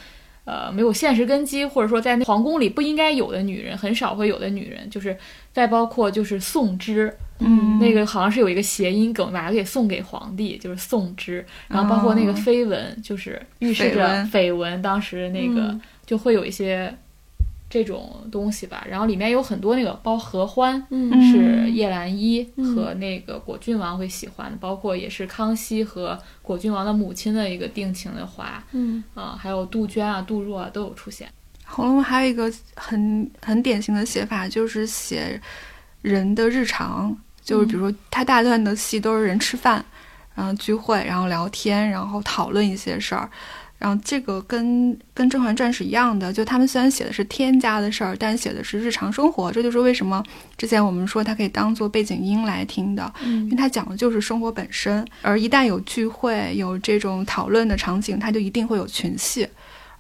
[0.47, 5.17] 呃，没有现实根基，或者说在那皇宫里不应该有的女人，很少会有的女人，就是
[5.55, 7.79] 再包括就是宋之，嗯。
[7.79, 11.43] 那个好像是有一个谐音梗，把它给送给皇帝，就是宋之。
[11.67, 12.35] 然后包括那个哦。
[12.45, 15.81] 绯闻，就是预示着绯闻，当时那个嗯。
[16.05, 16.95] 就会有一些
[17.75, 18.87] 这种东西吧。
[18.89, 20.81] 然后里面有很多那个包合欢。
[20.91, 31.27] 嗯是叶澜依嗯和那个果郡王会喜欢的，包括也是康熙和果郡王的母亲的一个定情的花嗯啊，还有杜鹃啊、杜若啊都有出现。
[31.67, 35.41] 《红楼梦》还有一个很很典型的写法，就是写
[36.03, 39.85] 人的日常，就是比如说他大段的戏都是人吃饭，
[40.35, 43.29] 然后聚会，然后聊天，然后讨论一些事儿。
[43.79, 49.53] 然后这个跟跟《甄嬛传》是一样的，就他们虽然写的是天家的事儿，但写的是日常生活。
[49.53, 50.23] 这就是为什么
[50.57, 55.07] 之前我们说它可以当做背景音来听的，因为它讲的就是生活本身。
[55.21, 59.47] 而一旦有聚会、有这种讨论的场景，它就一定会有群戏，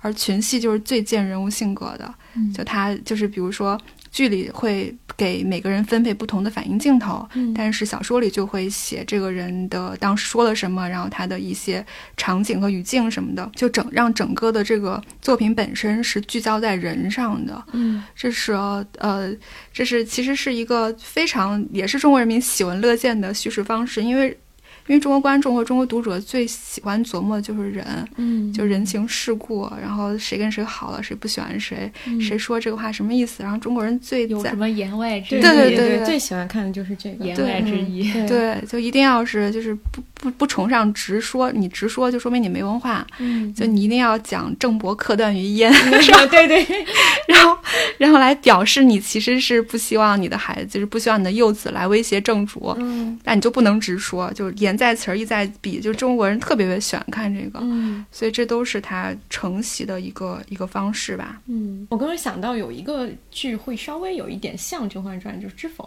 [0.00, 2.14] 而群戏就是最见人物性格的。
[2.54, 3.78] 就他就是比如说。
[4.14, 11.84] 剧里会给每个人分配不同的反应镜头，但是小说里就会写这个人的当时说了什么，然后他的一些
[12.16, 17.60] 场景和语境什么的，就整让整个的这个作品本身是聚焦在人上的。
[17.72, 18.52] 嗯，这是
[18.98, 19.34] 呃，
[19.72, 24.38] 这是其实是一个非常也是中国人民喜闻乐见的叙事方式，因为。
[24.86, 27.86] 因为中国观众和中国读者最喜欢琢磨的就是人，
[28.16, 31.90] 嗯，就人情世故，然后谁跟谁好了，谁不喜欢谁，
[32.20, 33.42] 谁说这个话什么意思？
[33.42, 35.40] 然后中国人最有什么言外之意？
[35.40, 38.12] 对对对，最喜欢看的就是这个言外之意。
[38.26, 43.06] 对，就一定要是就是不不不崇尚直说，你直说就说明你没文化。
[43.18, 45.70] 嗯，就你一定要讲郑伯克段于鄢，
[46.28, 46.84] 对对，
[47.28, 47.56] 然后
[47.98, 52.74] 然后来表示你其实是不希望你的孩子，就是不希望你的幼子来威胁正主。
[52.78, 54.74] 嗯，但你就不能直说，就是言。
[54.74, 61.40] 在词儿意在笔，就中国人特别别喜欢看这个，嗯，所以这都是他承袭的一个一个方式吧。
[61.46, 65.84] 嗯，我刚刚想到有一个剧会稍微有一点像《甄嬛传》，就是《知否》。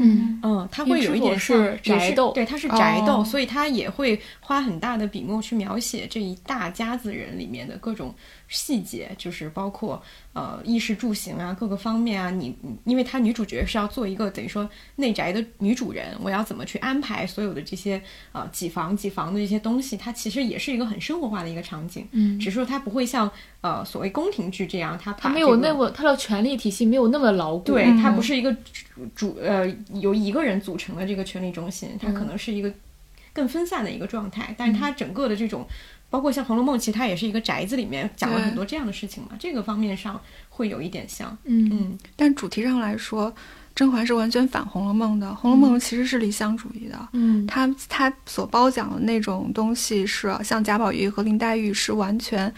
[0.00, 0.40] 嗯。
[0.42, 8.14] 嗯，它会有一点是宅斗，对，它是宅斗，所以它也会花很大的笔墨去描写这一大家子人里面的各种
[8.50, 10.02] 细节，就是包括
[10.34, 12.30] 呃衣食住行啊各个方面啊。
[12.30, 12.54] 你
[12.84, 18.02] 因为她女主角是要做一个等于说内宅的女主人，我要怎么去安排所有的这些
[18.32, 22.06] 呃几房几房的这些东西，它其实也是一个很生活化的一个场景。
[22.10, 23.30] 嗯，只是说它不会像
[23.62, 28.54] 呃所谓宫廷剧这样，它它没有那么它的权力体系没有那么牢固，对，它不是一个
[29.14, 29.70] 主呃。
[30.00, 32.72] 由一个人组成的这个权力中心，它可能是一个
[33.32, 35.64] 更分散的一个状态，但是它整个的这种，
[36.10, 43.32] 包括像《红楼梦》，其实它也是一个宅子里面讲了很多这样的事情嘛，这个方面上会有一点像，嗯嗯，但主题上来说，
[43.74, 52.52] 甄嬛是完全反《红楼梦》的，《红楼梦》其实是理想主义的，嗯，它它所褒奖的那种东西是像贾宝玉和林黛玉是完全。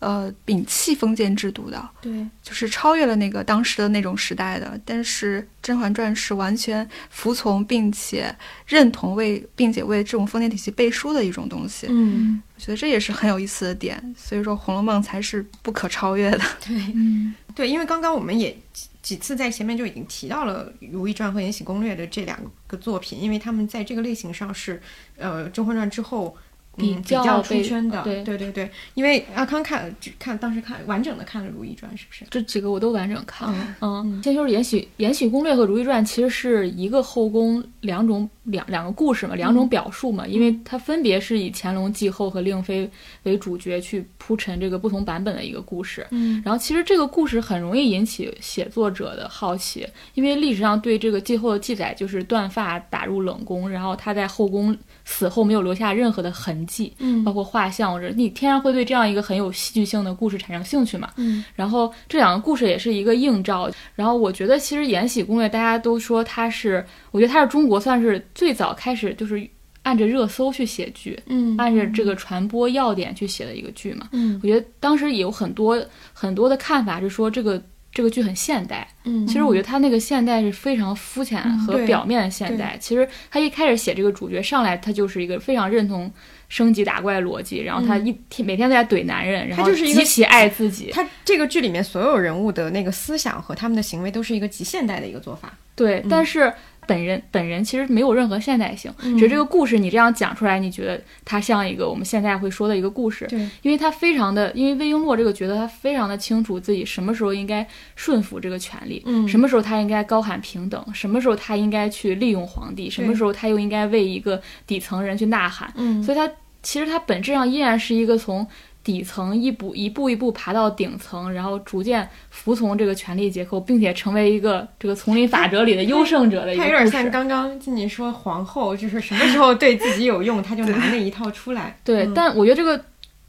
[0.00, 4.80] 呃，摒弃封建制度的，对，就是超越了那个当时的那种时代的。
[4.84, 8.32] 但是《甄嬛传》是完全服从并且
[8.64, 11.88] 认同为，并且为这种封建体系背书的一种东西。
[11.90, 14.14] 嗯，我觉得这也是很有意思的点。
[14.16, 16.40] 所以说，《红楼梦》才是不可超越的。
[16.64, 18.56] 对，嗯，对，因为刚刚我们也
[19.02, 22.38] 几次在前面就已经提到了《如懿传》和《延禧攻略》的这两
[22.68, 24.80] 个作品，因为他们在这个类型上是，
[25.16, 26.36] 呃，《甄嬛传》之后。
[26.78, 32.24] 比较出圈的，对对对对，因为阿康看只看当时看完整的看了《如懿传》，是不是？
[32.30, 33.76] 这几个我都完整看了。
[33.80, 42.88] 嗯，先说《延禧延禧攻略》和《如懿传》，其实是一个后宫两种两两个故事嘛，两种表述嘛，因为它分别是以乾隆继后和令妃
[43.24, 46.06] 为主角去铺陈这个不同版本的一个故事。
[46.10, 56.67] 嗯，然后其实这个故事很容易引起写作者的好奇，因为历史上对这个继后的记载就是断发打入冷宫，然后他在后宫死后没有留下任何的痕迹，
[57.00, 57.48] 嗯，包括。
[57.48, 61.10] 画像或者你天然会对这样一个很有戏剧性的故事产生兴趣嘛？
[61.16, 63.70] 嗯，然后这两个故事也是一个映照。
[63.94, 69.48] 然后我觉得其实《延禧攻略》大家都说它是，我觉得它是中国算是最早开始就是
[69.82, 74.08] 按着热搜去写剧，嗯，按着这个传播要点去写的一个剧嘛。
[74.12, 75.82] 嗯，我觉得当时也有很多
[76.12, 77.62] 很多的看法是说这个。
[77.90, 82.76] 这个剧很现代，嗯，其实我觉得他那个现代是非常肤浅和表面的现代。
[82.78, 86.08] 其实他一开始写这个主角上来，他就是一个非常认同
[86.48, 90.90] 升级打怪逻辑，然后他一天每天都在怼男人，然后极其爱自己。
[90.92, 95.52] 他这个剧里面所有人物的那个思想和他们的行为都是一个极现代的一个做法。
[95.74, 96.52] 对，但是。
[96.88, 103.26] 本人本人其实没有任何现代性，只是这个故事你这样讲出来，你觉得它像一个我们现在会说的一个故事。
[103.26, 115.70] 对，因为他非常的，因为魏璎珞这个角色，他非常的清楚自己什么时候应该顺服这个权利，嗯，什么时候他应该高喊平等，什么时候他应该去利用皇帝，什么时候他又应该为一个底层人去呐喊。
[115.76, 116.26] 嗯，所以他
[116.62, 118.46] 其实他本质上依然是一个从。
[118.82, 131.78] 底层一步一步一步爬到顶层，然后逐渐服从这个权力结构，并且成为一个这个丛林法则里的优胜者的一个他有点像刚刚静静说皇后，就是什么时候对自己有用，他就拿那一套出来。
[131.84, 132.82] 对，但我觉得这个。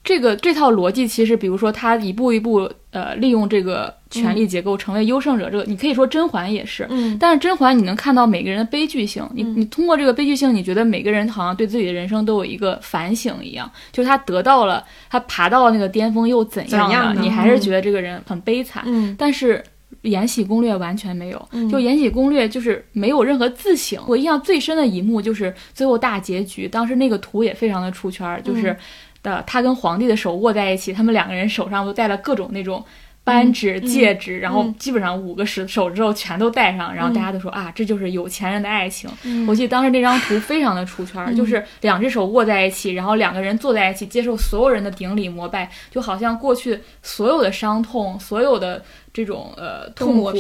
[0.04, 6.88] 这个这套逻辑其实，比如说他一步一步呃利用这个权力结构成为优胜者，这个你可以说甄嬛也是。
[6.90, 7.18] 嗯。
[7.20, 17.22] 但是甄嬛你能看到每个人的悲剧性，你你通过这个悲剧性，你觉得每个人好像对自己的人生都有一个反省一样，就是他得到了他爬到了那个巅峰又怎样呢？
[17.22, 18.82] 你还是觉得这个人很悲惨。
[18.88, 19.14] 嗯。
[19.20, 19.58] 但是
[20.04, 24.02] 《延禧攻略》完全没有，就《延禧攻略》就是没有任何自省。
[24.08, 28.76] 我印象最深的一幕就是最后大结局，当时那个图也非常的出圈，就是。
[29.24, 32.84] 的他跟皇帝的手握在一起，他们两个人手上都戴了各种那种。
[33.22, 39.08] 扳指、戒指，然后基本上五个手手指头全都戴上，然后大家都说啊，这就是有钱人的爱情。
[39.48, 48.84] 我记得当时那张图非常的出圈，就是两只手握在一起，然后两个人坐在一起，接受所有人的顶礼膜拜，就好像过去所有的伤痛，所有的。
[49.20, 50.32] 这种呃痛苦，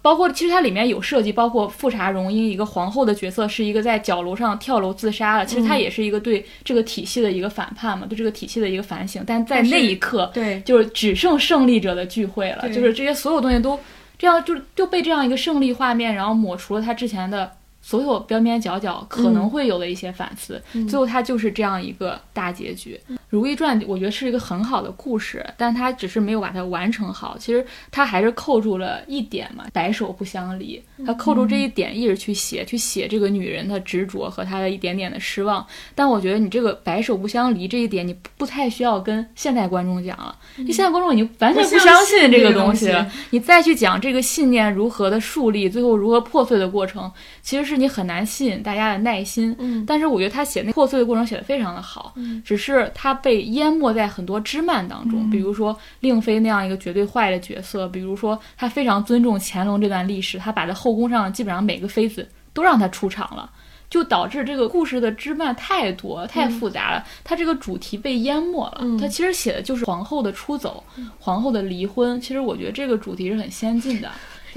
[0.00, 5.44] 包括其实它里面有设计，包括富察容音一个皇后的角色，是一个在角楼上跳楼自杀了。
[5.44, 9.22] 其实它也是一个对这个体系的一个反叛嘛，对这个体系的一个反省。
[9.26, 13.78] 但在那一刻，对，就是只剩胜利者的聚会了，就是这些所有东西都
[14.18, 17.52] 这样，就就被这样一个胜利画面，然后抹除了他之前的。
[17.84, 22.96] 所有边边角角可能会有的一些反思，最后它就是这样一个大结局。
[23.32, 27.36] 《如懿传》我觉得是一个很好的故事，但它只是没有把它完成好。
[27.38, 30.80] 其实它还是扣住了一点嘛，白首不相离。
[31.04, 35.66] 它扣住这一点一直去写，去写这个女人的执着和她的一点点的失望。
[35.94, 40.34] 但我觉得你这个白首不相离这一点，你不太需要跟现代观众讲了。
[40.56, 43.10] 你现在观众已经完全不相信这个东西了。
[43.30, 47.72] 你再去讲这个信念如何的树立，最后如何破碎的过程，其实是。
[47.82, 63.50] 你很难吸引大家的耐心，嗯，但是我觉得他写那破碎的过程写的非常的好，嗯，只是他被淹没在很多枝蔓当中，比如说令妃那样一个绝对坏的角色，比如说他非常尊重乾隆这段历史，他把在后宫上基本上每个妃子都让他出场了，
[63.88, 70.82] 就导致这个故事的枝蔓太多太复杂了，他这个主题被淹没了，他其实写的就是皇后的出走，
[71.18, 74.10] 皇后的离婚，其实我觉得这个主题是很先进的。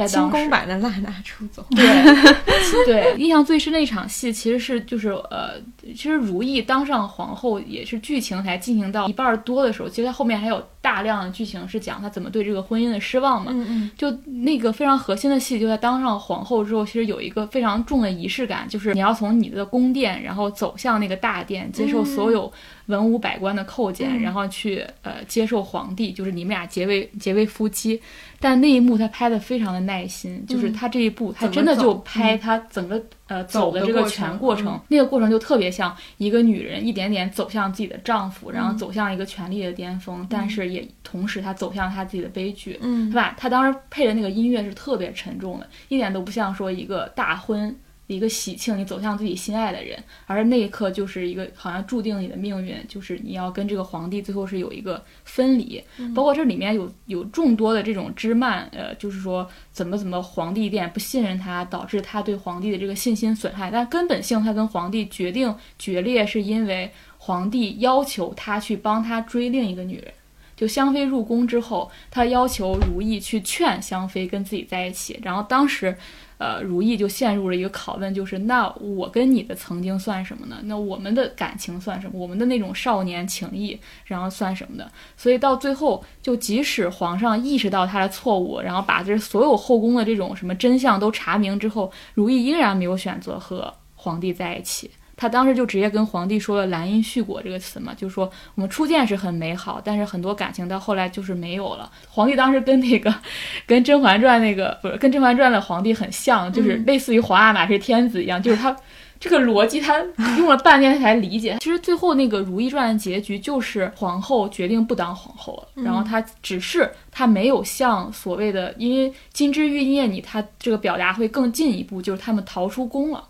[0.07, 5.51] 清宫版的娜娜出走，对对，印象最深的一场戏其实是就是呃，
[5.95, 13.51] 其实如懿当上皇后也是剧情才进行到一半多的时候，其实它后面还有大量的剧情是讲她怎么对这个婚姻的失望嘛。
[13.53, 13.91] 嗯嗯。
[13.97, 22.51] 就那个非常核心的戏，就在当上皇后之后，其实有一个非常重的仪式感，就是你要从你的宫殿，然后走向那个大殿，接受所有
[22.87, 28.01] 文武百官的叩见，然后去呃接受皇帝，就是你们俩结为结为夫妻。
[28.45, 43.33] 但那一幕他拍的非常的耐心，就是他这一步他真的就拍他整个呃走的这个全过程，那个过程就特别像一个女人一点点走向自己的丈夫，然后走向一个权力的巅峰，但是也同时她走向她自己的悲剧，嗯，对吧？
[43.35, 47.75] 他当时配的那个音乐是特别沉重的，一点都不像说一个大婚。
[48.07, 55.83] 一个喜庆，你走向自己心爱的人，而那一刻就是一个好像注定你的命运，就是你要跟这个皇帝最后是有一个分离。
[56.13, 63.71] 包括这里面有有众多的这种枝蔓，呃，就是说怎么怎么皇帝一点不信任他，导致他对皇帝的这个信心损害。
[63.71, 70.13] 但根本性，他跟皇帝决定决裂，是因为皇帝要求他去帮他追另一个女人。
[70.55, 75.97] 就香妃入宫之后，他要求如懿去劝香妃跟自己在一起，然后当时。
[76.37, 80.57] 呃，如意就陷入了一个拷问，就是那我跟你的曾经算什么呢？
[80.63, 82.19] 那我们的感情算什么？
[82.19, 84.91] 我们的那种少年情谊，然后算什么的？
[85.15, 94.91] 所以到最后，就即使皇上意识到他的错误，然后把这所有后宫的这种什么真相都查明之后，如意依然没有选择和皇帝在一起。
[95.17, 101.89] 他当时就直接跟皇帝说了“兰因絮果”这个词嘛，就是说我们初见是很美好，但是很多感情到后来就是没有了。
[102.09, 103.13] 皇帝当时跟那个，
[103.65, 108.75] 跟《甄嬛传》那个不是跟《甄嬛传》的皇帝很像，就是类似于皇阿玛是天子一样，就是他
[109.17, 109.97] 这个逻辑他
[110.37, 111.57] 用了半天才理解。
[111.61, 123.23] 其实最后那个《如懿传》的结局就是皇后决定不当皇后了，然后她只是她没有像所谓的因为金枝玉叶你，她这个表达会更进一步，就是他们逃出宫了。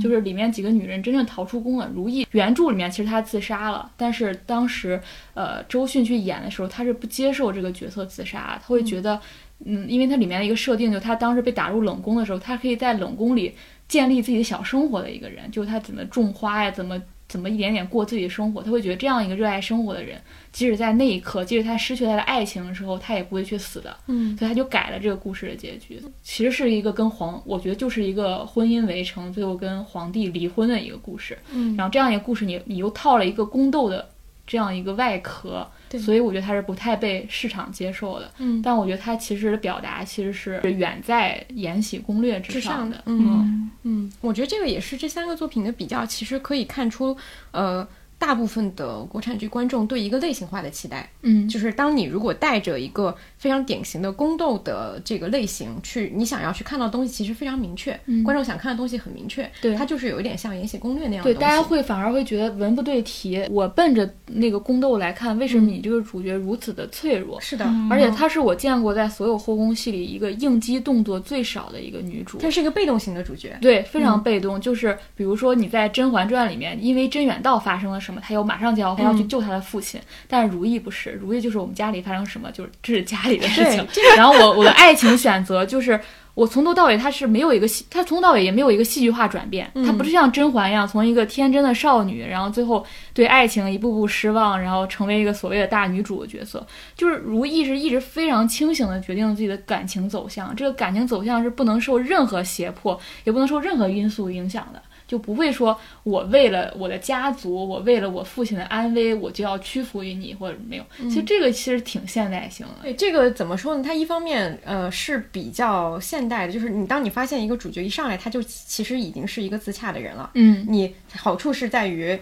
[0.00, 1.90] 就是里面几个女人真正逃出宫了。
[1.94, 5.00] 如懿原著里面其实她自杀了，但是当时
[5.34, 9.20] 呃周迅去演的时候，她是不接受这个角色自杀，她会觉得，
[9.64, 13.54] 嗯，因为它里面的一个设定，就她当时被打入冷宫的时候，她可以在冷宫里
[13.88, 17.00] 建立自己的小生活的一个人，就是她怎么种花呀，怎么。
[17.32, 18.62] 怎么一点点过自己的生活？
[18.62, 20.20] 他会觉得这样一个热爱生活的人，
[20.52, 23.96] 即使在那一刻，即使他失去他的爱情的时候，他也不会去死的。
[24.06, 25.98] 嗯，所以他就改了这个故事的结局。
[26.22, 31.38] 其实是一个跟皇，我觉得就是一个婚姻围城，最后跟皇帝离婚的一个故事。
[31.50, 34.06] 嗯，然后这样一个故事，你你又套了一个宫斗的
[34.52, 35.66] 这样一个外壳。
[35.98, 43.70] 所以我觉得它是不太被市场接受的，嗯，但我觉得它其实的表达其实是远在《延禧攻略》之上的，嗯。
[43.84, 47.16] 嗯，我觉得这个也是这三个作品的比较，其实可以看出，
[47.52, 47.86] 呃。
[48.22, 63.44] 大部分的国产剧观众对一个类型化的期待，嗯，就是当你如果带着一个非常典型的宫斗的这个类型去，你想要去看到的东西其实非常明确，嗯，观众想看的东西很明确，对，它就是有一点像《延禧攻略》那样，对，大家会反而会觉得文不对题。
[63.50, 67.40] 我奔着那个宫斗来看，为什么你这个主角如此的脆弱？
[67.40, 74.60] 是的，而且她是我见过在所有后宫戏里一个应激动作最少的一个女主，她是一个被动型的主角，对，非常被动。
[74.60, 80.00] 就是比如说你在《甄嬛传》里面，因为甄远道发生了什什么，他又马上就要他要去救他的父亲。
[80.28, 83.86] 但是如意不是，如意就是我们家里发生什么，就是这是家里的事情。
[84.16, 85.98] 然后我我的爱情选择就是。
[86.34, 92.82] 我从头到尾，他是没有一个戏，他从头到尾也没有一个戏剧化转变，他不是像甄嬛一样，从一个天真的少女，然后最后
[93.12, 96.66] 对爱情一步步失望，然后成为一个所谓的大女主的角色。
[96.96, 104.80] 就是如意是一直非常清醒的决定了自己的感情走向，这个感情走向是不能受任何胁迫，也不能受任何因素影响的。
[105.12, 110.84] 就不会说，我为了我的家族，我为了我父亲的安危，我就要屈服于你，或者没有。
[111.00, 112.72] 其实这个其实挺现代性的。
[112.80, 113.82] 对这个怎么说呢？
[113.84, 120.30] 它一方面呃是比较现代的，就是你当你发现一个主角一上来他就其实已经是一个自洽的人了。
[120.32, 122.18] 嗯，你好处是在于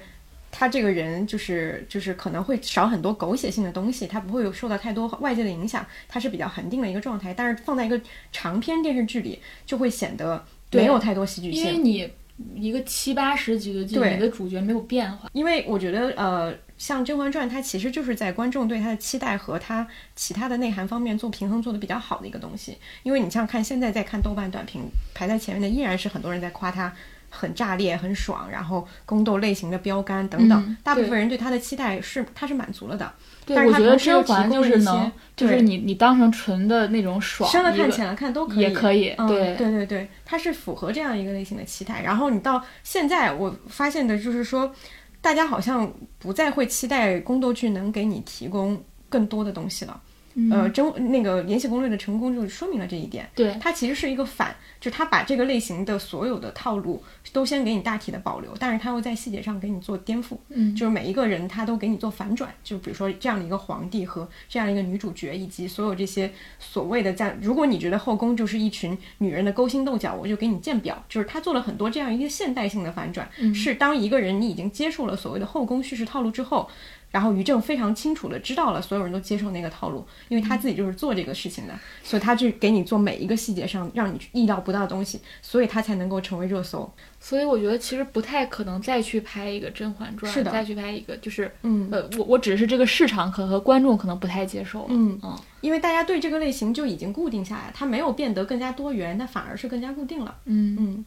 [0.50, 7.32] 他这个人就是就是可能会少很多狗血性的东西，他不会有受到太多外界的影响，他是比较恒定的一个状态。
[7.32, 8.00] 但是放在一个
[8.32, 12.10] 长篇电视剧里，就会显得没有太多戏剧性，因为你。
[12.54, 19.86] 一个七八十集的剧，你的主角没有变化，因为我觉得，呃，像《甄嬛传》，它其实就是在观众对它的期待和它
[20.16, 22.76] 其他的内涵方面做平衡做的比较好的一个东西。
[23.02, 24.82] 因为你像看现在在看豆瓣短评
[25.14, 26.92] 排在前面的，依然是很多人在夸它
[27.28, 33.12] 很炸裂、很爽，然后宫斗类型的标杆等等，大部分人对它的期待是它是满足了的。
[33.46, 39.14] 对，我觉得甄嬛就是能，就是你你当成纯的那种爽，生了看浅了看都可以，也可以。
[39.28, 42.02] 对对对对，它是符合这样一个类型的期待。
[42.02, 44.72] 然后你到现在，我发现的就是说，
[45.20, 50.00] 大家好像不再会期待宫斗剧能给你提供更多的东西了。
[50.50, 53.28] 呃，真那个《延禧攻略》的成功就说明了这一点。
[53.34, 57.02] 对，它其实是一个反，就它把这个类型的所有的套路
[57.32, 60.38] 都先给你大体的保留，但是它又在细节上给你做颠覆。
[60.50, 76.70] 嗯，就是每一个人他都给你做反转，就比如说这样的一个皇帝和这样一个女主角，以及所有这些所谓的在，如果你觉得后宫就是一群女人的勾心斗角，我就给你建表，就是他做了很多这样一个现代性的反转，是当一个人你已经接受了所谓的后宫叙事套路之后。
[77.10, 86.90] 然后于正非常清楚的知道了，所有人都接受那个套路，因为他自己就是做这个事情的，所以他去给你做每一个细节上让你意料不到的东西，所以他才能够成为热搜。
[87.18, 101.04] 所以我觉得其实不太可能再去拍一个《甄嬛传》，是的，再去拍一个就是，嗯，呃，我我只是这个市场可和观众可能不太接受了，嗯嗯，因为大家对这个类型就已经固定下来，它没有变得更加多元，它反而是更加固定了，嗯嗯。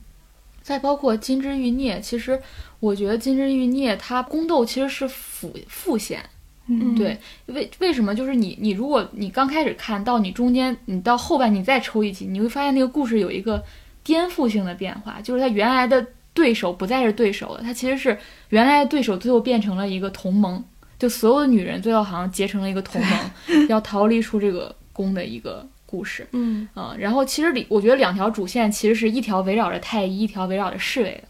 [0.64, 2.41] 再包括《金枝玉孽》，其实
[2.80, 6.23] 我觉得《金枝玉孽》它宫斗其实是辅副线。
[6.68, 13.61] 嗯，对，为为什么就是你你如果你刚开始看到你中间你到后半你再抽一集，你会发现那个故事有一个
[14.02, 18.18] 颠覆性的变化，就是他原来的对手不再是对手了，他其实是
[18.48, 20.64] 原来的对手最后变成了一个同盟，
[20.98, 26.28] 就所有的女人最后好像结成了一个同盟， 要逃离出这个宫的一个故事。
[26.32, 31.24] 嗯啊，然后其实里我觉得两条主线其实是一条围绕着太医，一条围绕着侍卫的。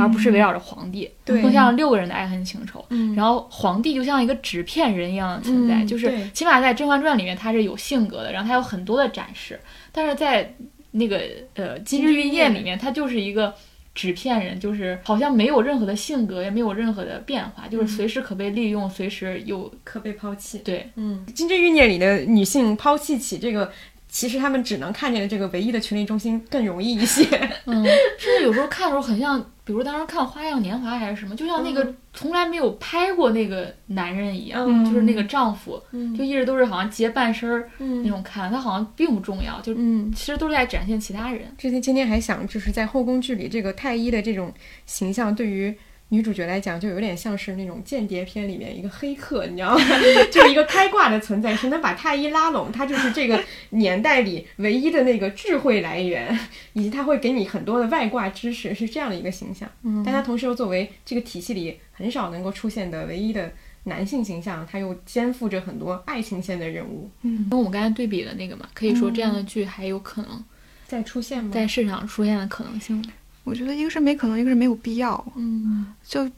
[0.00, 2.86] 而不是围绕着皇帝，更像六个人的爱恨情仇。
[3.16, 9.58] 然后皇帝就像一个纸片人一样的存在，就是起码在《甄嬛传》里面他是有性格的，然后他有很多的展示。
[9.90, 10.54] 但是在
[10.92, 11.20] 那个
[11.54, 13.52] 呃《金枝玉叶》里面，他就是一个
[13.92, 20.58] 纸片人，就是好像没有任何的性格，也没有任何的变化，就是随时可被利用，随时又可被抛弃。
[20.58, 23.72] 对，嗯，《金枝玉叶》里的女性抛弃起这个。
[24.08, 27.24] 其实他们只能看见的这个唯一的权力中心更容易一些。
[27.66, 27.84] 嗯，
[28.18, 35.82] 甚至有时候看的时候很像，比如当时看《花样年华》还是什么，就像那个从来没有拍过那个男人一样，就是那个丈夫，
[36.16, 39.74] 就一直都是好像截半身儿那种看，他好像并不重要，就
[40.14, 41.42] 其实都是在展现其他人。
[41.58, 44.52] 之前今天还想，就是在后宫剧里，这个太医的这种
[44.86, 45.76] 形象对于。
[46.10, 49.84] 女主角来讲，就有点像是那种间谍片里面一个黑客，你知道吗？
[50.32, 53.38] 就是一个开挂的存在，谁能把太医拉拢，他就是这个
[53.70, 56.38] 年代里唯一的那个智慧来源，
[56.72, 59.70] 以及他会给你很多的外挂知识，是这样的一个形象。
[59.82, 63.52] 嗯，但他同时又作为这个体系里很少能够出现的唯一的
[63.84, 67.10] 男性形象，他又肩负着很多爱情线的任务。
[67.20, 70.42] 嗯，跟我们刚才对比的那个嘛，可以说这样的剧还有可能
[70.86, 71.50] 再出现吗？
[71.52, 73.04] 在市场出现的可能性。
[73.48, 75.32] 我觉得一个是没可能，一个是没有必要。
[75.36, 76.28] 嗯，就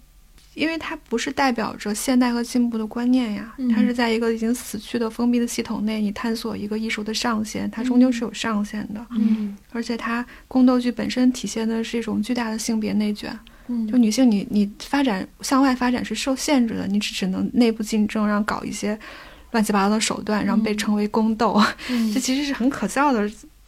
[0.55, 9.05] 因为它不是代表着现代和进步的观念呀，它是在一个已经死去的封闭的系统内，你探索一个艺术的上限，它终究是有上限的。
[9.11, 13.39] 嗯，而且它宫斗剧本身体现的是一种巨大的性别内卷。
[13.69, 18.99] 嗯，就女性，你你发展向外发展是受限制的，你只只能内部竞争，然后搞一些
[19.53, 21.63] 乱七八糟的手段，然后被称为宫斗。
[22.13, 23.21] 这其实是很可笑的，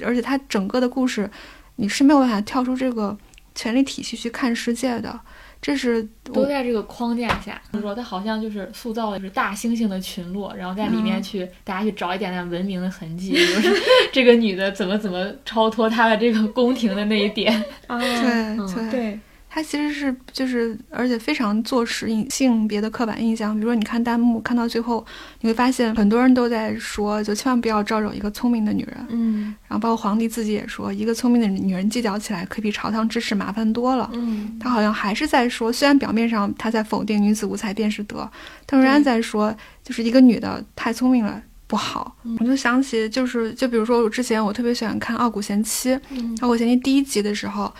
[0.05, 1.31] 而且它整个的故事，
[1.77, 3.17] 你是没有办法跳出这个。
[3.55, 5.19] 权力体系去看世界的，
[5.61, 7.61] 这是都在这个框架下。
[7.81, 13.71] 说他好像就是塑造的就是大猩猩的群落，然后在里面去大家去找一点点文明的痕迹，就是
[14.13, 17.53] 这个女的怎么怎么超脱她的这个宫廷的那一点。
[17.89, 19.21] 对对，
[19.55, 23.55] 它其实是就是，而且非常坐实性性别的刻板印象。
[23.55, 25.05] 比如说，你看弹幕看到最后，
[25.43, 29.07] 你会发现很多人都在说，就千万不要招惹一个聪明的女人。
[29.11, 34.09] 嗯然后包括皇帝自己也说，一个聪明的女人计较起来可比朝堂之事麻烦多了。
[34.15, 38.27] 嗯他好像还是在说，虽然表面上他在否定女子无才便是德，
[38.65, 39.55] 但仍然在说，
[39.85, 42.17] 就是一个女的太聪明了不好。
[42.41, 47.71] 我就想起，就是就比如说我之前我特别喜欢看《傲骨贤妻》，嗯傲骨贤妻》第一集的时候，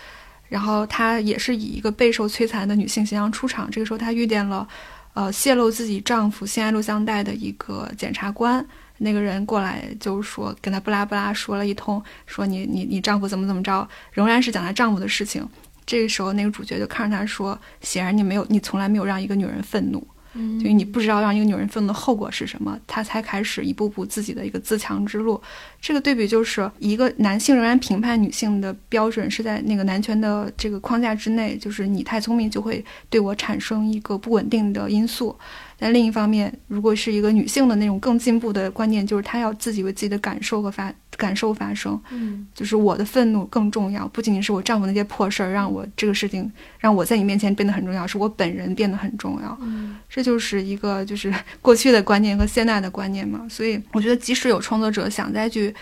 [0.53, 3.67] 然后她也是以一个备受摧残的女性形象出场。
[3.71, 4.67] 这个时候她遇见了，
[5.15, 8.63] 呃，泄露自己丈夫性爱录像带的一个检察官。
[8.99, 15.43] 那个人过来就是说，跟她不拉不拉说了一通，说你你你丈夫怎么怎么着，仍然是讲她丈夫的事情。
[15.87, 25.41] 这个时候，那个主角就看着她说：“显然你没有，你从来没有让一个女人愤怒，嗯因为你不知道让一个女人愤怒的后果是什么，她才开始一步步自己的一个自强之路。
[25.81, 35.35] 这个对比就是一个男性仍然评判女性的标准是在那个男权的这个框架之内，就是你太聪明就会对我产生一个不稳定的因素。
[35.77, 49.57] 但另一方面，如果是一个女性的那种更进步的观念，就是她要自己为自己的感受和发感受发生，嗯就是我的愤怒更重要，不仅仅是我丈夫那些破事儿让我这个事情让我在你面前变得很重要，是我本人变得很重要。
[49.61, 53.45] 嗯这就是一个就是过去的观念和现在的观念嘛。
[53.49, 55.73] 所以我觉得，即使有创作者想再去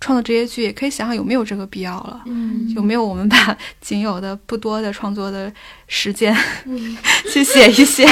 [0.00, 2.22] 创作这些剧，也可以想想有没有这个必要了。
[2.26, 5.50] 嗯有没有我们把仅有的不多的创作的
[5.88, 6.36] 时间
[6.66, 6.96] 嗯，
[7.32, 8.06] 去写一些，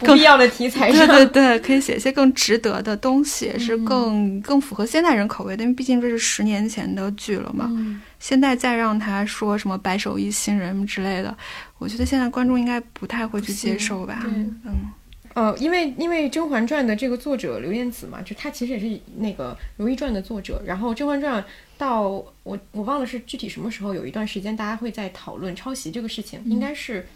[0.00, 1.08] 不必要的题材对上。
[1.08, 7.66] 对对，可以写一些更值得的东西，是嗯更更符合现代人口味的，因为毕竟这是十年前的剧了嘛。
[7.70, 11.36] 嗯现在再让他说什么白手艺新人之类的，
[11.78, 14.20] 我觉得现在观众应该不太会去接受吧。
[14.22, 14.90] 对嗯
[15.36, 20.62] 呃，因为因为《甄嬛传》的这个作者刘晏子嘛，就他其实也是那个《如懿传》的作者。
[20.64, 21.42] 然后《甄嬛传》
[21.76, 22.08] 到
[22.42, 27.06] 我我忘了是具体什么时候，有一段时间大家会在讨论抄袭这个事情，应该是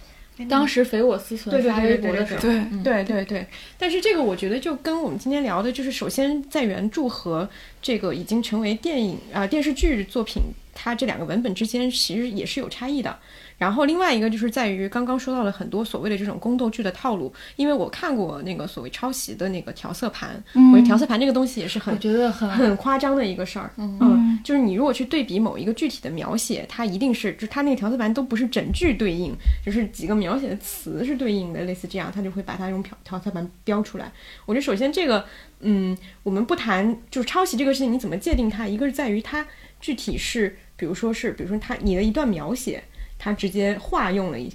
[0.50, 2.40] 当时匪我思存对对发微博的时候，
[2.84, 3.46] 对对对，
[3.78, 7.48] 但是这个我觉得就跟我们今天聊的，就是首先在原著和
[7.80, 10.42] 这个已经成为电影啊、电视剧作品，
[10.74, 13.18] 它这两个文本之间其实也是有差异的。
[13.60, 20.42] 然后另外一个就是在于刚刚说到了很多所谓的这种宫斗剧的套路，因为我看过那个所谓抄袭的那个调色盘，
[20.72, 23.70] 我觉得调色盘这个东西也是我很觉得很很夸张的一个事儿。
[23.76, 34.10] 嗯就是你如果去对比某一个具体的描写，它一定是，就是它那个调色盘都不是整句对应，就是几个描写的词是对应的，类似这样，它就会把它用调调色盘标出来。
[34.46, 35.22] 我觉得首先这个，
[35.60, 38.66] 嗯，我们不谈就是抄袭这个事情，你怎么界定它？
[38.66, 39.46] 一个是在于它
[39.78, 42.82] 具体是，比如说是，比如说它你的一段描写，
[43.20, 44.50] 它直接化用了一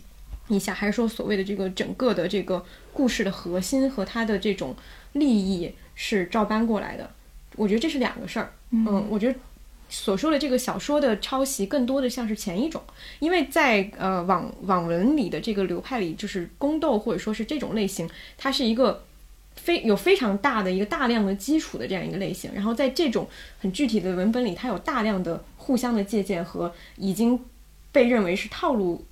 [0.48, 4.76] 一下，还是说所谓的这个整个的这个故事的核心和他的这种
[5.14, 7.10] 利益是照搬过来的？
[7.56, 8.52] 我觉得这是两个事儿。
[8.72, 9.40] 嗯，我觉得
[9.88, 12.82] 所说的这个小说的抄袭，更多的像是前一种，
[13.20, 19.06] 因为在呃网网文里的这个流派里，就是宫斗或者说是这种类型，它是一个
[19.56, 23.28] 非有非常大的一个大量的基础的这样一个类型，然后在这种
[23.60, 27.40] 很具体的文本里，它有大量的互相的借鉴和已经
[27.95, 29.03] 被认为是套路。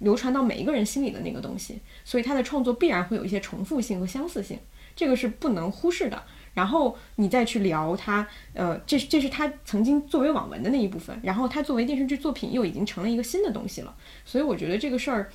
[0.00, 4.58] 流传到每一个人心里的那个东西，所以他的创作必然会有一些重复性和相似性，
[4.96, 6.22] 这个是不能忽视的。
[6.54, 13.94] 然后你再去聊他，呃，这这是他曾经作为网文的那一部分，然后他作为电视剧作品又已经成了一个新的东西了，
[14.24, 15.30] 所以我觉得这个事儿，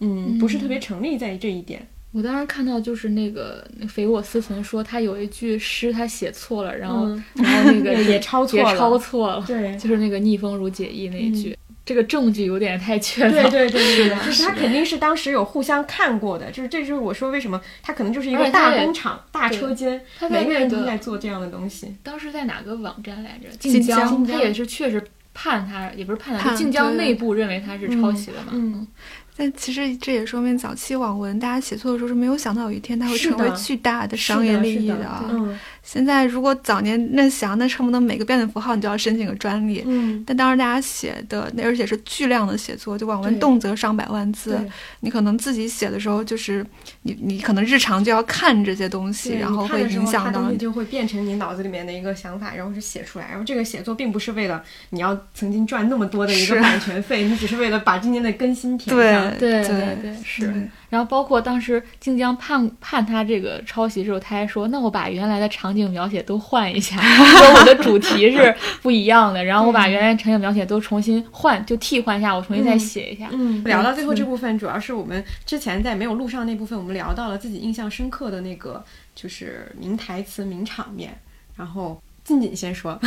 [0.00, 1.86] 嗯，不是特别成立在这一点。
[2.10, 11.56] 我当时看到就是那个那匪我思存说他有一句诗他写错了，然后、嗯然后那个也抄错也了抄错了，对就是那个逆风如解意那一句，
[11.88, 13.50] 这个证据有点太确对凿。
[13.50, 21.96] 对对对对，是的 就是他肯定是当时有互相看过的，就是这就是我说为什么他可能就是一个大工厂、大车间，他每个人都在做这样的东西。
[22.02, 23.48] 当时在哪个网站来着？
[23.58, 25.02] 晋江，他也是确实
[25.32, 28.48] 判他，也不是判他，晋江内部认为他是抄袭的嘛。
[28.52, 28.86] 嗯，
[29.34, 35.58] 但其实这也说明早期网文大家写作的时候是没有想到有一天它会成为巨大的商业利益是的啊嗯
[35.90, 39.82] 现在如果早年那想，那恨不得每个标点符号你就要申请个专利。
[39.86, 44.60] 嗯，但当时大家写的，那而且是巨量的写作，就网文动辄上百万字，
[45.00, 46.62] 你可能自己写的时候，就是
[47.04, 53.26] 你你可能日常就要看这些东西，然后会影响到就会变成你脑子里面的一个想法，然后是写出来。
[53.30, 59.30] 然后这个写作并不是为了你要曾经赚那么多的一个版权费，你只是为了把今年的更新填对上。
[59.38, 60.68] 对对对对，是。
[60.90, 73.28] 对然后包括当时晋江判判他这个抄袭之后，他还说：“那我把原来的场景描写都换一下，说我的主题是 不一样的，然后我把原来场景描写都重新换，就替换一下，我重新再写一下。
[73.32, 78.82] 嗯，聊到最后这部分，主要是我们之前在没有录上那部分，我们聊到了自己印象深刻的那个
[79.14, 81.16] 就是名台词、名场面。
[81.56, 82.98] 然后静静先说，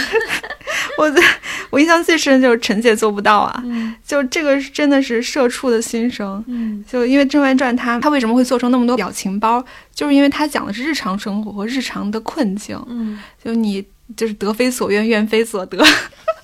[1.02, 1.22] 我在
[1.72, 6.44] 我印象最深就是陈姐做不到啊，嗯就这个真的是社畜的心声。
[6.48, 9.64] 嗯就因为《甄嬛传》它，它为什么会做成那么多表情包？
[9.96, 12.80] 就是因为它讲的是日常生活和日常的困境。
[12.88, 13.84] 嗯就你
[14.16, 15.84] 就是得非所愿，愿非所得，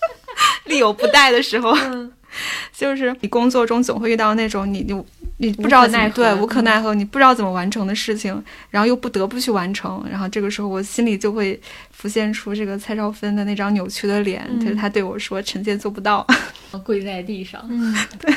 [0.66, 2.12] 力有不逮的时候，嗯
[2.76, 5.04] 就是你工作中总会遇到那种你你
[5.38, 11.60] 你不知道奈何对无可奈何，你不知道怎么完成的事情，然后又不得不去完成，然后这个时候我心里就会
[11.92, 16.26] 浮现出这个蔡少芬的那张扭曲的脸，嗯就是她对我说：“臣妾做不到。
[16.84, 17.64] 跪在地上。
[17.70, 18.34] 嗯，对，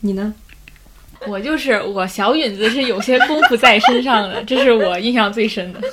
[0.00, 0.34] 你呢？
[1.26, 5.80] 我就是我小允子是有些功夫在身上的，这是我印象最深的。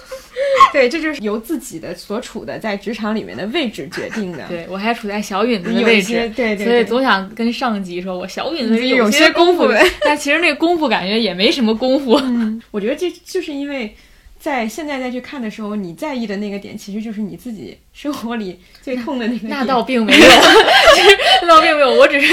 [0.74, 4.44] 对，这就是由自己的所处的在职场里面的位置决定的。
[4.48, 9.68] 对我还处在小允子的有位置，对对所以总想跟上级说，我小允子是有些些功夫
[10.02, 12.16] 但其实那个功夫感觉也没什么功夫。
[12.24, 13.96] 嗯，我觉得这就是因为
[14.40, 19.50] 在现在再去看的时候，你在意的那个点，其实就是你自己生活里最痛的那个 点。
[19.50, 20.20] 那倒并没有，
[20.96, 22.28] 其实那倒并没有，我只是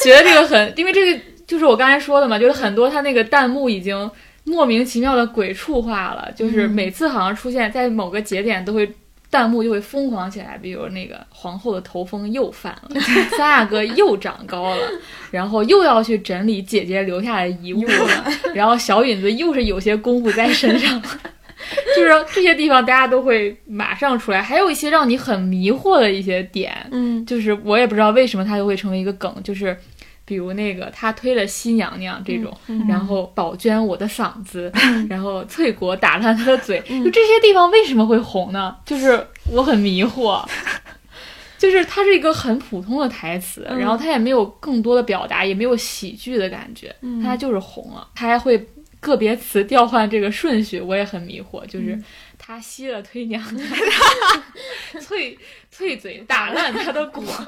[0.00, 4.08] 觉得这个很，因为这个就是我刚才说的嘛，就是很多他那个弹幕已经
[4.44, 8.88] 莫名其妙的鬼畜化了，就是每次好像出现在某个节点都会。
[9.30, 12.98] 弹幕就会疯狂起来，比如那个皇后的头风又犯了，
[13.36, 14.88] 三阿哥又长高了，
[15.30, 20.98] 然后又要去整理姐姐留下的遗物了，然后小允子又是有些功夫在身上，
[21.94, 29.76] 就是这些地方大家都会马上出来，还有一些让你很迷惑的一些点，嗯就是我也不知道为什么它就会成为一个梗，就是
[30.28, 34.70] 比如那个他推了新娘娘这种，嗯然后宝娟我的嗓子，
[35.08, 38.76] 然后翠果打烂他的嘴，就这些地方为什么会红呢？
[38.84, 40.46] 就是我很迷惑。
[41.56, 48.06] 就是它是一个很普通的台词，嗯然后它也没有更多的表达，也没有喜剧的感觉，嗯它就是红了。
[48.14, 48.64] 它还会
[49.00, 51.66] 个别词调换这个顺序，我也很迷惑。
[51.66, 52.04] 就是嗯
[52.48, 53.68] 他吸了推娘娘，
[55.02, 55.38] 脆
[55.70, 57.22] 脆嘴打烂他的果。
[57.22, 57.46] 我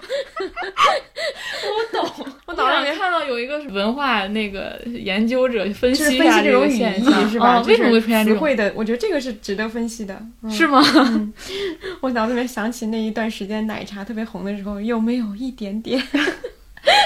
[1.91, 7.47] 懂，我脑子里面看到有一个文化那个研究者分析一下个分析这种语义现象，是吧？
[7.47, 8.39] 啊为什么会出现这种？
[8.39, 8.71] 词汇的？
[8.77, 10.15] 我觉得这个是值得分析的。
[10.43, 10.83] 嗯是吗？
[12.03, 15.99] 我脑子里面想起那一段时间奶茶特别红的时候，有没有一点点？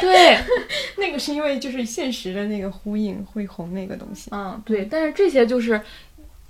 [0.00, 0.36] 对，
[0.98, 4.30] 那个是因为就是现实的那个呼应会红那个东西。
[4.32, 5.80] 嗯，对，但是这些就是。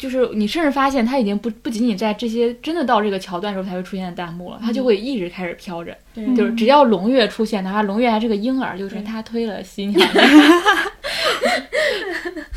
[0.05, 10.29] 就是你甚至发现它已经不不仅仅在这些真的到这个桥段的时候才会出现弹幕了，它就会一直开始飘着，对就是只要龙月出现，的话龙月还是个婴儿，就是他推了新娘娘。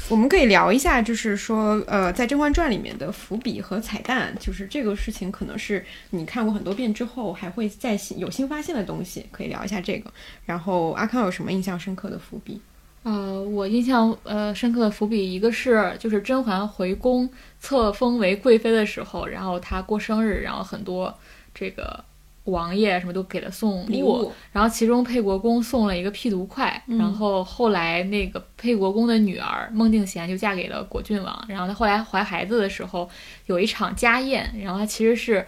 [0.10, 10.12] 我们可以聊一下，就是说，呃，在《甄嬛传》里面的伏笔和彩蛋，就是这个事情，可能是你看过很多遍之后，还会再新有新发现的东西，可以聊一下这个。
[10.46, 12.60] 然后阿康有什么印象深刻的伏笔？
[13.08, 21.18] 呃，我印象呃深刻的伏笔，一个是就是甄嬛回宫册封为贵妃的时候，然后她过生日，然后很多
[21.54, 22.04] 这个
[22.44, 33.10] 王爷什么都给她送礼物然后其中沛国公送了一个辟毒块，嗯然后后来那个沛国公的女儿孟静娴就嫁给了果郡王，然后她后来怀孩子的时候
[33.46, 35.46] 有一场家宴，然后她其实是。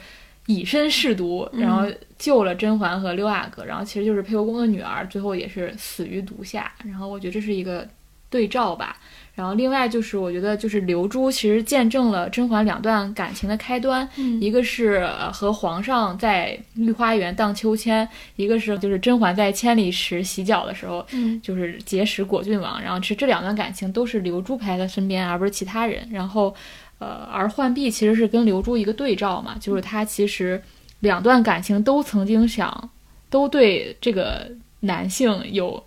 [0.49, 6.71] 以身试毒，然后救了甄嬛和六阿哥，然后其实就是沛国公的女儿，最后也是死于毒下。
[6.83, 7.87] 然后我觉得这是一个
[8.31, 8.97] 对照吧。
[9.35, 14.09] 然后另外就是我觉得就是流珠其实见证了甄嬛两段感情的开端，
[14.41, 22.81] 一个是呃和皇上在御花园荡秋千，一个是就是甄嬛在千里池洗脚的时候，嗯就是结识果郡王。
[22.81, 26.09] 然后其实这两段感情都是流珠陪在身边，而不是其他人。
[26.11, 26.55] 然后。
[26.99, 30.61] 呃，而浣碧其实是跟刘珠一个对照嘛，就是她其实
[30.99, 32.89] 两段感情都曾经想，
[33.29, 34.51] 都对这个
[34.81, 35.83] 男性有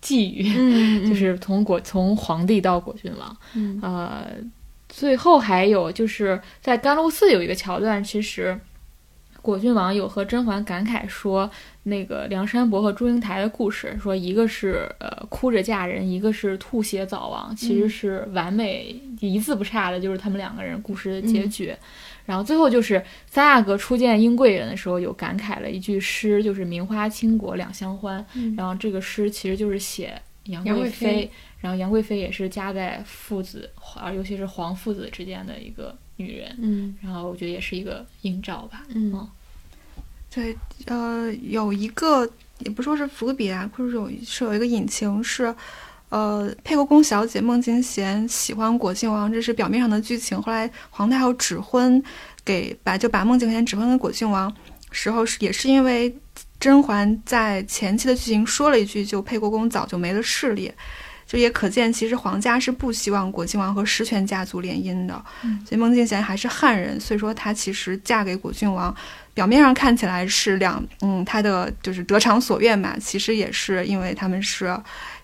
[0.00, 3.78] 觊觎，嗯 就是从果从皇帝到果郡王，嗯。
[3.82, 4.26] 呃，
[4.88, 8.58] 最后还有就是在甘露寺有一个桥段，其实
[9.42, 11.50] 果郡王有和甄嬛感慨说
[11.88, 21.74] 那个梁山伯和祝英台的故事，说一个是呃哭着嫁人，一个是吐血早亡，其实是完美、一字不差的，就是他们两个人故事的结局。
[22.24, 28.24] 然后最后就是三阿哥初见英贵人的时候，有感慨了一句诗，就是“名花倾国两相欢”。
[28.36, 36.54] 嗯然后这个诗其实就是写杨杨贵贵妃然后杨贵妃也是夹在父子，啊，尤其是皇父子之间的一个女人。
[36.58, 38.84] 嗯然后我觉得也是一个映照吧。
[38.94, 39.28] 嗯
[40.34, 40.56] 对，
[40.86, 42.28] 呃，有一个
[42.58, 45.54] 也不说是伏笔啊，或者有是有一个隐情是，
[46.10, 50.40] 呃，沛国公小姐孟静娴喜欢果郡王，这是表面上的剧情。
[50.40, 52.02] 后来皇太后指婚
[52.44, 54.54] 给把就把孟静娴指婚给果郡王
[54.90, 56.14] 时候是也是因为
[56.60, 60.72] 甄嬛在前期的剧情说了一句，就沛国公早就没了势力。
[61.26, 65.22] 就也可见其实皇家是不希望果郡王和实权家族联姻的。
[65.44, 68.94] 嗯所以孟静娴还是汉人，所以说她其实嫁给果郡王，
[69.38, 74.76] 表面上看起来是两嗯他的就是得偿所愿嘛，其实也是因为他们是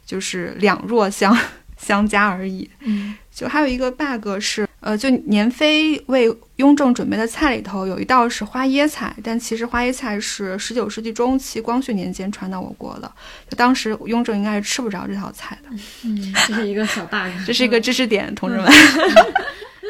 [0.07, 1.36] 就是两弱相
[1.77, 2.70] 相加而已。
[2.82, 13.12] 嗯就还有一个 bug 是，呃，就年妃为雍正准备的菜里头有一道是花椰菜，但其实花椰菜是十九世纪中期光绪年间传到我国的，
[13.51, 15.70] 就当时雍正应该是吃不着这道菜的，
[16.05, 16.32] 嗯。
[16.47, 18.70] 这是一个小 bug， 这是一个知识点，同志们。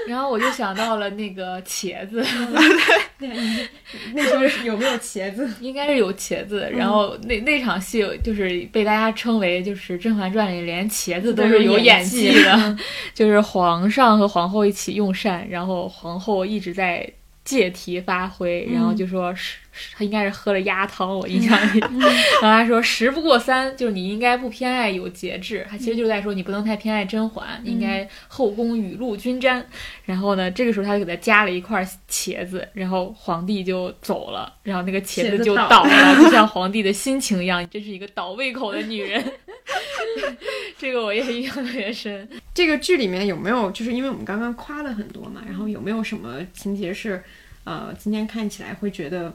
[0.06, 2.24] 然后我就想到了那个茄子，
[4.14, 5.48] 那时候是有没有茄子？
[5.60, 6.70] 应该是有茄子。
[6.74, 12.76] 然后那那场戏就是被大家称为就是《甄嬛传》里连茄子都是有演技的，
[13.14, 17.09] 就是皇上和皇后一起用膳，然后皇后一直在
[17.44, 19.56] 借题发挥，然后就说是是
[19.97, 21.81] 他应该是喝了鸭汤，我印象里，
[22.43, 29.65] 然后他说时不过三，就是你应该不偏爱有节制，他其实就是在说你不能太偏爱甄嬛，应该后宫雨露均沾。
[30.05, 39.25] 然后呢，这个时候他就给他加了一块茄子，然后皇帝就走了，然后那个茄子就倒倒了，就像皇帝的心情一样，你真是一个倒胃口的女人。
[40.79, 42.29] 这个我也印象特别深。
[42.53, 47.23] 这个剧里面有没有，就是因为我们刚刚夸了很多嘛，然后有没有什么情节是，
[47.65, 49.33] 呃，今天看起来会觉得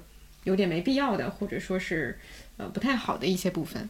[0.49, 2.17] 有点没必要的，或者说是
[2.57, 3.87] 呃不太好的一些部分？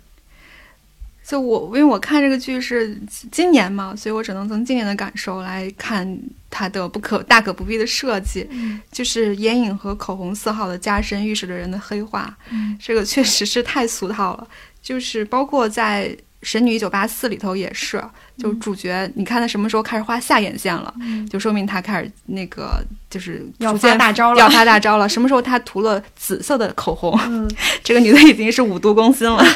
[1.25, 2.99] 就我，因为我看这个剧是
[3.31, 6.19] 今年嘛，所以我只能从今年的感受来看
[6.49, 8.47] 它的不可大可不必的设计，
[8.91, 12.35] 就是眼影和口红色号的加深，预示着人的黑化。
[12.49, 14.47] 嗯这个确实是太俗套了，
[14.81, 16.09] 就是包括在
[16.41, 18.01] 《神女一九八四》里头也是，
[18.37, 20.93] 就主角，你看他什么时候开始画下眼线了，
[21.29, 24.39] 就说明他开始那个就是要发大招了。
[24.39, 25.09] 要发大招了。
[25.09, 27.45] 什么时候他涂了紫色的口红，嗯，
[27.83, 29.43] 这个女的已经是五毒攻心了。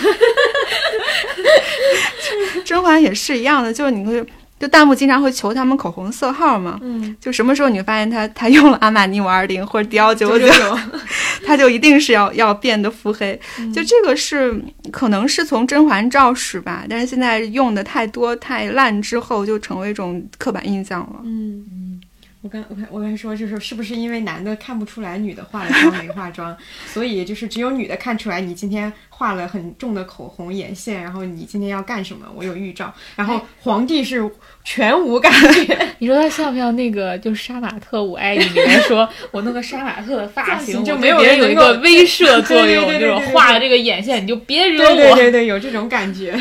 [2.66, 4.26] 甄嬛也是一样的，就是你会
[4.64, 10.80] 就弹幕经常会求他们口红色号嘛，嗯，就什么时候你会发现他他用了阿玛尼五二零或者迪奥九九九九，
[11.46, 13.38] 他就一定是要要变得腹黑。
[13.74, 14.58] 就这个是
[14.90, 21.20] 可能是从甄嬛诏始吧，但是现在用的太多太烂之后，就成为一种刻板印象了。
[21.26, 22.02] 嗯嗯。
[22.44, 26.56] 我刚我刚我刚说就是是不是因为男的看不出来女的化了妆没化妆，
[26.86, 32.28] 所以就是只有女的看出来你今天画了很重的口红眼线，然后你今天要干什么？
[32.36, 32.94] 我有预兆。
[33.16, 34.30] 然后皇帝是
[34.66, 35.32] 全无感
[35.66, 45.16] 觉， 你说他像不像那个就是杀马特我爱你里面说， 我弄个杀马特的发型，我就没有人有一个威慑作用， 就是画了这个眼线你就别惹对我。
[45.16, 46.38] 对对对，有这种感觉，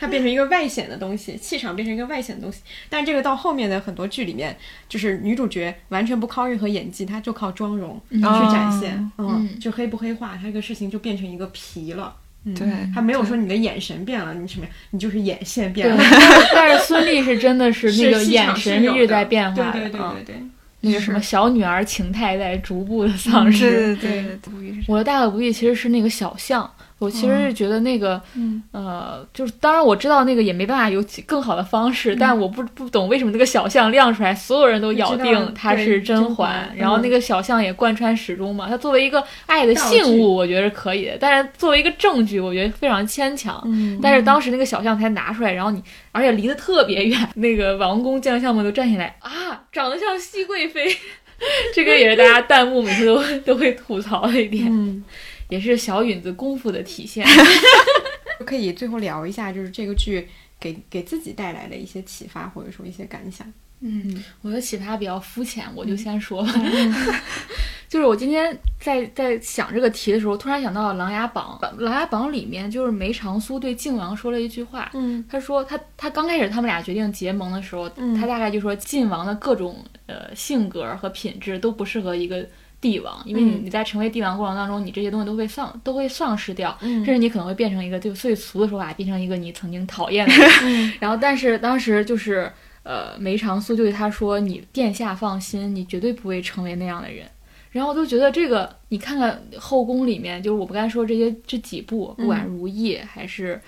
[0.00, 2.62] 它变成一个外显的东西，气场变成一个外显的东西。
[2.88, 4.56] 但这个到后面的很多剧里面，
[4.88, 12.16] 就是女主角完全不靠任何演技，她就靠妆容去展现，嗯，嗯就黑不黑化，她这个事情就变成一个皮了。
[12.44, 14.70] 嗯，对她没有说你的眼神变了，你什么呀？
[14.90, 16.02] 你就是眼线变，了，
[16.54, 20.42] 但是孙俪是真的是 那个眼神一直在变化的，对对对嗯对对。
[20.82, 23.70] 那个什么小女儿情态在逐步的丧失。
[23.70, 28.62] 对对对对，我的大可不必其实是那个小象，我其实是觉得那个，嗯。
[28.70, 37.10] 呃，就是当然我知道那个也没办法有更好的方式，但我不不懂为什么那个小象亮出来，所有人都咬定它是甄甄嬛嬛，然后那嗯。
[37.10, 38.66] 个小象也贯穿始终嘛。
[38.68, 43.60] 它作为一个爱的信物，我觉得是可以的，但是作为一个证据，我觉得非常牵强。
[43.64, 43.98] 嗯。
[44.00, 45.82] 但是当时那个小象才拿出来，然后你
[46.12, 49.30] 而且离得特别远，那个王公将相们都站起来啊，
[49.72, 50.86] 长得像熹贵妃，
[51.74, 55.02] 这个也是大家弹幕每次都都会吐槽的一点，嗯，
[55.50, 57.26] 也是小允子功夫的体现。
[58.46, 60.26] 可以最后聊一下，就是这个剧
[60.58, 63.46] 给给自己带来的一些启发，或者说一些感想。
[63.80, 66.52] 嗯，我的启发比较肤浅，我就先说吧。
[67.88, 71.58] 就是我今天在在想这个题的时候，突然想到了《琅琊榜》。
[71.82, 82.46] 《琅琊榜》里面就是梅长苏对靖王说了一句话，嗯他说他他刚开始他们俩决定结盟的时候，嗯他大概就说靖王的各种呃性格和品质都不适合一个
[82.80, 90.50] 帝王，因为你嗯你在成为帝王过程当中，你这些东西都会丧都会丧失掉，嗯甚至你可能会变成一个就最俗的说法，变成一个你曾经讨厌的 人。
[90.62, 92.50] 嗯然后但是当时就是
[92.82, 97.26] 呃梅长苏就对他说：“你殿下放心，你绝对不会成为那样的人。”
[97.70, 103.60] 然后我就觉得这个，你看看后宫里面，就是我们刚才说这些这几部，不管嗯如懿还是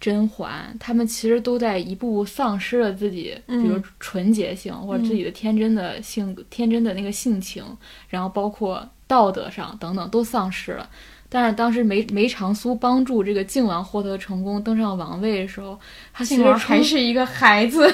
[0.00, 7.62] 甄嬛，他们其实都在一步步丧失了自己，嗯比如纯洁性或者自己的天真的性格、天真的那个性情，
[8.08, 10.88] 然后包括道德上等等都丧失了。
[11.32, 15.78] 但是当时梅梅长苏帮助这个靖王获得成功，登上王位的时候，
[16.12, 17.88] 他其实还是一个孩子。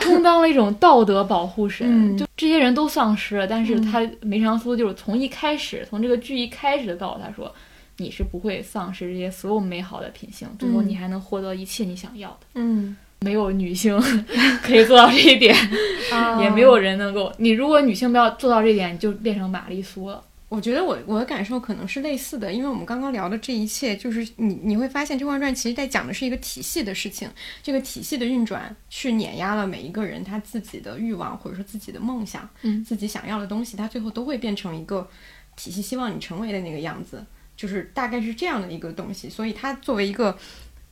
[0.00, 1.86] 充当了一种道德保护神。
[1.86, 7.54] 嗯就这些人都丧失了，但是嗯他梅长苏就是从一开始，从这个剧一开始就告诉他说，
[7.98, 12.46] 你是不会丧失这些所有美好的品性，最后嗯你还能获得一切你想要的。
[12.54, 13.98] 嗯没有女性
[14.62, 15.56] 可以做到这一点，
[16.12, 17.32] 啊也没有人能够。
[17.38, 20.22] 你如果女性不要做到这一点，你就变成玛丽苏了。
[20.48, 27.28] 我觉得我我的感受可能是类似的，因为我们刚刚聊的这一切，就是你你会发现《甄嬛传》其实在讲的是一个体系的事情，
[27.62, 35.08] 这个体系的运转去碾压了每一个人他自己的欲望或者说自己的梦想，嗯自己想要的东西，他最后都会变成一个
[35.56, 37.24] 体系希望你成为的那个样子，
[37.56, 39.28] 就是大概是这样的一个东西。
[39.28, 40.36] 所以它作为一个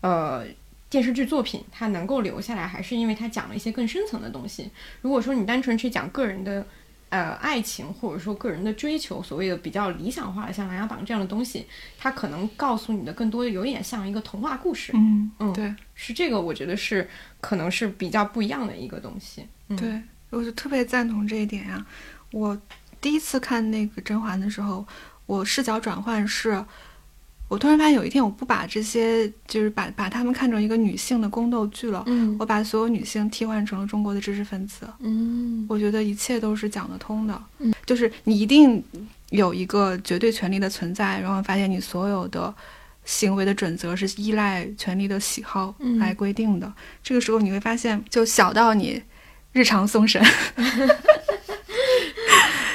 [0.00, 0.44] 呃
[0.88, 4.70] 电视剧作品，它能够留下来，还是因为它讲了一些更深层的东西。
[5.02, 6.66] 如果说你单纯去讲个人的。
[7.10, 11.64] 呃，爱情或者说个人的追求，所谓的比较理想化的，像《琅琊榜》这样的东西，
[11.96, 17.08] 它可能告诉你的更多的有点像一个童话故事，嗯嗯对是这个，我觉得是
[17.40, 19.46] 可能是比较不一样的一个东西。
[19.68, 21.86] 嗯、对，我就特别赞同这一点呀、
[22.32, 22.60] 我
[23.00, 24.84] 第一次看那个甄嬛的时候，
[25.26, 26.64] 我视角转换是，
[27.48, 34.88] 我突然发现有一天我不把这些就是把把他们看成一个女性的宫斗剧了，嗯我把所有女性替换成了中国的知识分子。
[35.00, 38.82] 嗯我觉得一切都是讲得通的，嗯就是你一定
[39.30, 42.52] 有一个绝对权利的存在，然后发现你所有的
[43.04, 46.72] 行为的准则是依赖权力的喜好嗯来规定的。
[47.02, 49.02] 这个时候你会发现，就小到你
[49.52, 50.22] 日常送审，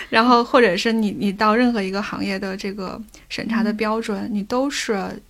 [0.10, 5.22] 然后或者是你你到任何一个行业的这个审查的标准，你都是。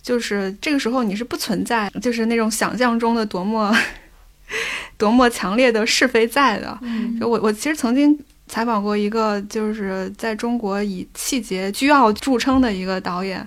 [0.00, 3.76] 就是这个时候，你是不存在，就是那种想象中的多么
[4.96, 6.78] 多么强烈的是非在的。
[6.80, 13.46] 嗯就我我其实曾经采访过一个就是在中国以气节倨傲著称的一个导演，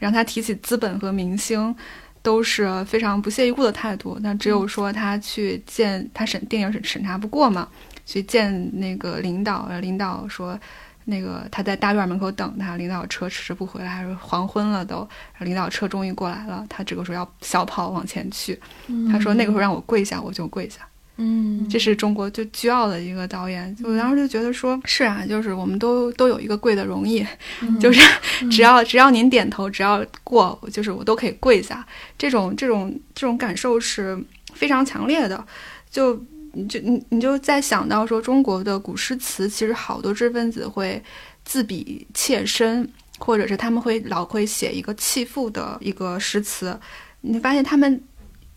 [0.00, 1.74] 让他提起资本和明星。
[2.20, 7.66] 都是非常不屑一顾的态度，那只有说他去见他审电影审审查不过嘛，
[8.12, 10.58] 去见那个领导，呃领导说
[11.06, 15.08] 那个他在大院门口等他，领导车迟迟不回来，还是黄昏了都，
[15.38, 18.60] 领导车终于过来了，他这个时候要小跑往前去，
[19.10, 20.86] 他说那个时候让我跪下，我就跪下。
[21.16, 27.24] 嗯这是中国就倨傲的一个导演，我当时就觉得说，是啊，就是我们都都有一个跪的容易，
[27.80, 28.00] 就是
[28.50, 31.86] 只要只要您点头，只要过，就是我都可以跪下。
[32.18, 34.22] 这种这种这种感受是
[34.52, 35.44] 非常强烈的，
[35.90, 36.14] 就
[36.52, 41.02] 你就你你就在想到说，中国的古诗词其实好多知识分子会
[41.44, 42.88] 自比妾身，
[43.18, 46.78] 或者是他们会老会写一个弃妇的一个诗词，
[47.20, 48.02] 你发现他们。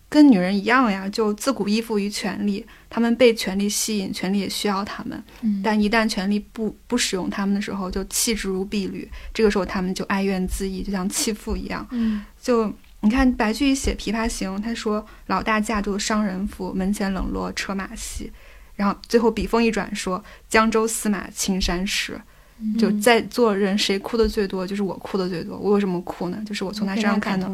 [0.07, 5.21] 跟女人一样呀，就自古依附于权力，他们被权力吸引，权力也需要他们。
[5.41, 9.09] 嗯但一旦权力不不使用他们的时候，就弃之如敝履。
[9.33, 11.85] 这个时候，他们就哀怨自艾，就像弃妇一样。
[11.91, 12.71] 嗯就
[13.05, 18.31] 你看白居易写《琵琶行》，他说：“老大嫁作商人妇，门前冷落车马稀。”
[18.75, 22.19] 然后最后笔锋一转说：“江州司马青衫湿。”
[22.79, 25.57] 就在座人谁哭的最多，就是我哭的最多。
[25.57, 26.41] 我为什么哭呢？
[26.47, 27.47] 就是我从他身上看到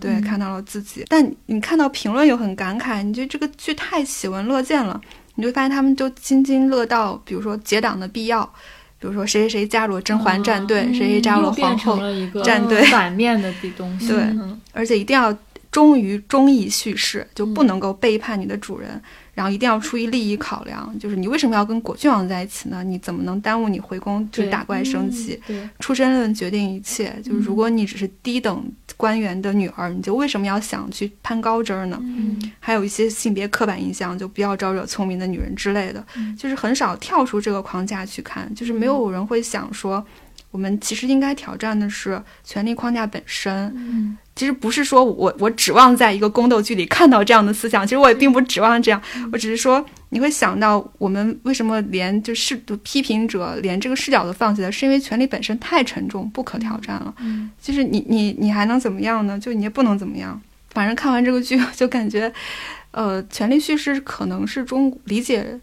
[0.00, 1.04] 对，看到了自己。
[1.08, 5.00] 但你看到评论又很感慨，你觉得这个剧太喜闻乐见了，
[5.34, 8.48] 你就发现他们就津津乐道，比如说结党的必要，
[9.06, 11.96] 比如说谁谁谁加入了甄嬛战队，谁谁加入了皇后
[12.42, 14.08] 战队反面的东西。
[14.08, 15.32] 对嗯而且一定要
[15.70, 19.00] 忠于忠义叙事，就不能够背叛你的主人。
[19.36, 22.82] 然后一定要出于利益考量，就是你为什么要跟果郡王在一起呢？
[22.82, 25.38] 你怎么能耽误你回宫去对打怪升级？
[25.46, 28.64] 对，出身论决定一切，就是如果你只是低等
[28.96, 31.98] 官员的女儿，你就为什么要想去攀高枝儿呢？
[32.02, 40.02] 嗯还有一些性别刻板印象，就不要招惹聪明的女人之类的，嗯就是很少跳出这个框架去看，就是没有人会想说，
[40.50, 43.72] 我们其实应该挑战的是权力框架本身。
[43.76, 49.00] 嗯其实不是说我我指望在一个宫斗剧里看到这样的思想，其实我也并不指望这样，
[49.32, 57.14] 我只是说你会想到我们为什么连就是批评者连这个视角都放弃了，是因为权力本身太沉重，不可挑战了。
[57.20, 59.38] 嗯就是你你你还能怎么样呢？
[59.38, 60.38] 就你也不能怎么样。
[60.68, 62.30] 反正看完这个剧，就感觉，
[62.90, 65.58] 呃，权力叙事可能是中理解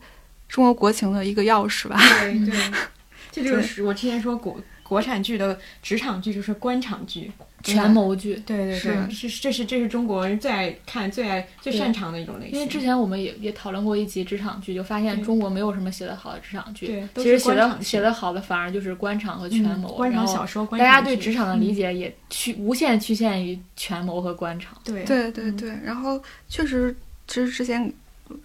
[0.50, 1.96] 中国国情的一个钥匙吧。
[2.22, 2.56] 对对，
[3.32, 4.60] 这就是我之前说国
[4.94, 7.32] 国产剧的职场剧就是官场剧，
[7.64, 8.36] 权谋剧。
[8.46, 9.42] 对对对，是。
[9.42, 12.54] 这是这是中国人最爱看、最爱最擅长的一种类型。
[12.54, 21.76] 因为之前我们也也讨论过一集职场剧，就发现中国没有什么写得好的职场剧，对其实写的写的好的反而就是官场和权谋，嗯官场小说，官大家对职场的理嗯。
[21.76, 24.78] 解也趋无限趋限于权谋和官场。
[24.84, 25.04] 对。
[25.06, 26.96] 对对对，然后确实，
[27.28, 27.92] 其实之前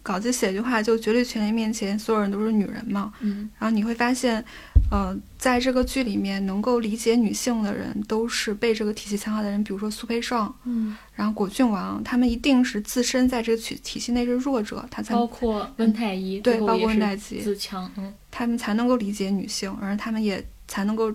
[0.03, 3.13] 稿子写一句话，就绝对权力面前，所有人都是女人嘛。
[3.21, 3.49] 嗯。
[3.59, 4.45] 然后你会发现，
[4.91, 18.15] 呃，在这个剧里面，能够理解女性的人，都是被这个体系强化的人，比如说苏培盛，嗯，然后果郡王，他们一定是自身在这个体体系内是弱者，他才包括温太医，对，包括温太医，自强，嗯。
[18.31, 21.11] 他们才能够理解女性，而他们也才能够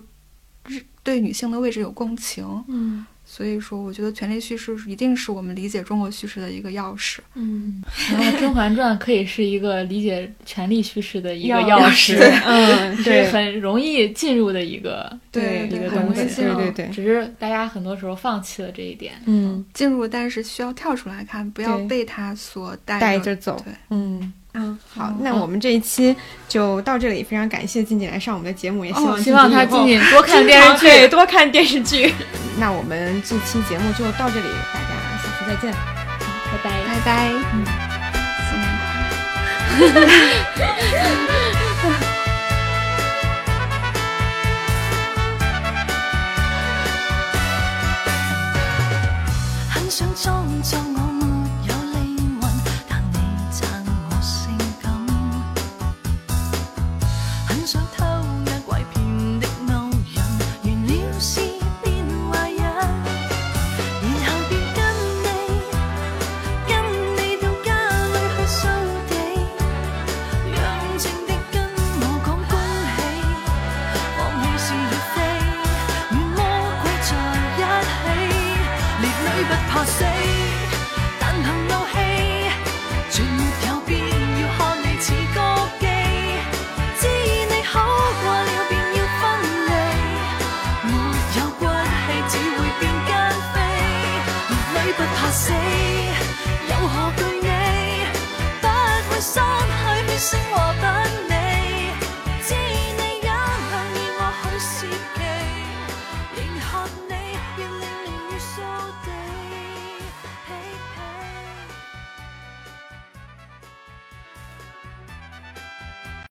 [0.66, 2.44] 日对女性的位置有共情。
[2.68, 3.06] 嗯
[3.36, 7.18] 所以说，我觉得权力叙事一定是我们理解中国叙事的一个钥匙。
[7.34, 7.82] 嗯，
[8.12, 12.16] 然后《甄嬛传》可以是一个理解权力叙事的一个钥匙，
[12.46, 19.14] 嗯， 是对很容易进入的一个对一个东西，对对对只是大家很多时候放弃了这一点。
[19.26, 24.32] 嗯，进入，但是需要跳出来看，不要被它所带带着走对，嗯。
[24.54, 26.14] 嗯，好嗯，那我们这一期
[26.48, 32.14] 就到这里，非常感谢静静来上我们的节目，也希望哦希望她静静多看电视剧对，多看电视剧。
[32.58, 35.72] 那我们这期节目就到这里，大家下次再见。
[35.72, 36.70] 拜拜。
[36.86, 37.64] 拜拜，嗯，
[38.48, 41.53] 新年快乐。